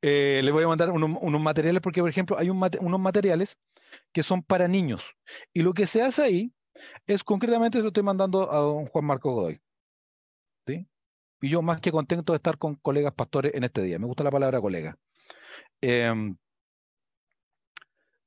Eh, 0.00 0.40
le 0.44 0.52
voy 0.52 0.64
a 0.64 0.68
mandar 0.68 0.90
unos, 0.90 1.40
materiales 1.40 1.80
porque, 1.82 2.00
por 2.00 2.10
ejemplo, 2.10 2.38
hay 2.38 2.50
unos 2.50 3.00
materiales 3.00 3.58
que 4.12 4.22
son 4.22 4.42
para 4.42 4.68
niños. 4.68 5.16
Y 5.52 5.62
lo 5.62 5.72
que 5.74 5.86
se 5.86 6.02
hace 6.02 6.22
ahí 6.22 6.52
es 7.06 7.24
concretamente, 7.24 7.78
se 7.78 7.82
lo 7.82 7.88
estoy 7.88 8.02
mandando 8.02 8.52
a 8.52 8.58
don 8.58 8.86
Juan 8.86 9.04
Marco 9.04 9.32
Godoy. 9.32 9.60
¿sí? 10.66 10.86
Y 11.40 11.48
yo 11.48 11.62
más 11.62 11.80
que 11.80 11.92
contento 11.92 12.32
de 12.32 12.38
estar 12.38 12.58
con 12.58 12.76
colegas 12.76 13.14
pastores 13.14 13.54
en 13.54 13.64
este 13.64 13.82
día. 13.82 13.98
Me 13.98 14.06
gusta 14.06 14.24
la 14.24 14.30
palabra 14.30 14.60
colega. 14.60 14.96
Em, 15.80 16.36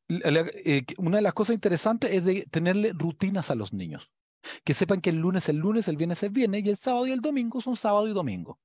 eh, 0.09 0.83
una 0.97 1.17
de 1.17 1.23
las 1.23 1.33
cosas 1.33 1.55
interesantes 1.55 2.11
es 2.11 2.25
de 2.25 2.45
tenerle 2.51 2.93
rutinas 2.93 3.49
a 3.51 3.55
los 3.55 3.73
niños. 3.73 4.11
Que 4.63 4.73
sepan 4.75 5.01
que 5.01 5.09
el 5.09 5.17
lunes 5.17 5.45
es 5.45 5.49
el 5.49 5.57
lunes, 5.57 5.87
el 5.87 5.97
viernes 5.97 6.21
es 6.21 6.31
viernes 6.31 6.65
y 6.65 6.69
el 6.69 6.77
sábado 6.77 7.07
y 7.07 7.11
el 7.11 7.21
domingo 7.21 7.61
son 7.61 7.75
sábado 7.75 8.07
y 8.07 8.13
domingo. 8.13 8.59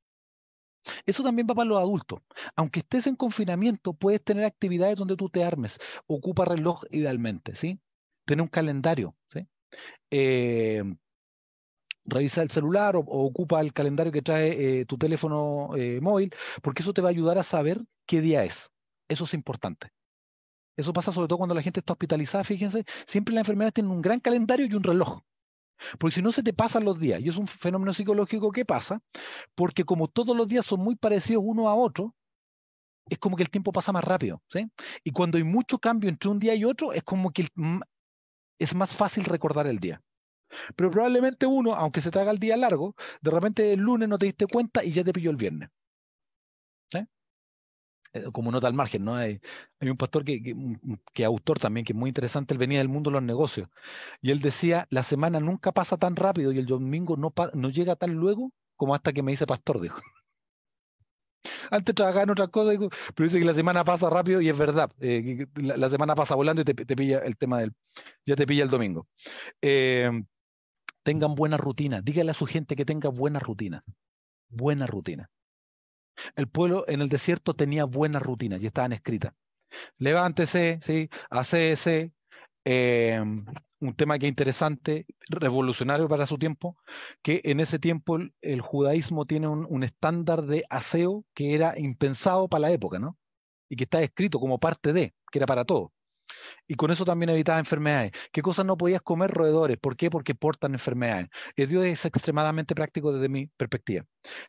Eso 1.06 1.22
también 1.22 1.46
va 1.48 1.54
para 1.54 1.68
los 1.68 1.78
adultos. 1.78 2.20
Aunque 2.56 2.80
estés 2.80 3.06
en 3.06 3.16
confinamiento, 3.16 3.92
puedes 3.92 4.22
tener 4.22 4.44
actividades 4.44 4.96
donde 4.96 5.16
tú 5.16 5.28
te 5.28 5.44
armes. 5.44 5.78
Ocupa 6.06 6.44
reloj 6.44 6.84
idealmente, 6.90 7.54
¿sí? 7.54 7.80
Tener 8.24 8.42
un 8.42 8.48
calendario, 8.48 9.16
¿sí? 9.28 9.46
Eh, 10.10 10.82
revisa 12.04 12.42
el 12.42 12.50
celular 12.50 12.96
o, 12.96 13.00
ocupa 13.00 13.60
el 13.60 13.72
calendario 13.72 14.12
que 14.12 14.22
trae 14.22 14.80
eh, 14.80 14.84
tu 14.86 14.98
teléfono 14.98 15.70
eh, 15.76 16.00
móvil, 16.00 16.34
porque 16.62 16.82
eso 16.82 16.92
te 16.92 17.02
va 17.02 17.08
a 17.08 17.10
ayudar 17.10 17.38
a 17.38 17.42
saber 17.42 17.80
qué 18.06 18.20
día 18.20 18.44
es. 18.44 18.70
Eso 19.08 19.24
es 19.24 19.34
importante. 19.34 19.88
Eso 20.76 20.92
pasa 20.92 21.12
sobre 21.12 21.28
todo 21.28 21.38
cuando 21.38 21.54
la 21.54 21.62
gente 21.62 21.80
está 21.80 21.92
hospitalizada, 21.92 22.44
fíjense, 22.44 22.84
siempre 23.06 23.34
las 23.34 23.42
enfermedades 23.42 23.74
tienen 23.74 23.92
un 23.92 24.00
gran 24.00 24.18
calendario 24.18 24.66
y 24.66 24.74
un 24.74 24.82
reloj. 24.82 25.20
Porque 25.98 26.16
si 26.16 26.22
no 26.22 26.32
se 26.32 26.42
te 26.42 26.52
pasan 26.52 26.84
los 26.84 26.98
días, 26.98 27.20
y 27.20 27.28
es 27.28 27.36
un 27.36 27.46
fenómeno 27.46 27.92
psicológico 27.92 28.52
que 28.52 28.64
pasa, 28.64 29.00
porque 29.54 29.84
como 29.84 30.08
todos 30.08 30.36
los 30.36 30.46
días 30.46 30.66
son 30.66 30.80
muy 30.80 30.96
parecidos 30.96 31.42
uno 31.46 31.68
a 31.68 31.74
otro, 31.74 32.14
es 33.08 33.18
como 33.18 33.36
que 33.36 33.42
el 33.42 33.50
tiempo 33.50 33.72
pasa 33.72 33.92
más 33.92 34.04
rápido. 34.04 34.42
¿sí? 34.48 34.70
Y 35.04 35.10
cuando 35.10 35.38
hay 35.38 35.44
mucho 35.44 35.78
cambio 35.78 36.08
entre 36.08 36.30
un 36.30 36.38
día 36.38 36.54
y 36.54 36.64
otro, 36.64 36.92
es 36.92 37.02
como 37.02 37.30
que 37.32 37.48
es 38.58 38.74
más 38.74 38.94
fácil 38.94 39.24
recordar 39.24 39.66
el 39.66 39.78
día. 39.78 40.02
Pero 40.76 40.90
probablemente 40.90 41.46
uno, 41.46 41.74
aunque 41.74 42.00
se 42.00 42.10
te 42.10 42.18
haga 42.18 42.30
el 42.30 42.38
día 42.38 42.56
largo, 42.56 42.94
de 43.20 43.30
repente 43.30 43.72
el 43.72 43.80
lunes 43.80 44.08
no 44.08 44.18
te 44.18 44.26
diste 44.26 44.46
cuenta 44.46 44.84
y 44.84 44.90
ya 44.90 45.04
te 45.04 45.12
pilló 45.12 45.30
el 45.30 45.36
viernes. 45.36 45.70
Eh, 48.12 48.24
como 48.32 48.50
nota 48.50 48.66
al 48.66 48.74
margen, 48.74 49.04
¿no? 49.04 49.14
Hay, 49.14 49.40
hay 49.78 49.88
un 49.88 49.96
pastor 49.96 50.24
que, 50.24 50.42
que, 51.12 51.24
autor 51.24 51.58
también, 51.60 51.84
que 51.84 51.92
es 51.92 51.98
muy 51.98 52.10
interesante, 52.10 52.54
él 52.54 52.58
venía 52.58 52.78
del 52.78 52.88
mundo 52.88 53.10
de 53.10 53.14
los 53.14 53.22
negocios, 53.22 53.68
y 54.20 54.32
él 54.32 54.40
decía, 54.40 54.86
la 54.90 55.04
semana 55.04 55.38
nunca 55.38 55.70
pasa 55.72 55.96
tan 55.96 56.16
rápido 56.16 56.50
y 56.52 56.58
el 56.58 56.66
domingo 56.66 57.16
no, 57.16 57.32
no 57.54 57.70
llega 57.70 57.94
tan 57.96 58.14
luego 58.14 58.52
como 58.76 58.94
hasta 58.94 59.12
que 59.12 59.22
me 59.22 59.32
dice 59.32 59.46
pastor, 59.46 59.80
dijo. 59.80 60.00
Antes 61.70 61.94
trabajaba 61.94 62.24
en 62.24 62.30
otras 62.30 62.48
cosas, 62.48 62.76
pero 63.14 63.24
dice 63.24 63.38
que 63.38 63.44
la 63.44 63.54
semana 63.54 63.84
pasa 63.84 64.10
rápido 64.10 64.40
y 64.40 64.48
es 64.48 64.58
verdad. 64.58 64.90
Eh, 65.00 65.46
la, 65.54 65.88
semana 65.88 66.14
pasa 66.14 66.34
volando 66.34 66.62
y 66.62 66.64
te, 66.64 66.74
pilla 66.74 67.18
el 67.18 67.36
tema 67.36 67.60
del. 67.60 67.72
Ya 68.26 68.34
te 68.34 68.46
pilla 68.46 68.64
el 68.64 68.70
domingo. 68.70 69.06
Eh, 69.62 70.10
tengan 71.04 71.34
buena 71.34 71.56
rutina. 71.56 72.00
Dígale 72.02 72.32
a 72.32 72.34
su 72.34 72.46
gente 72.46 72.74
que 72.74 72.84
tenga 72.84 73.08
buenas 73.08 73.42
rutinas. 73.42 73.84
Buena 74.48 74.86
rutina. 74.86 75.30
El 76.36 76.48
pueblo 76.48 76.84
en 76.88 77.00
el 77.00 77.08
desierto 77.08 77.54
tenía 77.54 77.84
buenas 77.84 78.22
rutinas 78.22 78.62
y 78.62 78.66
estaban 78.66 78.92
escritas. 78.92 79.32
Levántese, 79.98 80.78
¿sí? 80.82 81.08
ese 81.52 82.12
em, 82.64 83.44
un 83.80 83.94
tema 83.94 84.18
que 84.18 84.26
es 84.26 84.30
interesante, 84.30 85.06
revolucionario 85.28 86.08
para 86.08 86.26
su 86.26 86.38
tiempo, 86.38 86.76
que 87.22 87.40
en 87.44 87.60
ese 87.60 87.78
tiempo 87.78 88.18
el, 88.42 88.60
judaísmo 88.60 89.26
tiene 89.26 89.48
un, 89.48 89.82
estándar 89.82 90.42
de 90.42 90.64
aseo 90.70 91.24
que 91.34 91.54
era 91.54 91.78
impensado 91.78 92.48
para 92.48 92.62
la 92.62 92.70
época, 92.72 92.98
¿no? 92.98 93.18
Y 93.68 93.76
que 93.76 93.84
está 93.84 94.02
escrito 94.02 94.40
como 94.40 94.58
parte 94.58 94.92
de, 94.92 95.14
que 95.30 95.38
era 95.38 95.46
para 95.46 95.64
todo. 95.64 95.92
Y 96.66 96.74
con 96.74 96.90
eso 96.90 97.04
también 97.04 97.30
evitaba 97.30 97.58
enfermedades. 97.58 98.12
¿Qué 98.32 98.42
cosas 98.42 98.66
no 98.66 98.76
podías 98.76 99.02
comer? 99.02 99.30
Roedores. 99.30 99.78
¿Por 99.78 99.96
qué? 99.96 100.10
Porque 100.10 100.34
portan 100.34 100.72
enfermedades. 100.72 101.28
El 101.56 101.68
Dios 101.68 101.84
es 101.84 102.04
extremadamente 102.04 102.74
práctico 102.74 103.12
desde 103.12 103.28
mi 103.28 103.48
perspectiva. 103.48 104.04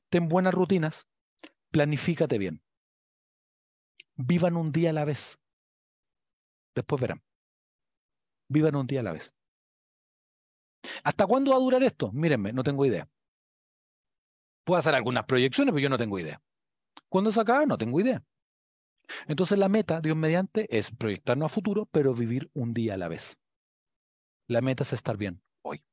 Ten 0.10 0.28
buenas 0.28 0.54
rutinas, 0.54 1.08
planifícate 1.72 2.38
bien. 2.38 2.62
Vivan 4.16 4.56
un 4.56 4.72
día 4.72 4.92
a 4.92 4.94
la 4.94 5.06
vez. 5.06 5.40
Después 6.76 7.02
verán. 7.02 7.24
Vivan 8.50 8.76
un 8.76 8.88
día 8.88 9.00
a 9.00 9.04
la 9.04 9.14
vez. 9.14 9.34
¿Hasta 11.04 11.26
cuándo 11.26 11.52
va 11.52 11.58
a 11.58 11.62
durar 11.62 11.84
esto? 11.84 12.12
Mírenme, 12.12 12.54
no 12.54 12.64
tengo 12.64 12.86
idea. 12.86 13.10
Puedo 14.64 14.80
hacer 14.80 14.94
algunas 14.94 15.26
proyecciones, 15.26 15.74
pero 15.74 15.84
yo 15.84 15.90
no 15.90 15.98
tengo 15.98 16.20
idea. 16.20 16.42
¿Cuándo 17.10 17.32
se 17.32 17.42
acaba? 17.42 17.66
No 17.66 17.78
tengo 17.78 18.00
idea. 18.00 18.24
Entonces 19.28 19.58
la 19.58 19.70
meta, 19.70 20.02
Dios 20.02 20.16
mediante, 20.16 20.68
es 20.78 20.92
proyectarnos 20.92 21.52
a 21.52 21.54
futuro, 21.54 21.86
pero 21.88 22.14
vivir 22.14 22.50
un 22.54 22.74
día 22.74 22.94
a 22.94 22.98
la 22.98 23.08
vez. 23.08 23.38
La 24.48 24.62
meta 24.62 24.84
es 24.84 24.94
estar 24.94 25.18
bien 25.18 25.42
hoy. 25.64 25.84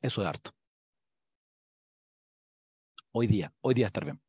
Eso 0.00 0.22
es 0.22 0.28
harto. 0.28 0.52
Hoy 3.12 3.26
día, 3.26 3.52
hoy 3.60 3.74
día 3.74 3.86
estar 3.86 4.04
bien. 4.04 4.20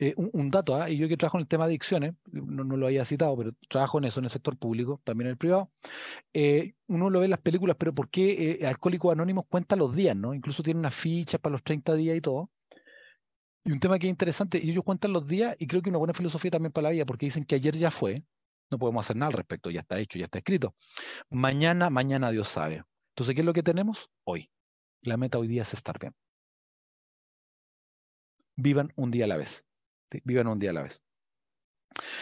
Eh, 0.00 0.14
un, 0.16 0.50
dato, 0.50 0.86
y 0.86 0.96
yo 0.96 1.08
que 1.08 1.16
trabajo 1.16 1.38
en 1.38 1.42
el 1.42 1.48
tema 1.48 1.66
de 1.66 1.72
adicciones, 1.72 2.14
no, 2.30 2.62
lo 2.76 2.86
había 2.86 3.04
citado, 3.04 3.36
pero 3.36 3.52
trabajo 3.68 3.98
en 3.98 4.04
eso, 4.04 4.20
en 4.20 4.24
el 4.24 4.30
sector 4.30 4.56
público, 4.56 5.00
también 5.04 5.26
en 5.26 5.32
el 5.32 5.36
privado. 5.36 5.72
Eh, 6.32 6.74
uno 6.86 7.10
lo 7.10 7.18
ve 7.18 7.26
en 7.26 7.30
las 7.30 7.40
películas, 7.40 7.76
pero 7.78 7.92
¿por 7.92 8.08
qué 8.08 8.58
eh, 8.60 8.66
Alcohólicos 8.66 9.12
Anónimos 9.12 9.46
cuenta 9.48 9.74
los 9.74 9.96
días, 9.96 10.14
¿no? 10.16 10.34
Incluso 10.34 10.62
tiene 10.62 10.78
una 10.78 10.92
ficha 10.92 11.38
para 11.38 11.54
los 11.54 11.64
30 11.64 11.94
días 11.94 12.16
y 12.16 12.20
todo. 12.20 12.50
Y 13.64 13.72
un 13.72 13.80
tema 13.80 13.98
que 13.98 14.06
es 14.06 14.10
interesante, 14.10 14.58
ellos 14.58 14.84
cuentan 14.84 15.12
los 15.12 15.26
días, 15.26 15.56
y 15.58 15.66
creo 15.66 15.82
que 15.82 15.90
una 15.90 15.98
buena 15.98 16.14
filosofía 16.14 16.52
también 16.52 16.72
para 16.72 16.88
la 16.88 16.90
vida, 16.92 17.04
porque 17.04 17.26
dicen 17.26 17.44
que 17.44 17.56
ayer 17.56 17.74
ya 17.76 17.90
fue, 17.90 18.24
no 18.70 18.78
podemos 18.78 19.04
hacer 19.04 19.16
nada 19.16 19.28
al 19.28 19.34
respecto, 19.34 19.70
ya 19.70 19.80
está 19.80 19.98
hecho, 19.98 20.18
ya 20.18 20.26
está 20.26 20.38
escrito. 20.38 20.74
Mañana, 21.28 21.90
mañana 21.90 22.30
Dios 22.30 22.48
sabe. 22.48 22.84
Entonces, 23.14 23.34
¿qué 23.34 23.40
es 23.40 23.46
lo 23.46 23.52
que 23.52 23.62
tenemos? 23.62 24.10
Hoy. 24.24 24.50
La 25.02 25.16
meta 25.16 25.38
hoy 25.38 25.48
día 25.48 25.62
es 25.62 25.74
estar 25.74 25.98
bien. 25.98 26.14
Vivan 28.56 28.92
un 28.96 29.10
día 29.10 29.24
a 29.24 29.28
la 29.28 29.36
vez. 29.36 29.67
Vivan 30.24 30.48
un 30.48 30.58
día 30.58 30.70
a 30.70 30.74
la 30.74 30.82
vez. 30.82 31.02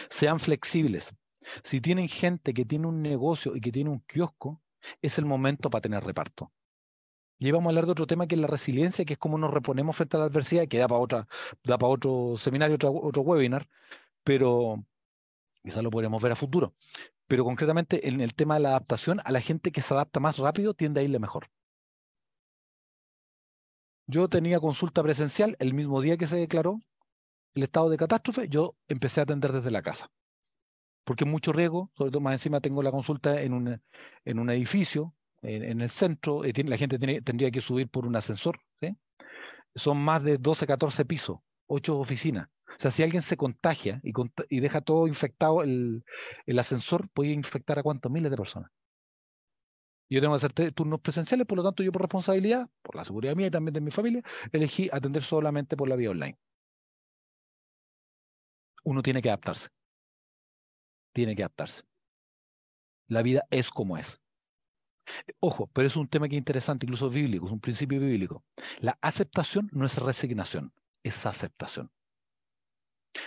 Sean 0.09 0.39
flexibles. 0.39 1.15
Si 1.63 1.81
tienen 1.81 2.07
gente 2.07 2.53
que 2.53 2.65
tiene 2.65 2.87
un 2.87 3.01
negocio 3.01 3.55
y 3.55 3.61
que 3.61 3.71
tiene 3.71 3.89
un 3.89 3.99
kiosco, 4.01 4.61
es 5.01 5.17
el 5.17 5.25
momento 5.25 5.69
para 5.69 5.81
tener 5.81 6.03
reparto. 6.03 6.51
Y 7.39 7.51
vamos 7.51 7.67
a 7.67 7.69
hablar 7.69 7.85
de 7.85 7.91
otro 7.91 8.07
tema 8.07 8.27
que 8.27 8.35
es 8.35 8.41
la 8.41 8.47
resiliencia, 8.47 9.05
que 9.05 9.13
es 9.13 9.19
cómo 9.19 9.37
nos 9.37 9.53
reponemos 9.53 9.95
frente 9.95 10.17
a 10.17 10.21
la 10.21 10.25
adversidad, 10.25 10.67
que 10.67 10.79
da 10.79 10.87
para 10.87 10.99
otra, 10.99 11.27
da 11.63 11.77
para 11.77 11.91
otro 11.91 12.35
seminario, 12.37 12.77
otro, 12.81 13.21
webinar, 13.21 13.69
pero 14.23 14.83
quizás 15.63 15.83
lo 15.83 15.91
podremos 15.91 16.21
ver 16.21 16.31
a 16.31 16.35
futuro. 16.35 16.73
Pero 17.27 17.43
concretamente 17.43 18.07
en 18.07 18.21
el 18.21 18.33
tema 18.33 18.55
de 18.55 18.61
la 18.61 18.69
adaptación, 18.69 19.21
a 19.23 19.31
la 19.31 19.41
gente 19.41 19.71
que 19.71 19.81
se 19.81 19.93
adapta 19.93 20.19
más 20.19 20.39
rápido 20.39 20.73
tiende 20.73 21.01
a 21.01 21.03
irle 21.03 21.19
mejor. 21.19 21.49
Yo 24.07 24.29
tenía 24.29 24.59
consulta 24.59 25.03
presencial 25.03 25.55
el 25.59 25.73
mismo 25.73 26.01
día 26.01 26.17
que 26.17 26.27
se 26.27 26.37
declaró 26.37 26.79
el 27.55 27.63
estado 27.63 27.89
de 27.89 27.97
catástrofe, 27.97 28.47
yo 28.49 28.75
empecé 28.87 29.19
a 29.19 29.23
atender 29.23 29.51
desde 29.51 29.71
la 29.71 29.81
casa. 29.81 30.11
Porque 31.03 31.25
mucho 31.25 31.53
riesgo, 31.53 31.91
sobre 31.95 32.11
todo 32.11 32.21
más 32.21 32.33
encima 32.33 32.59
tengo 32.59 32.83
la 32.83 32.91
consulta 32.91 33.41
en 33.41 33.53
un, 33.53 33.81
en 34.25 34.39
un 34.39 34.49
edificio, 34.49 35.15
en, 35.41 35.81
el 35.81 35.89
centro, 35.89 36.41
la 36.43 36.77
gente 36.77 36.99
tendría 37.21 37.51
que 37.51 37.61
subir 37.61 37.89
por 37.89 38.05
un 38.05 38.15
ascensor. 38.15 38.59
Son 39.75 39.97
más 39.97 40.23
de 40.23 40.37
12, 40.37 40.65
14 40.65 41.05
pisos, 41.05 41.37
8 41.67 41.99
oficinas. 41.99 42.49
O 42.67 42.79
sea, 42.79 42.91
si 42.91 43.03
alguien 43.03 43.21
se 43.21 43.37
contagia 43.37 44.01
y, 44.03 44.11
y 44.49 44.59
deja 44.59 44.81
todo 44.81 45.07
infectado, 45.07 45.63
el, 45.63 46.03
el, 46.45 46.59
ascensor 46.59 47.09
puede 47.09 47.31
infectar 47.31 47.79
a 47.79 47.83
cuántos 47.83 48.11
miles 48.11 48.31
de 48.31 48.37
personas. 48.37 48.71
Yo 50.09 50.19
tengo 50.19 50.33
que 50.33 50.45
hacer 50.45 50.73
turnos 50.73 51.01
presenciales, 51.01 51.45
por 51.45 51.57
lo 51.57 51.63
tanto, 51.63 51.83
yo 51.83 51.91
por 51.91 52.01
responsabilidad, 52.01 52.69
por 52.81 52.95
la 52.95 53.03
seguridad 53.03 53.35
mía 53.35 53.47
y 53.47 53.51
también 53.51 53.73
de 53.73 53.81
mi 53.81 53.91
familia, 53.91 54.23
elegí 54.51 54.89
atender 54.91 55.23
solamente 55.23 55.77
por 55.77 55.89
la 55.89 55.95
vía 55.95 56.11
online 56.11 56.37
uno 58.83 59.01
tiene 59.01 59.21
que 59.21 59.29
adaptarse. 59.29 59.69
Tiene 61.13 61.35
que 61.35 61.43
adaptarse. 61.43 61.83
La 63.07 63.21
vida 63.21 63.45
es 63.49 63.69
como 63.69 63.97
es. 63.97 64.21
Ojo, 65.39 65.67
pero 65.67 65.87
es 65.87 65.95
un 65.95 66.07
tema 66.07 66.27
que 66.27 66.35
es 66.35 66.39
interesante, 66.39 66.85
incluso 66.85 67.09
bíblico, 67.09 67.45
es 67.45 67.51
un 67.51 67.61
principio 67.61 67.99
bíblico. 67.99 68.43
La 68.79 68.97
aceptación 69.01 69.69
no 69.71 69.85
es 69.85 69.97
resignación, 69.97 70.73
es 71.03 71.25
aceptación. 71.25 71.91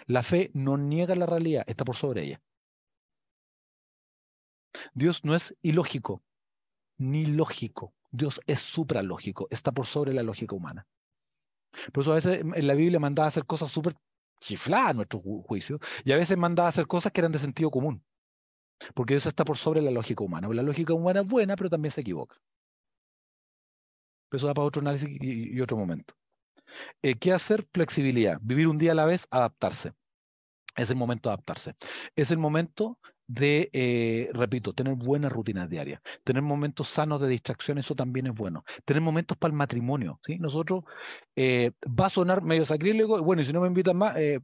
La 0.07 0.23
fe 0.23 0.51
no 0.55 0.77
niega 0.77 1.15
la 1.15 1.27
realidad, 1.27 1.65
está 1.67 1.85
por 1.85 1.97
sobre 1.97 2.25
ella. 2.25 2.43
Dios 4.95 5.25
no 5.25 5.35
es 5.35 5.57
ilógico, 5.63 6.23
ni 6.99 7.27
lógico. 7.27 7.95
Dios 8.13 8.41
es 8.47 8.61
supralógico, 8.61 9.47
está 9.51 9.73
por 9.73 9.87
sobre 9.87 10.13
la 10.13 10.23
lógica 10.23 10.55
humana. 10.55 10.87
Por 11.93 12.03
eso 12.03 12.13
a 12.13 12.17
veces 12.17 12.41
en 12.41 12.67
la 12.67 12.75
Biblia 12.75 12.99
mandaba 12.99 13.29
hacer 13.29 13.47
cosas 13.47 13.71
súper 13.71 13.95
chiflada 14.41 14.89
a 14.91 14.95
nuestro 14.95 15.19
juicio, 15.21 15.79
y 16.05 16.13
a 16.13 16.17
veces 16.17 16.37
manda 16.37 16.65
a 16.65 16.69
hacer 16.69 16.87
cosas 16.87 17.13
que 17.13 17.21
eran 17.21 17.33
de 17.33 17.39
sentido 17.39 17.71
común, 17.71 18.05
porque 18.95 19.17
eso 19.17 19.29
está 19.29 19.45
por 19.45 19.59
sobre 19.59 19.83
la 19.83 19.91
lógica 19.91 20.25
humana. 20.25 20.49
La 20.49 20.63
lógica 20.63 20.95
humana 20.95 21.21
es 21.21 21.29
buena, 21.29 21.57
pero 21.57 21.71
también 21.71 21.93
se 21.93 22.01
equivoca. 22.01 22.37
Eso 24.33 24.47
da 24.47 24.55
para 24.55 24.67
otro 24.67 24.81
análisis 24.81 25.09
y, 25.21 25.61
otro 25.61 25.77
momento. 25.77 26.15
Eh, 27.03 27.17
¿Qué 27.17 27.33
hacer? 27.33 27.67
Flexibilidad. 27.73 28.39
Vivir 28.41 28.69
un 28.69 28.79
día 28.79 28.93
a 28.93 28.95
la 28.95 29.05
vez, 29.05 29.27
adaptarse. 29.31 29.93
Es 30.77 30.91
el 30.91 30.97
momento 30.97 31.29
de 31.29 31.35
adaptarse. 31.35 31.75
Es 32.15 32.31
el 32.31 32.39
momento 32.39 32.99
de, 33.31 33.71
eh, 33.73 34.29
repito, 34.33 34.73
tener 34.73 34.95
buenas 34.97 35.31
rutinas 35.31 35.71
diarias, 35.71 36.01
tener 36.25 36.43
momentos 36.43 36.89
sanos 36.89 37.21
de 37.21 37.29
distracción, 37.29 37.79
eso 37.79 37.95
también 37.95 38.27
es 38.27 38.35
bueno. 38.35 38.65
Tener 38.85 39.01
momentos 39.01 39.39
para 39.39 39.53
el 39.53 39.57
matrimonio, 39.57 40.19
¿sí? 40.25 40.39
Nosotros, 40.39 40.83
eh, 41.37 41.71
va 41.87 42.07
a 42.07 42.11
sonar 42.11 42.43
medio 42.43 42.65
sacrílego, 42.65 43.23
bueno, 43.23 43.43
y 43.43 43.45
si 43.45 43.53
no 43.53 43.61
me 43.61 43.69
invitan 43.69 43.97
más, 43.97 44.17
eh, 44.17 44.41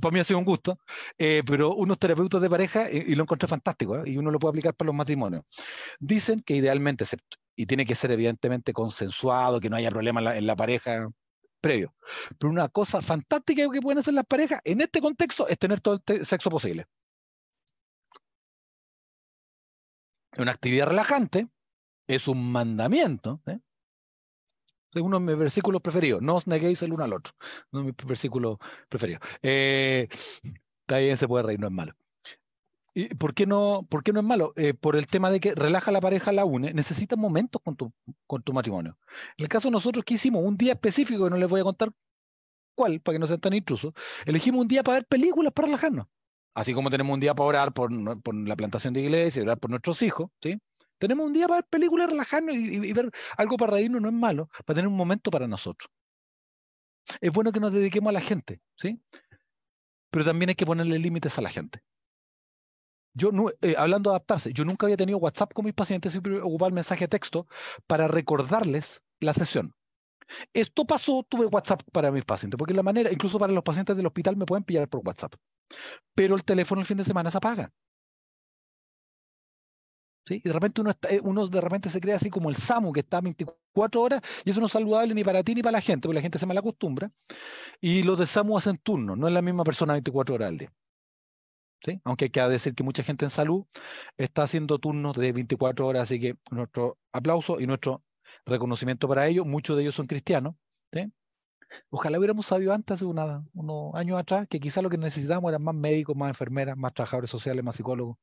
para 0.00 0.12
mí 0.12 0.18
ha 0.18 0.24
sido 0.24 0.38
un 0.38 0.44
gusto, 0.44 0.78
pero 1.16 1.74
unos 1.74 1.98
terapeutas 1.98 2.40
de 2.42 2.50
pareja, 2.50 2.90
y, 2.90 3.14
lo 3.14 3.22
encontré 3.22 3.48
fantástico, 3.48 4.06
y 4.06 4.16
uno 4.16 4.30
lo 4.30 4.38
puede 4.38 4.50
aplicar 4.50 4.74
para 4.74 4.86
los 4.86 4.94
matrimonios, 4.94 5.44
dicen 5.98 6.42
que 6.42 6.54
idealmente, 6.54 7.04
y 7.56 7.66
tiene 7.66 7.84
que 7.86 7.94
ser 7.94 8.10
evidentemente 8.10 8.72
consensuado, 8.72 9.60
que 9.60 9.70
no 9.70 9.76
haya 9.76 9.90
problema 9.90 10.36
en 10.36 10.46
la, 10.46 10.56
pareja 10.56 11.08
previo, 11.60 11.94
pero 12.38 12.50
una 12.50 12.68
cosa 12.68 13.00
fantástica 13.00 13.68
que 13.72 13.80
pueden 13.80 13.98
hacer 13.98 14.14
las 14.14 14.26
parejas 14.26 14.60
en 14.64 14.80
este 14.80 15.00
contexto 15.00 15.48
es 15.48 15.58
tener 15.58 15.80
todo 15.80 16.00
el 16.06 16.26
sexo 16.26 16.50
posible. 16.50 16.86
Una 20.38 20.52
actividad 20.52 20.86
relajante 20.86 21.48
es 22.06 22.28
un 22.28 22.50
mandamiento, 22.50 23.40
¿eh? 23.46 23.58
Es 24.94 25.00
uno 25.00 25.18
de 25.18 25.24
mis 25.24 25.36
versículos 25.36 25.80
preferidos. 25.80 26.20
No 26.20 26.36
os 26.36 26.46
neguéis 26.46 26.82
el 26.82 26.92
uno 26.92 27.04
al 27.04 27.14
otro. 27.14 27.32
Uno 27.72 27.82
de 27.82 27.86
mis 27.88 28.06
versículos 28.06 28.58
preferidos. 28.88 29.22
Eh, 29.42 30.08
también 30.86 31.16
se 31.16 31.26
puede 31.26 31.44
reír, 31.44 31.60
no 31.60 31.68
es 31.68 31.72
malo. 31.72 31.94
¿Y 32.94 33.14
por 33.14 33.32
qué 33.32 33.46
no, 33.46 33.86
por 33.88 34.02
qué 34.02 34.12
no 34.12 34.20
es 34.20 34.26
malo? 34.26 34.52
Eh, 34.56 34.74
por 34.74 34.96
el 34.96 35.06
tema 35.06 35.30
de 35.30 35.40
que 35.40 35.54
relaja 35.54 35.90
la 35.92 36.00
pareja, 36.02 36.30
la 36.30 36.44
une, 36.44 36.74
necesita 36.74 37.16
momentos 37.16 37.62
con 37.64 37.74
tu, 37.74 37.92
con 38.26 38.42
tu 38.42 38.52
matrimonio. 38.52 38.98
En 39.38 39.44
el 39.44 39.48
caso 39.48 39.68
de 39.68 39.72
nosotros, 39.72 40.04
¿qué 40.04 40.14
hicimos? 40.14 40.44
Un 40.44 40.58
día 40.58 40.74
específico, 40.74 41.24
que 41.24 41.30
no 41.30 41.38
les 41.38 41.48
voy 41.48 41.60
a 41.60 41.64
contar 41.64 41.90
cuál, 42.74 43.00
para 43.00 43.14
que 43.14 43.18
no 43.18 43.26
sean 43.26 43.40
tan 43.40 43.54
intrusos, 43.54 43.94
elegimos 44.26 44.60
un 44.60 44.68
día 44.68 44.82
para 44.82 44.96
ver 44.98 45.06
películas 45.06 45.52
para 45.54 45.66
relajarnos. 45.66 46.06
Así 46.54 46.74
como 46.74 46.90
tenemos 46.90 47.14
un 47.14 47.20
día 47.20 47.34
para 47.34 47.48
orar 47.48 47.72
por, 47.72 47.90
la 47.92 48.56
plantación 48.56 48.92
de 48.92 49.00
iglesia, 49.00 49.42
orar 49.42 49.58
por 49.58 49.70
nuestros 49.70 50.02
hijos, 50.02 50.30
¿sí? 50.42 50.58
Tenemos 50.98 51.26
un 51.26 51.32
día 51.32 51.48
para 51.48 51.62
ver 51.62 51.68
películas, 51.68 52.10
relajarnos 52.10 52.54
y, 52.54 52.92
ver 52.92 53.10
algo 53.36 53.56
para 53.56 53.72
reírnos, 53.72 54.02
no 54.02 54.08
es 54.08 54.14
malo, 54.14 54.48
para 54.64 54.76
tener 54.76 54.88
un 54.88 54.96
momento 54.96 55.30
para 55.30 55.48
nosotros. 55.48 55.90
Es 57.20 57.32
bueno 57.32 57.50
que 57.52 57.58
nos 57.58 57.72
dediquemos 57.72 58.10
a 58.10 58.12
la 58.12 58.20
gente, 58.20 58.60
¿sí? 58.76 59.00
Pero 60.10 60.24
también 60.24 60.50
hay 60.50 60.54
que 60.54 60.66
ponerle 60.66 60.98
límites 60.98 61.38
a 61.38 61.42
la 61.42 61.50
gente. 61.50 61.82
Yo, 63.14 63.30
eh, 63.60 63.74
hablando 63.76 64.10
de 64.10 64.16
adaptarse, 64.16 64.52
yo 64.52 64.64
nunca 64.64 64.86
había 64.86 64.96
tenido 64.96 65.18
WhatsApp 65.18 65.52
con 65.52 65.64
mis 65.64 65.74
pacientes, 65.74 66.12
siempre 66.12 66.40
ocupaba 66.40 66.68
el 66.68 66.74
mensaje 66.74 67.04
de 67.04 67.08
texto 67.08 67.46
para 67.86 68.08
recordarles 68.08 69.02
la 69.20 69.34
sesión. 69.34 69.74
Esto 70.52 70.84
pasó, 70.84 71.24
tuve 71.28 71.46
WhatsApp 71.46 71.82
para 71.92 72.10
mis 72.10 72.24
pacientes, 72.24 72.58
porque 72.58 72.74
la 72.74 72.82
manera, 72.82 73.10
incluso 73.12 73.38
para 73.38 73.52
los 73.52 73.64
pacientes 73.64 73.96
del 73.96 74.06
hospital 74.06 74.36
me 74.36 74.46
pueden 74.46 74.64
pillar 74.64 74.88
por 74.88 75.06
WhatsApp. 75.06 75.34
Pero 76.14 76.34
el 76.34 76.44
teléfono 76.44 76.80
el 76.80 76.86
fin 76.86 76.98
de 76.98 77.04
semana 77.04 77.30
se 77.30 77.38
apaga. 77.38 77.72
Y 80.28 80.40
de 80.40 80.52
repente 80.52 80.80
uno, 80.80 80.92
eh, 81.08 81.20
uno 81.22 81.46
de 81.48 81.60
repente 81.60 81.88
se 81.88 82.00
crea 82.00 82.16
así 82.16 82.30
como 82.30 82.48
el 82.48 82.56
SAMU 82.56 82.92
que 82.92 83.00
está 83.00 83.20
24 83.20 84.00
horas 84.00 84.20
y 84.44 84.50
eso 84.50 84.60
no 84.60 84.66
es 84.66 84.72
saludable 84.72 85.14
ni 85.14 85.24
para 85.24 85.42
ti 85.42 85.54
ni 85.54 85.62
para 85.62 85.72
la 85.72 85.80
gente, 85.80 86.06
porque 86.06 86.16
la 86.16 86.22
gente 86.22 86.38
se 86.38 86.46
mal 86.46 86.56
acostumbra. 86.58 87.10
Y 87.80 88.02
los 88.04 88.18
de 88.18 88.26
SAMU 88.26 88.56
hacen 88.56 88.76
turno, 88.76 89.16
no 89.16 89.26
es 89.26 89.34
la 89.34 89.42
misma 89.42 89.64
persona 89.64 89.94
24 89.94 90.34
horas. 90.36 90.52
¿Sí? 91.84 92.00
Aunque 92.04 92.26
hay 92.26 92.30
que 92.30 92.40
decir 92.42 92.74
que 92.74 92.84
mucha 92.84 93.02
gente 93.02 93.24
en 93.24 93.30
salud 93.30 93.64
está 94.16 94.44
haciendo 94.44 94.78
turnos 94.78 95.16
de 95.16 95.32
24 95.32 95.84
horas, 95.84 96.02
así 96.04 96.20
que 96.20 96.36
nuestro 96.52 96.98
aplauso 97.12 97.58
y 97.58 97.66
nuestro 97.66 98.04
reconocimiento 98.46 99.08
para 99.08 99.26
ellos. 99.26 99.46
Muchos 99.46 99.76
de 99.76 99.82
ellos 99.82 99.94
son 99.94 100.06
cristianos. 100.06 100.54
Ojalá 101.88 102.18
hubiéramos 102.18 102.44
sabido 102.44 102.74
antes, 102.74 102.96
hace 102.96 103.06
unos 103.06 103.94
años 103.94 104.20
atrás, 104.20 104.46
que 104.46 104.60
quizás 104.60 104.82
lo 104.82 104.90
que 104.90 104.98
necesitábamos 104.98 105.48
eran 105.48 105.62
más 105.62 105.74
médicos, 105.74 106.14
más 106.14 106.28
enfermeras, 106.28 106.76
más 106.76 106.92
trabajadores 106.92 107.30
sociales, 107.30 107.64
más 107.64 107.76
psicólogos 107.76 108.18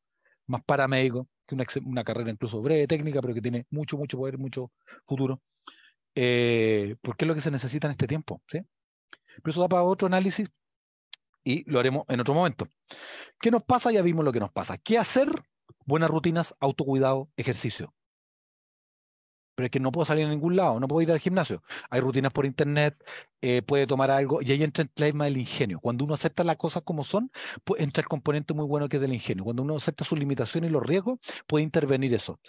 más 0.50 0.64
paramédico, 0.64 1.28
que 1.46 1.56
una, 1.56 1.66
una, 1.86 2.04
carrera 2.04 2.32
incluso 2.32 2.62
breve, 2.62 2.88
técnica, 2.88 3.22
pero 3.22 3.34
que 3.34 3.42
tiene 3.42 3.66
mucho, 3.70 3.98
mucho 3.98 4.18
poder, 4.18 4.38
mucho 4.38 4.72
futuro, 5.06 5.42
eh, 6.16 6.96
porque 7.02 7.26
es 7.26 7.28
lo 7.28 7.36
que 7.36 7.42
se 7.42 7.52
necesita 7.52 7.88
en 7.88 7.92
este 7.92 8.08
tiempo. 8.08 8.42
¿sí? 8.48 8.60
Pero 9.44 9.52
eso 9.52 9.62
da 9.62 9.70
para 9.70 9.84
otro 9.84 10.08
análisis 10.08 10.50
y 11.44 11.70
lo 11.70 11.80
haremos 11.80 12.04
en 12.10 12.20
otro 12.20 12.34
momento. 12.34 12.68
¿Qué 13.40 13.52
nos 13.52 13.64
pasa? 13.64 13.92
Ya 13.92 14.02
vimos 14.02 14.26
lo 14.26 14.34
que 14.34 14.40
nos 14.40 14.52
pasa. 14.52 14.78
¿Qué 14.78 14.98
hacer? 14.98 15.30
Buenas 15.86 16.10
rutinas, 16.10 16.56
autocuidado, 16.60 17.30
ejercicio 17.38 17.94
pero 19.60 19.66
es 19.66 19.72
que 19.72 19.82
no 19.82 19.92
puedo 19.92 20.06
salir 20.06 20.26
a 20.26 20.30
ningún 20.30 20.56
lado, 20.56 20.80
no 20.80 20.88
puedo 20.88 21.02
ir 21.02 21.12
al 21.12 21.20
gimnasio. 21.20 21.62
Hay 21.90 22.00
rutinas 22.00 22.32
por 22.32 22.46
internet, 22.46 22.96
eh, 23.42 23.62
puede 23.62 23.86
tomar 23.88 24.10
algo, 24.10 24.42
y 24.42 24.50
ahí 24.54 24.64
entra 24.64 24.84
el 24.84 24.90
tema 24.90 25.26
del 25.26 25.36
ingenio. 25.36 25.82
Cuando 25.82 26.06
uno 26.06 26.14
acepta 26.14 26.46
las 26.46 26.56
cosas 26.56 26.84
como 26.84 27.04
son, 27.04 27.30
entra 27.78 28.00
el 28.00 28.08
componente 28.08 28.54
muy 28.54 28.66
bueno 28.66 28.88
que 28.88 28.96
es 28.96 29.02
del 29.02 29.12
ingenio. 29.12 29.44
Cuando 29.44 29.64
uno 29.64 29.76
acepta 29.76 30.06
sus 30.06 30.18
limitaciones 30.18 30.70
y 30.70 30.72
los 30.72 30.82
riesgos, 30.82 31.20
puede 31.46 31.66
intervenir 31.66 32.14
eso. 32.14 32.40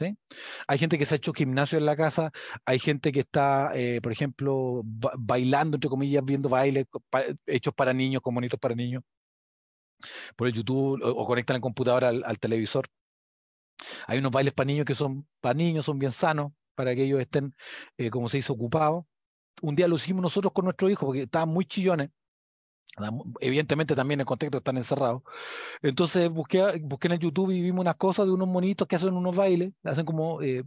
Hay 0.68 0.78
gente 0.78 0.98
que 0.98 1.04
se 1.04 1.16
ha 1.16 1.16
hecho 1.16 1.32
gimnasio 1.32 1.78
en 1.78 1.84
la 1.84 1.96
casa, 1.96 2.30
hay 2.64 2.78
gente 2.78 3.11
que 3.11 3.20
está, 3.20 3.72
eh, 3.74 4.00
por 4.00 4.12
ejemplo, 4.12 4.82
bailando, 4.84 5.78
entre 5.78 5.90
comillas, 5.90 6.24
viendo 6.24 6.48
bailes 6.48 6.86
hechos 7.44 7.74
para 7.74 7.92
niños, 7.92 8.22
con 8.22 8.34
monitos 8.34 8.61
para 8.61 8.76
niños, 8.76 9.02
por 10.36 10.46
el 10.46 10.54
YouTube, 10.54 11.00
o, 11.02 11.26
conectan 11.26 11.56
el 11.56 11.61
computador 11.61 12.04
al, 12.04 12.22
al 12.24 12.38
televisor. 12.38 12.86
Hay 14.06 14.18
unos 14.18 14.30
bailes 14.30 14.54
para 14.54 14.66
niños 14.66 14.86
que 14.86 14.94
son 14.94 15.26
para 15.40 15.54
niños, 15.54 15.84
son 15.86 15.98
bien 15.98 16.12
sanos, 16.12 16.52
para 16.81 16.95
que 16.95 17.05
ellos 17.05 17.20
estén, 17.20 17.55
eh, 17.99 18.09
como 18.09 18.28
se 18.28 18.39
dice, 18.39 18.53
ocupados. 18.53 19.05
Un 19.61 19.76
día 19.76 19.87
lo 19.87 19.97
hicimos 19.97 20.22
nosotros 20.22 20.55
con 20.55 20.64
nuestro 20.64 20.89
hijo 20.89 21.05
porque 21.05 21.24
estaban 21.24 21.51
muy 21.51 21.66
chillones. 21.66 22.09
Evidentemente 23.41 23.95
también 23.95 24.20
en 24.20 24.26
contexto 24.26 24.59
están 24.59 24.78
encerrados. 24.78 25.22
Entonces 25.83 26.31
busqué, 26.31 26.81
busqué 26.83 27.09
en 27.09 27.12
el 27.12 27.18
YouTube 27.18 27.51
y 27.51 27.61
vimos 27.61 27.83
unas 27.83 27.97
cosas 27.97 28.24
de 28.24 28.33
unos 28.33 28.49
monitos 28.49 28.89
que 28.89 28.97
hacen 28.97 29.12
unos 29.12 29.37
bailes, 29.37 29.72
hacen 29.85 30.07
como 30.07 30.41
eh, 30.41 30.64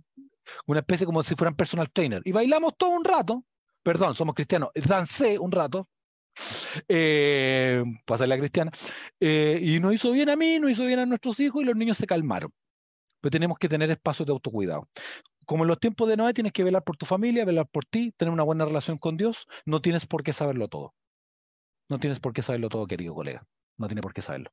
una 0.68 0.82
especie 0.82 1.08
como 1.08 1.24
si 1.24 1.36
fueran 1.36 1.56
personal 1.56 1.92
trainer. 1.92 2.22
Y 2.26 2.32
bailamos 2.32 2.74
todo 2.78 2.92
un 2.92 3.04
rato. 3.04 3.44
Perdón, 3.82 4.14
somos 4.14 4.36
cristianos. 4.36 4.70
Dancé 4.88 5.40
un 5.40 5.52
rato. 5.52 5.90
Eh, 6.88 7.84
para 8.06 8.28
la 8.28 8.38
cristiana. 8.38 8.72
Eh, 9.20 9.60
y 9.60 9.80
nos 9.80 9.96
hizo 9.96 10.12
bien 10.12 10.30
a 10.30 10.36
mí, 10.36 10.60
nos 10.60 10.70
hizo 10.70 10.86
bien 10.86 11.00
a 11.00 11.08
nuestros 11.08 11.40
hijos 11.40 11.64
y 11.64 11.66
los 11.66 11.76
niños 11.76 11.98
se 11.98 12.06
calmaron. 12.06 12.54
Pero 13.20 13.32
tenemos 13.32 13.58
que 13.58 13.70
tener 13.70 13.90
espacios 13.90 14.28
de 14.28 14.34
autocuidado 14.34 14.88
como 15.46 15.64
en 15.64 15.68
los 15.70 15.80
tiempos 15.80 16.08
de 16.10 16.18
Noé, 16.18 16.34
tienes 16.34 16.54
que 16.54 16.64
velar 16.64 16.84
por 16.84 16.98
tu 16.98 17.06
familia, 17.06 17.46
velar 17.46 17.68
por 17.68 17.86
ti, 17.86 18.12
tener 18.12 18.32
una 18.32 18.44
buena 18.44 18.66
relación 18.66 18.98
con 18.98 19.18
Dios. 19.18 19.48
No 19.66 19.82
tienes 19.82 20.06
por 20.06 20.24
qué 20.24 20.34
saberlo 20.34 20.68
todo. 20.68 20.94
No 21.90 22.00
tienes 22.00 22.20
por 22.20 22.34
qué 22.34 22.42
saberlo 22.42 22.70
todo, 22.70 22.88
querido 22.88 23.14
colega. 23.14 23.46
No 23.78 23.88
tiene 23.88 24.02
por 24.02 24.14
qué 24.14 24.22
saberlo. 24.22 24.52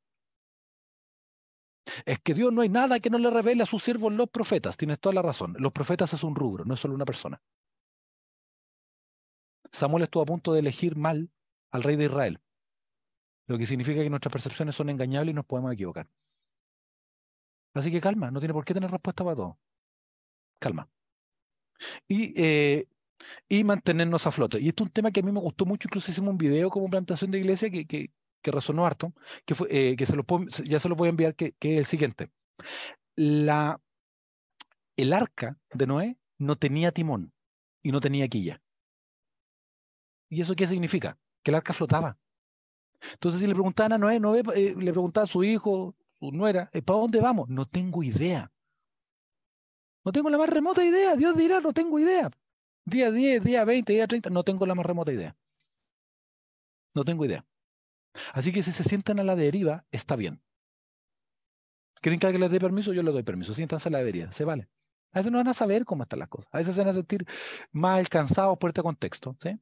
Es 2.05 2.19
que 2.21 2.35
Dios 2.35 2.53
no 2.53 2.63
hay 2.63 2.69
nada 2.69 3.01
que 3.01 3.11
no 3.11 3.19
le 3.19 3.31
revele 3.31 3.63
a 3.63 3.67
sus 3.67 3.83
siervos 3.83 4.13
los 4.13 4.29
profetas. 4.29 4.77
Tienes 4.77 5.01
toda 5.01 5.15
la 5.15 5.23
razón. 5.23 5.55
Los 5.59 5.73
profetas 5.73 6.13
es 6.13 6.23
un 6.23 6.35
rubro, 6.35 6.65
no 6.65 6.75
es 6.75 6.81
solo 6.81 6.95
una 6.95 7.05
persona. 7.05 7.41
Samuel 9.73 10.05
estuvo 10.05 10.23
a 10.23 10.27
punto 10.27 10.53
de 10.53 10.61
elegir 10.61 10.97
mal 10.97 11.31
al 11.71 11.83
rey 11.83 11.97
de 11.97 12.05
Israel, 12.05 12.41
lo 13.47 13.57
que 13.57 13.67
significa 13.67 14.03
que 14.03 14.11
nuestras 14.11 14.33
percepciones 14.33 14.75
son 14.75 14.91
engañables 14.91 15.33
y 15.33 15.35
nos 15.35 15.47
podemos 15.47 15.73
equivocar. 15.73 16.09
Así 17.75 17.93
que 17.93 18.01
calma, 18.01 18.33
no 18.33 18.41
tiene 18.41 18.53
por 18.53 18.65
qué 18.65 18.75
tener 18.75 18.91
respuesta 18.91 19.23
para 19.23 19.37
todo 19.37 19.59
calma. 20.61 20.89
Y, 22.07 22.33
eh, 22.41 22.87
y 23.49 23.65
mantenernos 23.65 24.27
a 24.27 24.31
flote. 24.31 24.61
Y 24.61 24.69
esto 24.69 24.85
es 24.85 24.91
un 24.91 24.93
tema 24.93 25.11
que 25.11 25.21
a 25.21 25.23
mí 25.23 25.33
me 25.33 25.41
gustó 25.41 25.67
mucho, 25.67 25.89
incluso 25.89 26.11
hicimos 26.11 26.31
un 26.31 26.39
video 26.39 26.71
como 26.71 26.89
plantación 26.89 27.31
de 27.31 27.39
iglesia 27.39 27.71
que, 27.71 27.87
que, 27.87 28.11
resonó 28.45 28.87
harto, 28.87 29.13
que, 29.45 29.55
fue, 29.55 29.69
eh, 29.71 29.97
que 29.97 30.07
se 30.07 30.17
lo 30.17 30.25
ya 30.65 30.79
se 30.79 30.89
lo 30.89 30.97
voy 30.97 31.09
a 31.09 31.11
enviar, 31.11 31.35
que, 31.35 31.53
que, 31.59 31.75
es 31.75 31.79
el 31.81 31.85
siguiente. 31.87 32.31
La, 33.17 33.81
el 34.97 35.13
arca 35.13 35.59
de 35.73 35.87
Noé 35.87 36.19
no 36.39 36.57
tenía 36.57 36.93
timón 36.93 37.33
y 37.83 37.93
no 37.93 38.01
tenía 38.01 38.29
quilla. 38.29 38.63
¿Y 40.29 40.41
eso 40.41 40.55
qué 40.55 40.67
significa? 40.67 41.19
Que 41.43 41.51
el 41.51 41.57
arca 41.57 41.73
flotaba. 41.73 42.19
Entonces, 43.13 43.41
si 43.41 43.47
le 43.47 43.55
preguntaban 43.55 43.93
a 43.93 43.99
Noé, 43.99 44.21
Noé 44.21 44.43
eh, 44.55 44.75
le 44.77 44.93
preguntaba 44.93 45.25
a 45.25 45.27
su 45.27 45.43
hijo, 45.43 45.97
su 46.19 46.33
nuera, 46.33 46.71
¿para 46.85 47.01
dónde 47.01 47.21
vamos? 47.21 47.49
No 47.49 47.67
tengo 47.67 48.03
idea. 48.03 48.51
No 50.05 50.13
tengo 50.13 50.31
la 50.31 50.39
más 50.39 50.49
remota 50.49 50.85
idea. 50.85 51.17
Dios 51.17 51.37
dirá, 51.37 51.61
no 51.61 51.73
tengo 51.73 51.99
idea. 51.99 52.31
Día 52.85 53.11
10, 53.11 53.45
día 53.45 53.65
20, 53.65 53.93
día 53.93 54.07
30, 54.07 54.31
no 54.31 54.43
tengo 54.45 54.67
la 54.67 54.75
más 54.75 54.87
remota 54.87 55.13
idea. 55.13 55.37
No 56.95 57.05
tengo 57.05 57.25
idea. 57.25 57.45
Así 58.33 58.53
que 58.53 58.63
si 58.63 58.73
se 58.73 58.85
sientan 58.85 59.21
a 59.21 59.25
la 59.25 59.37
deriva, 59.37 59.85
está 59.93 60.17
bien. 60.17 60.43
¿Quieren 62.01 62.19
que 62.19 62.39
les 62.39 62.51
dé 62.51 62.59
permiso? 62.59 62.93
Yo 62.93 63.03
les 63.03 63.13
doy 63.13 63.23
permiso. 63.23 63.53
Siéntanse 63.53 63.89
a 63.89 63.93
la 63.93 64.03
deriva, 64.03 64.33
se 64.33 64.45
vale. 64.45 64.69
A 65.13 65.19
veces 65.19 65.33
no 65.33 65.39
van 65.39 65.49
a 65.49 65.55
saber 65.55 65.85
cómo 65.85 66.05
están 66.05 66.21
las 66.21 66.29
cosas. 66.29 66.49
A 66.53 66.59
veces 66.59 66.75
se 66.75 66.81
van 66.81 66.89
a 66.89 66.93
sentir 66.93 67.27
más 67.73 68.09
cansados 68.09 68.57
por 68.59 68.71
este 68.71 68.83
contexto. 68.83 69.37
¿sí? 69.43 69.59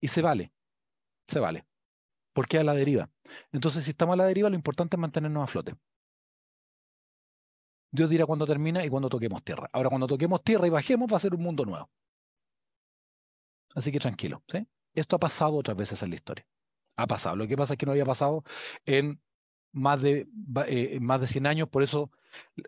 Y 0.00 0.08
se 0.08 0.22
vale. 0.22 0.52
Se 1.26 1.40
vale. 1.40 1.66
Porque 2.32 2.58
a 2.58 2.64
la 2.64 2.74
deriva. 2.74 3.10
Entonces, 3.52 3.84
si 3.84 3.90
estamos 3.92 4.14
a 4.14 4.16
la 4.16 4.26
deriva, 4.26 4.50
lo 4.50 4.56
importante 4.56 4.96
es 4.96 5.00
mantenernos 5.00 5.44
a 5.44 5.46
flote. 5.46 5.74
Dios 7.94 8.10
dirá 8.10 8.26
cuando 8.26 8.44
termina 8.44 8.84
y 8.84 8.88
cuando 8.88 9.08
toquemos 9.08 9.44
tierra. 9.44 9.70
Ahora, 9.72 9.88
cuando 9.88 10.08
toquemos 10.08 10.42
tierra 10.42 10.66
y 10.66 10.70
bajemos, 10.70 11.08
va 11.12 11.16
a 11.16 11.20
ser 11.20 11.32
un 11.32 11.42
mundo 11.42 11.64
nuevo. 11.64 11.88
Así 13.72 13.92
que 13.92 14.00
tranquilo. 14.00 14.42
¿sí? 14.50 14.66
Esto 14.94 15.14
ha 15.14 15.20
pasado 15.20 15.54
otras 15.54 15.76
veces 15.76 16.02
en 16.02 16.10
la 16.10 16.16
historia. 16.16 16.44
Ha 16.96 17.06
pasado. 17.06 17.36
Lo 17.36 17.46
que 17.46 17.56
pasa 17.56 17.74
es 17.74 17.78
que 17.78 17.86
no 17.86 17.92
había 17.92 18.04
pasado 18.04 18.42
en 18.84 19.20
más 19.70 20.02
de, 20.02 20.26
eh, 20.66 20.98
más 21.00 21.20
de 21.20 21.28
100 21.28 21.46
años. 21.46 21.68
Por 21.68 21.84
eso, 21.84 22.10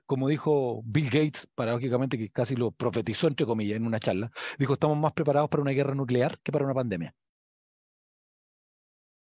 como 0.04 0.28
dijo 0.28 0.82
Bill 0.84 1.10
Gates, 1.10 1.48
paradójicamente, 1.56 2.16
que 2.18 2.30
casi 2.30 2.54
lo 2.54 2.70
profetizó, 2.70 3.26
entre 3.26 3.46
comillas, 3.46 3.78
en 3.78 3.86
una 3.86 3.98
charla, 3.98 4.30
dijo, 4.60 4.74
estamos 4.74 4.96
más 4.96 5.12
preparados 5.12 5.50
para 5.50 5.62
una 5.62 5.72
guerra 5.72 5.96
nuclear 5.96 6.38
que 6.38 6.52
para 6.52 6.64
una 6.64 6.74
pandemia. 6.74 7.16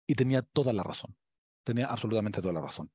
Y 0.09 0.17
tenía 0.17 0.43
toda 0.43 0.73
la 0.73 0.83
razón. 0.83 1.15
Tenía 1.63 1.87
absolutamente 1.87 2.41
toda 2.43 2.55
la 2.55 2.61
razón. 2.61 2.91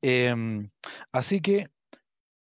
Em, 0.00 0.70
así 1.12 1.42
que 1.42 1.66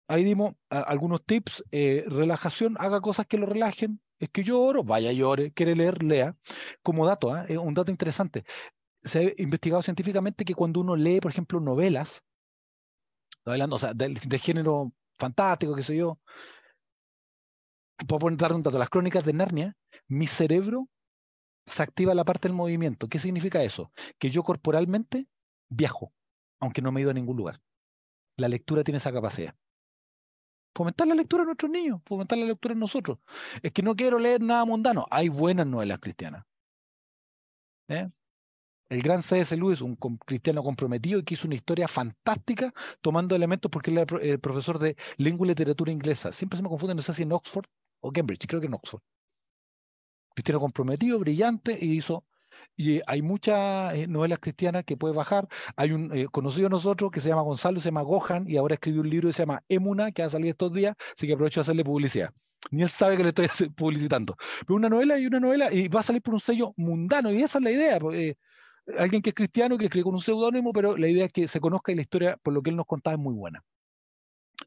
ahí 0.09 0.25
dimos 0.25 0.55
algunos 0.69 1.25
tips. 1.25 1.65
Eh, 1.71 2.05
relajación, 2.07 2.77
haga 2.79 3.01
cosas 3.01 3.27
que 3.27 3.39
lo 3.39 3.47
relajen. 3.47 4.01
Es 4.19 4.31
que 4.31 4.45
lloro, 4.45 4.85
vaya 4.85 5.13
llore, 5.13 5.53
quiere 5.53 5.75
leer, 5.75 6.03
lea. 6.03 6.37
Como 6.83 7.07
dato, 7.07 7.37
¿eh? 7.37 7.59
un 7.59 7.75
dato 7.75 7.91
interesante. 7.91 8.45
Se 9.03 9.19
ha 9.19 9.43
investigado 9.43 9.83
científicamente 9.83 10.45
que 10.45 10.55
cuando 10.55 10.81
uno 10.81 10.97
lee, 10.97 11.21
por 11.21 11.31
ejemplo, 11.31 11.61
novelas, 11.61 12.25
hablando, 13.45 13.77
o 13.77 13.79
sea, 13.79 13.93
del, 13.93 14.19
género 14.39 14.93
fantástico, 15.19 15.75
qué 15.77 15.83
sé 15.83 15.97
yo, 15.97 16.19
puedo 18.09 18.21
poner, 18.21 18.39
dar 18.39 18.53
un 18.55 18.63
dato, 18.63 18.79
las 18.79 18.89
crónicas 18.89 19.25
de 19.25 19.33
Narnia, 19.35 19.77
mi 20.09 20.27
cerebro 20.27 20.89
se 21.67 21.83
activa 21.83 22.15
la 22.15 22.25
parte 22.25 22.49
del 22.49 22.57
movimiento. 22.57 23.09
¿Qué 23.09 23.19
significa 23.19 23.63
eso? 23.63 23.93
Que 24.19 24.31
yo 24.31 24.43
corporalmente 24.43 25.27
viajo, 25.69 26.13
aunque 26.61 26.83
no 26.83 26.93
me 26.93 27.01
he 27.01 27.03
ido 27.03 27.11
a 27.11 27.15
ningún 27.15 27.37
lugar. 27.37 27.61
La 28.37 28.49
lectura 28.49 28.85
tiene 28.85 28.99
esa 28.99 29.13
capacidad. 29.13 29.55
Fomentar 30.75 31.07
la 31.07 31.15
lectura 31.15 31.43
en 31.43 31.47
nuestros 31.47 31.71
niños, 31.71 32.01
fomentar 32.05 32.37
la 32.37 32.47
lectura 32.47 32.73
en 32.73 32.81
nosotros. 32.81 33.19
Es 33.63 33.73
que 33.73 33.83
no 33.83 33.95
quiero 33.95 34.19
leer 34.19 34.41
nada 34.41 34.65
mundano. 34.65 35.07
Hay 35.11 35.29
buenas 35.29 35.67
novelas 35.67 36.01
cristianas. 36.01 36.45
¿Eh? 37.89 38.09
El 38.89 39.03
gran 39.03 39.23
C.S. 39.23 39.57
Lewis, 39.57 39.81
un 39.81 39.97
cristiano 39.97 40.63
comprometido 40.63 41.23
que 41.25 41.35
hizo 41.35 41.47
una 41.47 41.55
historia 41.55 41.89
fantástica 41.89 42.73
tomando 43.01 43.35
elementos 43.35 43.71
porque 43.71 43.91
él 43.91 43.99
era 43.99 44.19
el 44.21 44.41
profesor 44.41 44.79
de 44.79 44.97
lengua 45.17 45.47
y 45.47 45.49
literatura 45.49 45.93
inglesa. 45.93 46.33
Siempre 46.33 46.57
se 46.57 46.63
me 46.63 46.69
confunde, 46.69 46.95
no 46.95 47.03
sé 47.03 47.13
si 47.13 47.23
en 47.23 47.33
Oxford 47.33 47.67
o 48.01 48.13
Cambridge, 48.13 48.47
creo 48.47 48.61
que 48.61 48.67
en 48.67 48.75
Oxford. 48.75 49.01
Cristiano 50.35 50.61
comprometido, 50.61 51.19
brillante, 51.19 51.79
y 51.81 51.97
hizo 51.97 52.25
y 52.77 53.01
hay 53.07 53.23
muchas 53.23 53.95
eh, 53.95 54.07
novelas 54.07 54.39
cristianas 54.39 54.85
que 54.85 54.97
puede 54.97 55.15
bajar. 55.15 55.49
Hay 55.77 55.93
un 55.93 56.15
eh, 56.17 56.27
conocido 56.31 56.65
de 56.65 56.71
nosotros 56.71 57.11
que 57.11 57.21
se 57.21 57.29
llama 57.29 57.43
Gonzalo, 57.43 57.81
se 57.81 57.87
llama 57.89 58.03
Gohan, 58.03 58.49
y 58.49 58.57
ahora 58.57 58.75
escribió 58.75 59.03
un 59.03 59.11
libro 59.11 59.29
que 59.29 59.33
se 59.33 59.43
llama 59.43 59.63
Emuna, 59.69 60.13
que 60.13 60.23
va 60.23 60.27
a 60.27 60.31
salir 60.31 60.51
estos 60.51 60.73
días, 60.73 60.95
así 61.17 61.27
que 61.27 61.35
aprovecho 61.35 61.61
de 61.61 61.63
hacerle 61.63 61.85
publicidad. 61.85 62.31
Ni 62.71 62.83
él 62.83 62.89
sabe 62.89 63.17
que 63.17 63.23
le 63.23 63.29
estoy 63.31 63.49
publicitando. 63.77 64.37
Pero 64.61 64.77
una 64.77 64.89
novela 64.89 65.19
y 65.19 65.27
una 65.27 65.41
novela, 65.41 65.73
y 65.73 65.89
va 65.89 66.01
a 66.01 66.03
salir 66.03 66.23
por 66.23 66.35
un 66.35 66.41
sello 66.41 66.73
mundano, 66.77 67.33
y 67.33 67.43
esa 67.43 67.59
es 67.59 67.65
la 67.65 67.71
idea. 67.71 67.99
Eh, 68.13 68.35
alguien 68.99 69.23
que 69.23 69.31
es 69.31 69.35
cristiano, 69.35 69.79
que 69.79 69.87
escribe 69.87 70.05
con 70.05 70.15
un 70.15 70.21
seudónimo, 70.21 70.73
pero 70.73 70.97
la 70.97 71.09
idea 71.09 71.27
es 71.27 71.33
que 71.33 71.49
se 71.49 71.61
conozca 71.61 71.93
y 71.93 71.95
la 71.95 72.03
historia, 72.03 72.37
por 72.43 72.53
lo 72.55 72.63
que 72.63 72.71
él 72.71 72.77
nos 72.77 72.87
contaba, 72.87 73.15
es 73.15 73.21
muy 73.21 73.35
buena. 73.35 73.63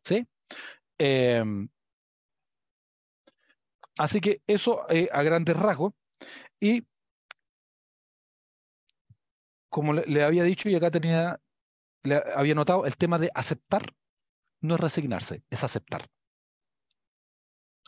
¿Sí? 0.03 0.25
Em, 0.97 1.67
así 3.97 4.19
que 4.19 4.41
eso 4.47 4.85
a 5.11 5.23
grandes 5.23 5.55
rasgos. 5.55 5.93
Y 6.59 6.83
como 9.69 9.93
le, 9.93 10.23
había 10.23 10.43
dicho 10.43 10.69
y 10.69 10.75
acá 10.75 10.89
tenía, 10.89 11.39
le 12.03 12.21
había 12.35 12.55
notado, 12.55 12.85
el 12.85 12.97
tema 12.97 13.19
de 13.19 13.31
aceptar 13.33 13.93
no 14.61 14.75
es 14.75 14.81
resignarse, 14.81 15.43
es 15.49 15.63
aceptar. 15.63 16.09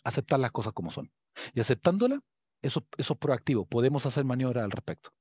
Aceptar 0.03 0.39
las 0.39 0.51
cosas 0.51 0.73
como 0.73 0.91
son. 0.91 1.11
Y 1.53 1.59
aceptándolas, 1.59 2.19
eso, 2.61 2.85
es 2.97 3.07
proactivo, 3.19 3.65
podemos 3.65 4.05
hacer 4.05 4.25
maniobras 4.25 4.63
al 4.63 4.71
respecto. 4.71 5.11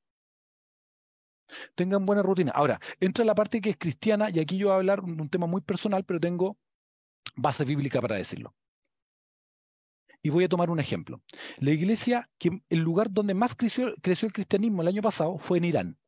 Tengan 1.75 2.05
buena 2.05 2.23
rutina. 2.23 2.53
Ahora, 2.55 2.79
entra 3.01 3.25
la 3.25 3.35
parte 3.35 3.61
que 3.61 3.71
es 3.71 3.77
cristiana, 3.79 4.29
y 4.31 4.39
aquí 4.39 4.59
yo 4.59 4.67
voy 4.67 4.75
a 4.75 4.77
hablar 4.77 5.03
de 5.03 5.23
un 5.23 5.31
tema 5.31 5.47
muy 5.47 5.63
personal, 5.63 6.05
pero 6.05 6.21
tengo 6.21 6.59
base 7.37 7.65
bíblica 7.65 8.01
para 8.01 8.17
decirlo. 8.17 8.55
Y 10.21 10.31
voy 10.31 10.45
a 10.45 10.49
tomar 10.49 10.69
un 10.69 10.81
ejemplo. 10.81 11.23
La 11.59 11.71
iglesia, 11.71 12.29
que 12.39 12.63
el 12.69 12.81
lugar 12.81 13.11
donde 13.11 13.35
más 13.35 13.55
creció 13.55 13.95
el 14.03 14.33
cristianismo 14.33 14.83
el 14.83 14.89
año 14.89 15.01
pasado 15.01 15.39
fue 15.39 15.59
en 15.59 15.65
Irán 15.65 15.99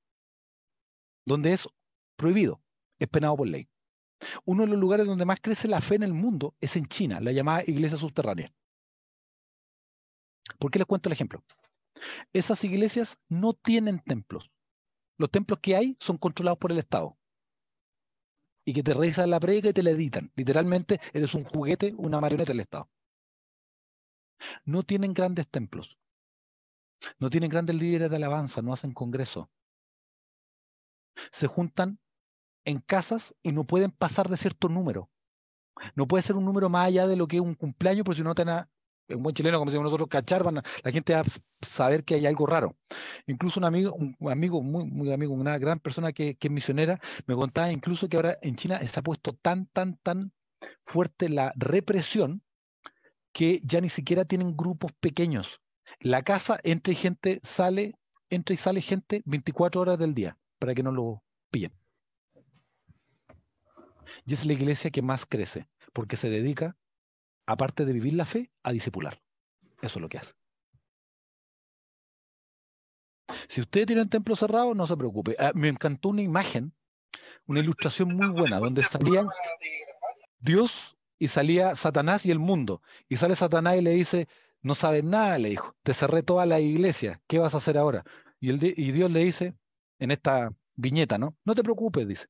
donde 1.31 1.53
es 1.53 1.69
prohibido, 2.17 2.61
es 2.99 3.09
penado 3.09 3.37
por 3.37 3.47
ley. 3.47 3.69
Uno 4.45 4.65
de 4.65 4.69
los 4.69 4.79
lugares 4.79 5.07
donde 5.07 5.25
más 5.25 5.39
crece 5.41 5.69
la 5.69 5.81
fe 5.81 5.95
en 5.95 6.03
el 6.03 6.13
mundo 6.13 6.57
es 6.61 6.75
en 6.75 6.87
China, 6.87 7.21
la 7.21 7.31
llamada 7.31 7.63
iglesia 7.67 7.97
subterránea. 7.97 8.49
¿Por 10.59 10.73
qué 10.73 10.81
les 10.81 10.87
cuento 10.87 11.09
el 11.09 11.13
ejemplo? 11.13 11.43
Esas 12.33 12.65
iglesias 12.65 13.19
no 13.29 13.55
tienen 13.55 14.01
templos. 14.01 14.51
Los 15.19 15.31
templos 15.31 15.61
que 15.61 15.77
hay 15.77 15.97
son 16.01 16.19
controlados 16.19 16.59
por 16.59 16.73
el 16.73 16.79
Estado. 16.79 17.17
Y 18.65 18.73
que 18.73 18.83
te 18.83 18.93
revisan 18.93 19.31
la 19.31 19.39
prega 19.39 19.71
y 19.71 19.73
te 19.73 19.85
la 19.85 19.91
editan. 19.91 20.33
Literalmente 20.35 21.01
eres 21.13 21.35
un 21.35 21.45
juguete, 21.45 21.95
una 21.97 22.21
marioneta 22.21 22.53
del 22.53 22.61
Estado. 22.61 22.91
No 24.65 24.83
tienen 24.83 25.15
grandes 25.15 25.49
templos. 25.49 25.97
No 27.19 27.31
tienen 27.31 27.51
grandes 27.51 27.77
líderes 27.77 28.11
de 28.11 28.17
alabanza, 28.17 28.63
no 28.63 28.73
hacen 28.73 28.93
congreso 28.93 29.49
se 31.33 31.47
juntan 31.47 31.99
en 32.65 32.81
casas 32.81 33.35
y 33.43 33.53
no 33.53 33.65
pueden 33.65 33.91
pasar 33.91 34.29
de 34.29 34.37
cierto 34.37 34.69
número. 34.69 35.11
No 35.95 36.07
puede 36.07 36.23
ser 36.23 36.37
un 36.37 36.45
número 36.45 36.69
más 36.69 36.87
allá 36.87 37.07
de 37.07 37.17
lo 37.17 37.27
que 37.27 37.37
es 37.37 37.43
un 37.43 37.55
cumpleaños, 37.55 38.05
porque 38.05 38.19
si 38.19 38.23
no 38.23 38.35
te 38.35 38.45
un 39.15 39.23
buen 39.23 39.35
chileno, 39.35 39.59
como 39.59 39.71
decimos 39.71 39.85
nosotros, 39.85 40.09
cachar, 40.09 40.45
la 40.53 40.93
gente 40.93 41.15
va 41.15 41.21
a 41.21 41.25
saber 41.67 42.05
que 42.05 42.15
hay 42.15 42.27
algo 42.27 42.47
raro. 42.47 42.77
Incluso 43.27 43.59
un 43.59 43.65
amigo, 43.65 43.93
un 43.95 44.31
amigo 44.31 44.63
muy, 44.63 45.13
amigo, 45.13 45.35
una 45.35 45.59
gran 45.59 45.81
persona 45.81 46.13
que, 46.13 46.37
es 46.41 46.51
misionera, 46.51 47.01
me 47.27 47.35
contaba 47.35 47.73
incluso 47.73 48.09
que 48.09 48.17
ahora 48.17 48.39
en 48.43 48.57
China 48.57 48.81
se 48.87 49.01
ha 49.01 49.03
puesto 49.03 49.33
tan, 49.33 49.67
tan, 49.67 49.97
tan 49.97 50.33
fuerte 50.85 51.29
la 51.29 51.53
represión 51.57 52.43
que 53.33 53.61
ya 53.65 53.81
ni 53.81 53.89
siquiera 53.89 54.25
tienen 54.25 54.57
grupos 54.57 54.93
pequeños. 55.01 55.61
La 55.99 56.23
casa 56.23 56.61
entra 56.63 56.93
y 56.93 56.97
gente 56.97 57.41
sale, 57.43 57.95
entra 58.29 58.55
y 58.55 58.57
sale 58.57 58.81
gente 58.81 59.23
24 59.25 59.81
horas 59.81 59.99
del 59.99 60.15
día 60.15 60.37
para 60.61 60.75
que 60.75 60.85
no 60.85 60.93
lo 60.93 61.25
pillen. 61.51 61.73
Y 64.25 64.35
es 64.35 64.47
la 64.47 64.53
iglesia 64.53 64.91
que 64.91 65.03
más 65.03 65.27
crece, 65.27 65.67
porque 65.93 66.17
se 66.17 66.31
dedica, 66.31 66.77
aparte 67.47 67.85
de 67.85 67.93
vivir 67.93 68.13
la 68.13 68.27
fe, 68.27 68.53
a 68.63 68.71
discipular. 68.71 69.21
Eso 69.83 69.99
es 69.99 70.03
lo 70.03 70.09
que 70.09 70.19
hace. 70.19 70.35
Si 73.49 73.61
usted 73.61 73.87
tiene 73.87 74.03
un 74.03 74.09
templo 74.09 74.37
cerrado, 74.37 74.75
no 74.75 74.87
se 74.87 74.97
preocupe. 74.97 75.35
Ah, 75.39 75.53
me 75.55 75.69
encantó 75.69 76.11
una 76.11 76.23
imagen, 76.23 76.75
una 77.47 77.61
ilustración 77.61 78.15
muy 78.15 78.29
buena, 78.29 78.61
donde 78.61 78.83
salía 78.83 79.27
Dios 80.39 80.99
y 81.19 81.29
salía 81.29 81.75
Satanás 81.75 82.27
y 82.27 82.31
el 82.31 82.39
mundo. 82.39 82.83
Y 83.09 83.17
sale 83.17 83.35
Satanás 83.35 83.77
y 83.79 83.81
le 83.81 83.93
dice, 83.93 84.29
no 84.63 84.75
sabes 84.75 85.05
nada, 85.05 85.39
le 85.39 85.51
dijo, 85.51 85.75
te 85.83 85.95
cerré 85.95 86.23
toda 86.23 86.45
la 86.45 86.61
iglesia, 86.61 87.23
¿qué 87.27 87.39
vas 87.39 87.55
a 87.55 87.59
hacer 87.59 87.79
ahora? 87.79 88.05
Y, 88.41 88.51
el, 88.51 88.63
y 88.63 88.93
Dios 88.93 89.11
le 89.11 89.25
dice, 89.25 89.55
en 90.01 90.11
esta 90.11 90.51
viñeta, 90.75 91.19
¿no? 91.19 91.37
No 91.45 91.55
te 91.55 91.63
preocupes, 91.63 92.09
dice. 92.09 92.27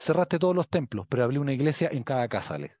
Cerraste 0.00 0.38
todos 0.38 0.56
los 0.56 0.68
templos, 0.68 1.06
pero 1.08 1.24
abrí 1.24 1.38
una 1.38 1.52
iglesia 1.52 1.88
en 1.92 2.02
cada 2.04 2.28
casa, 2.28 2.58
le. 2.58 2.72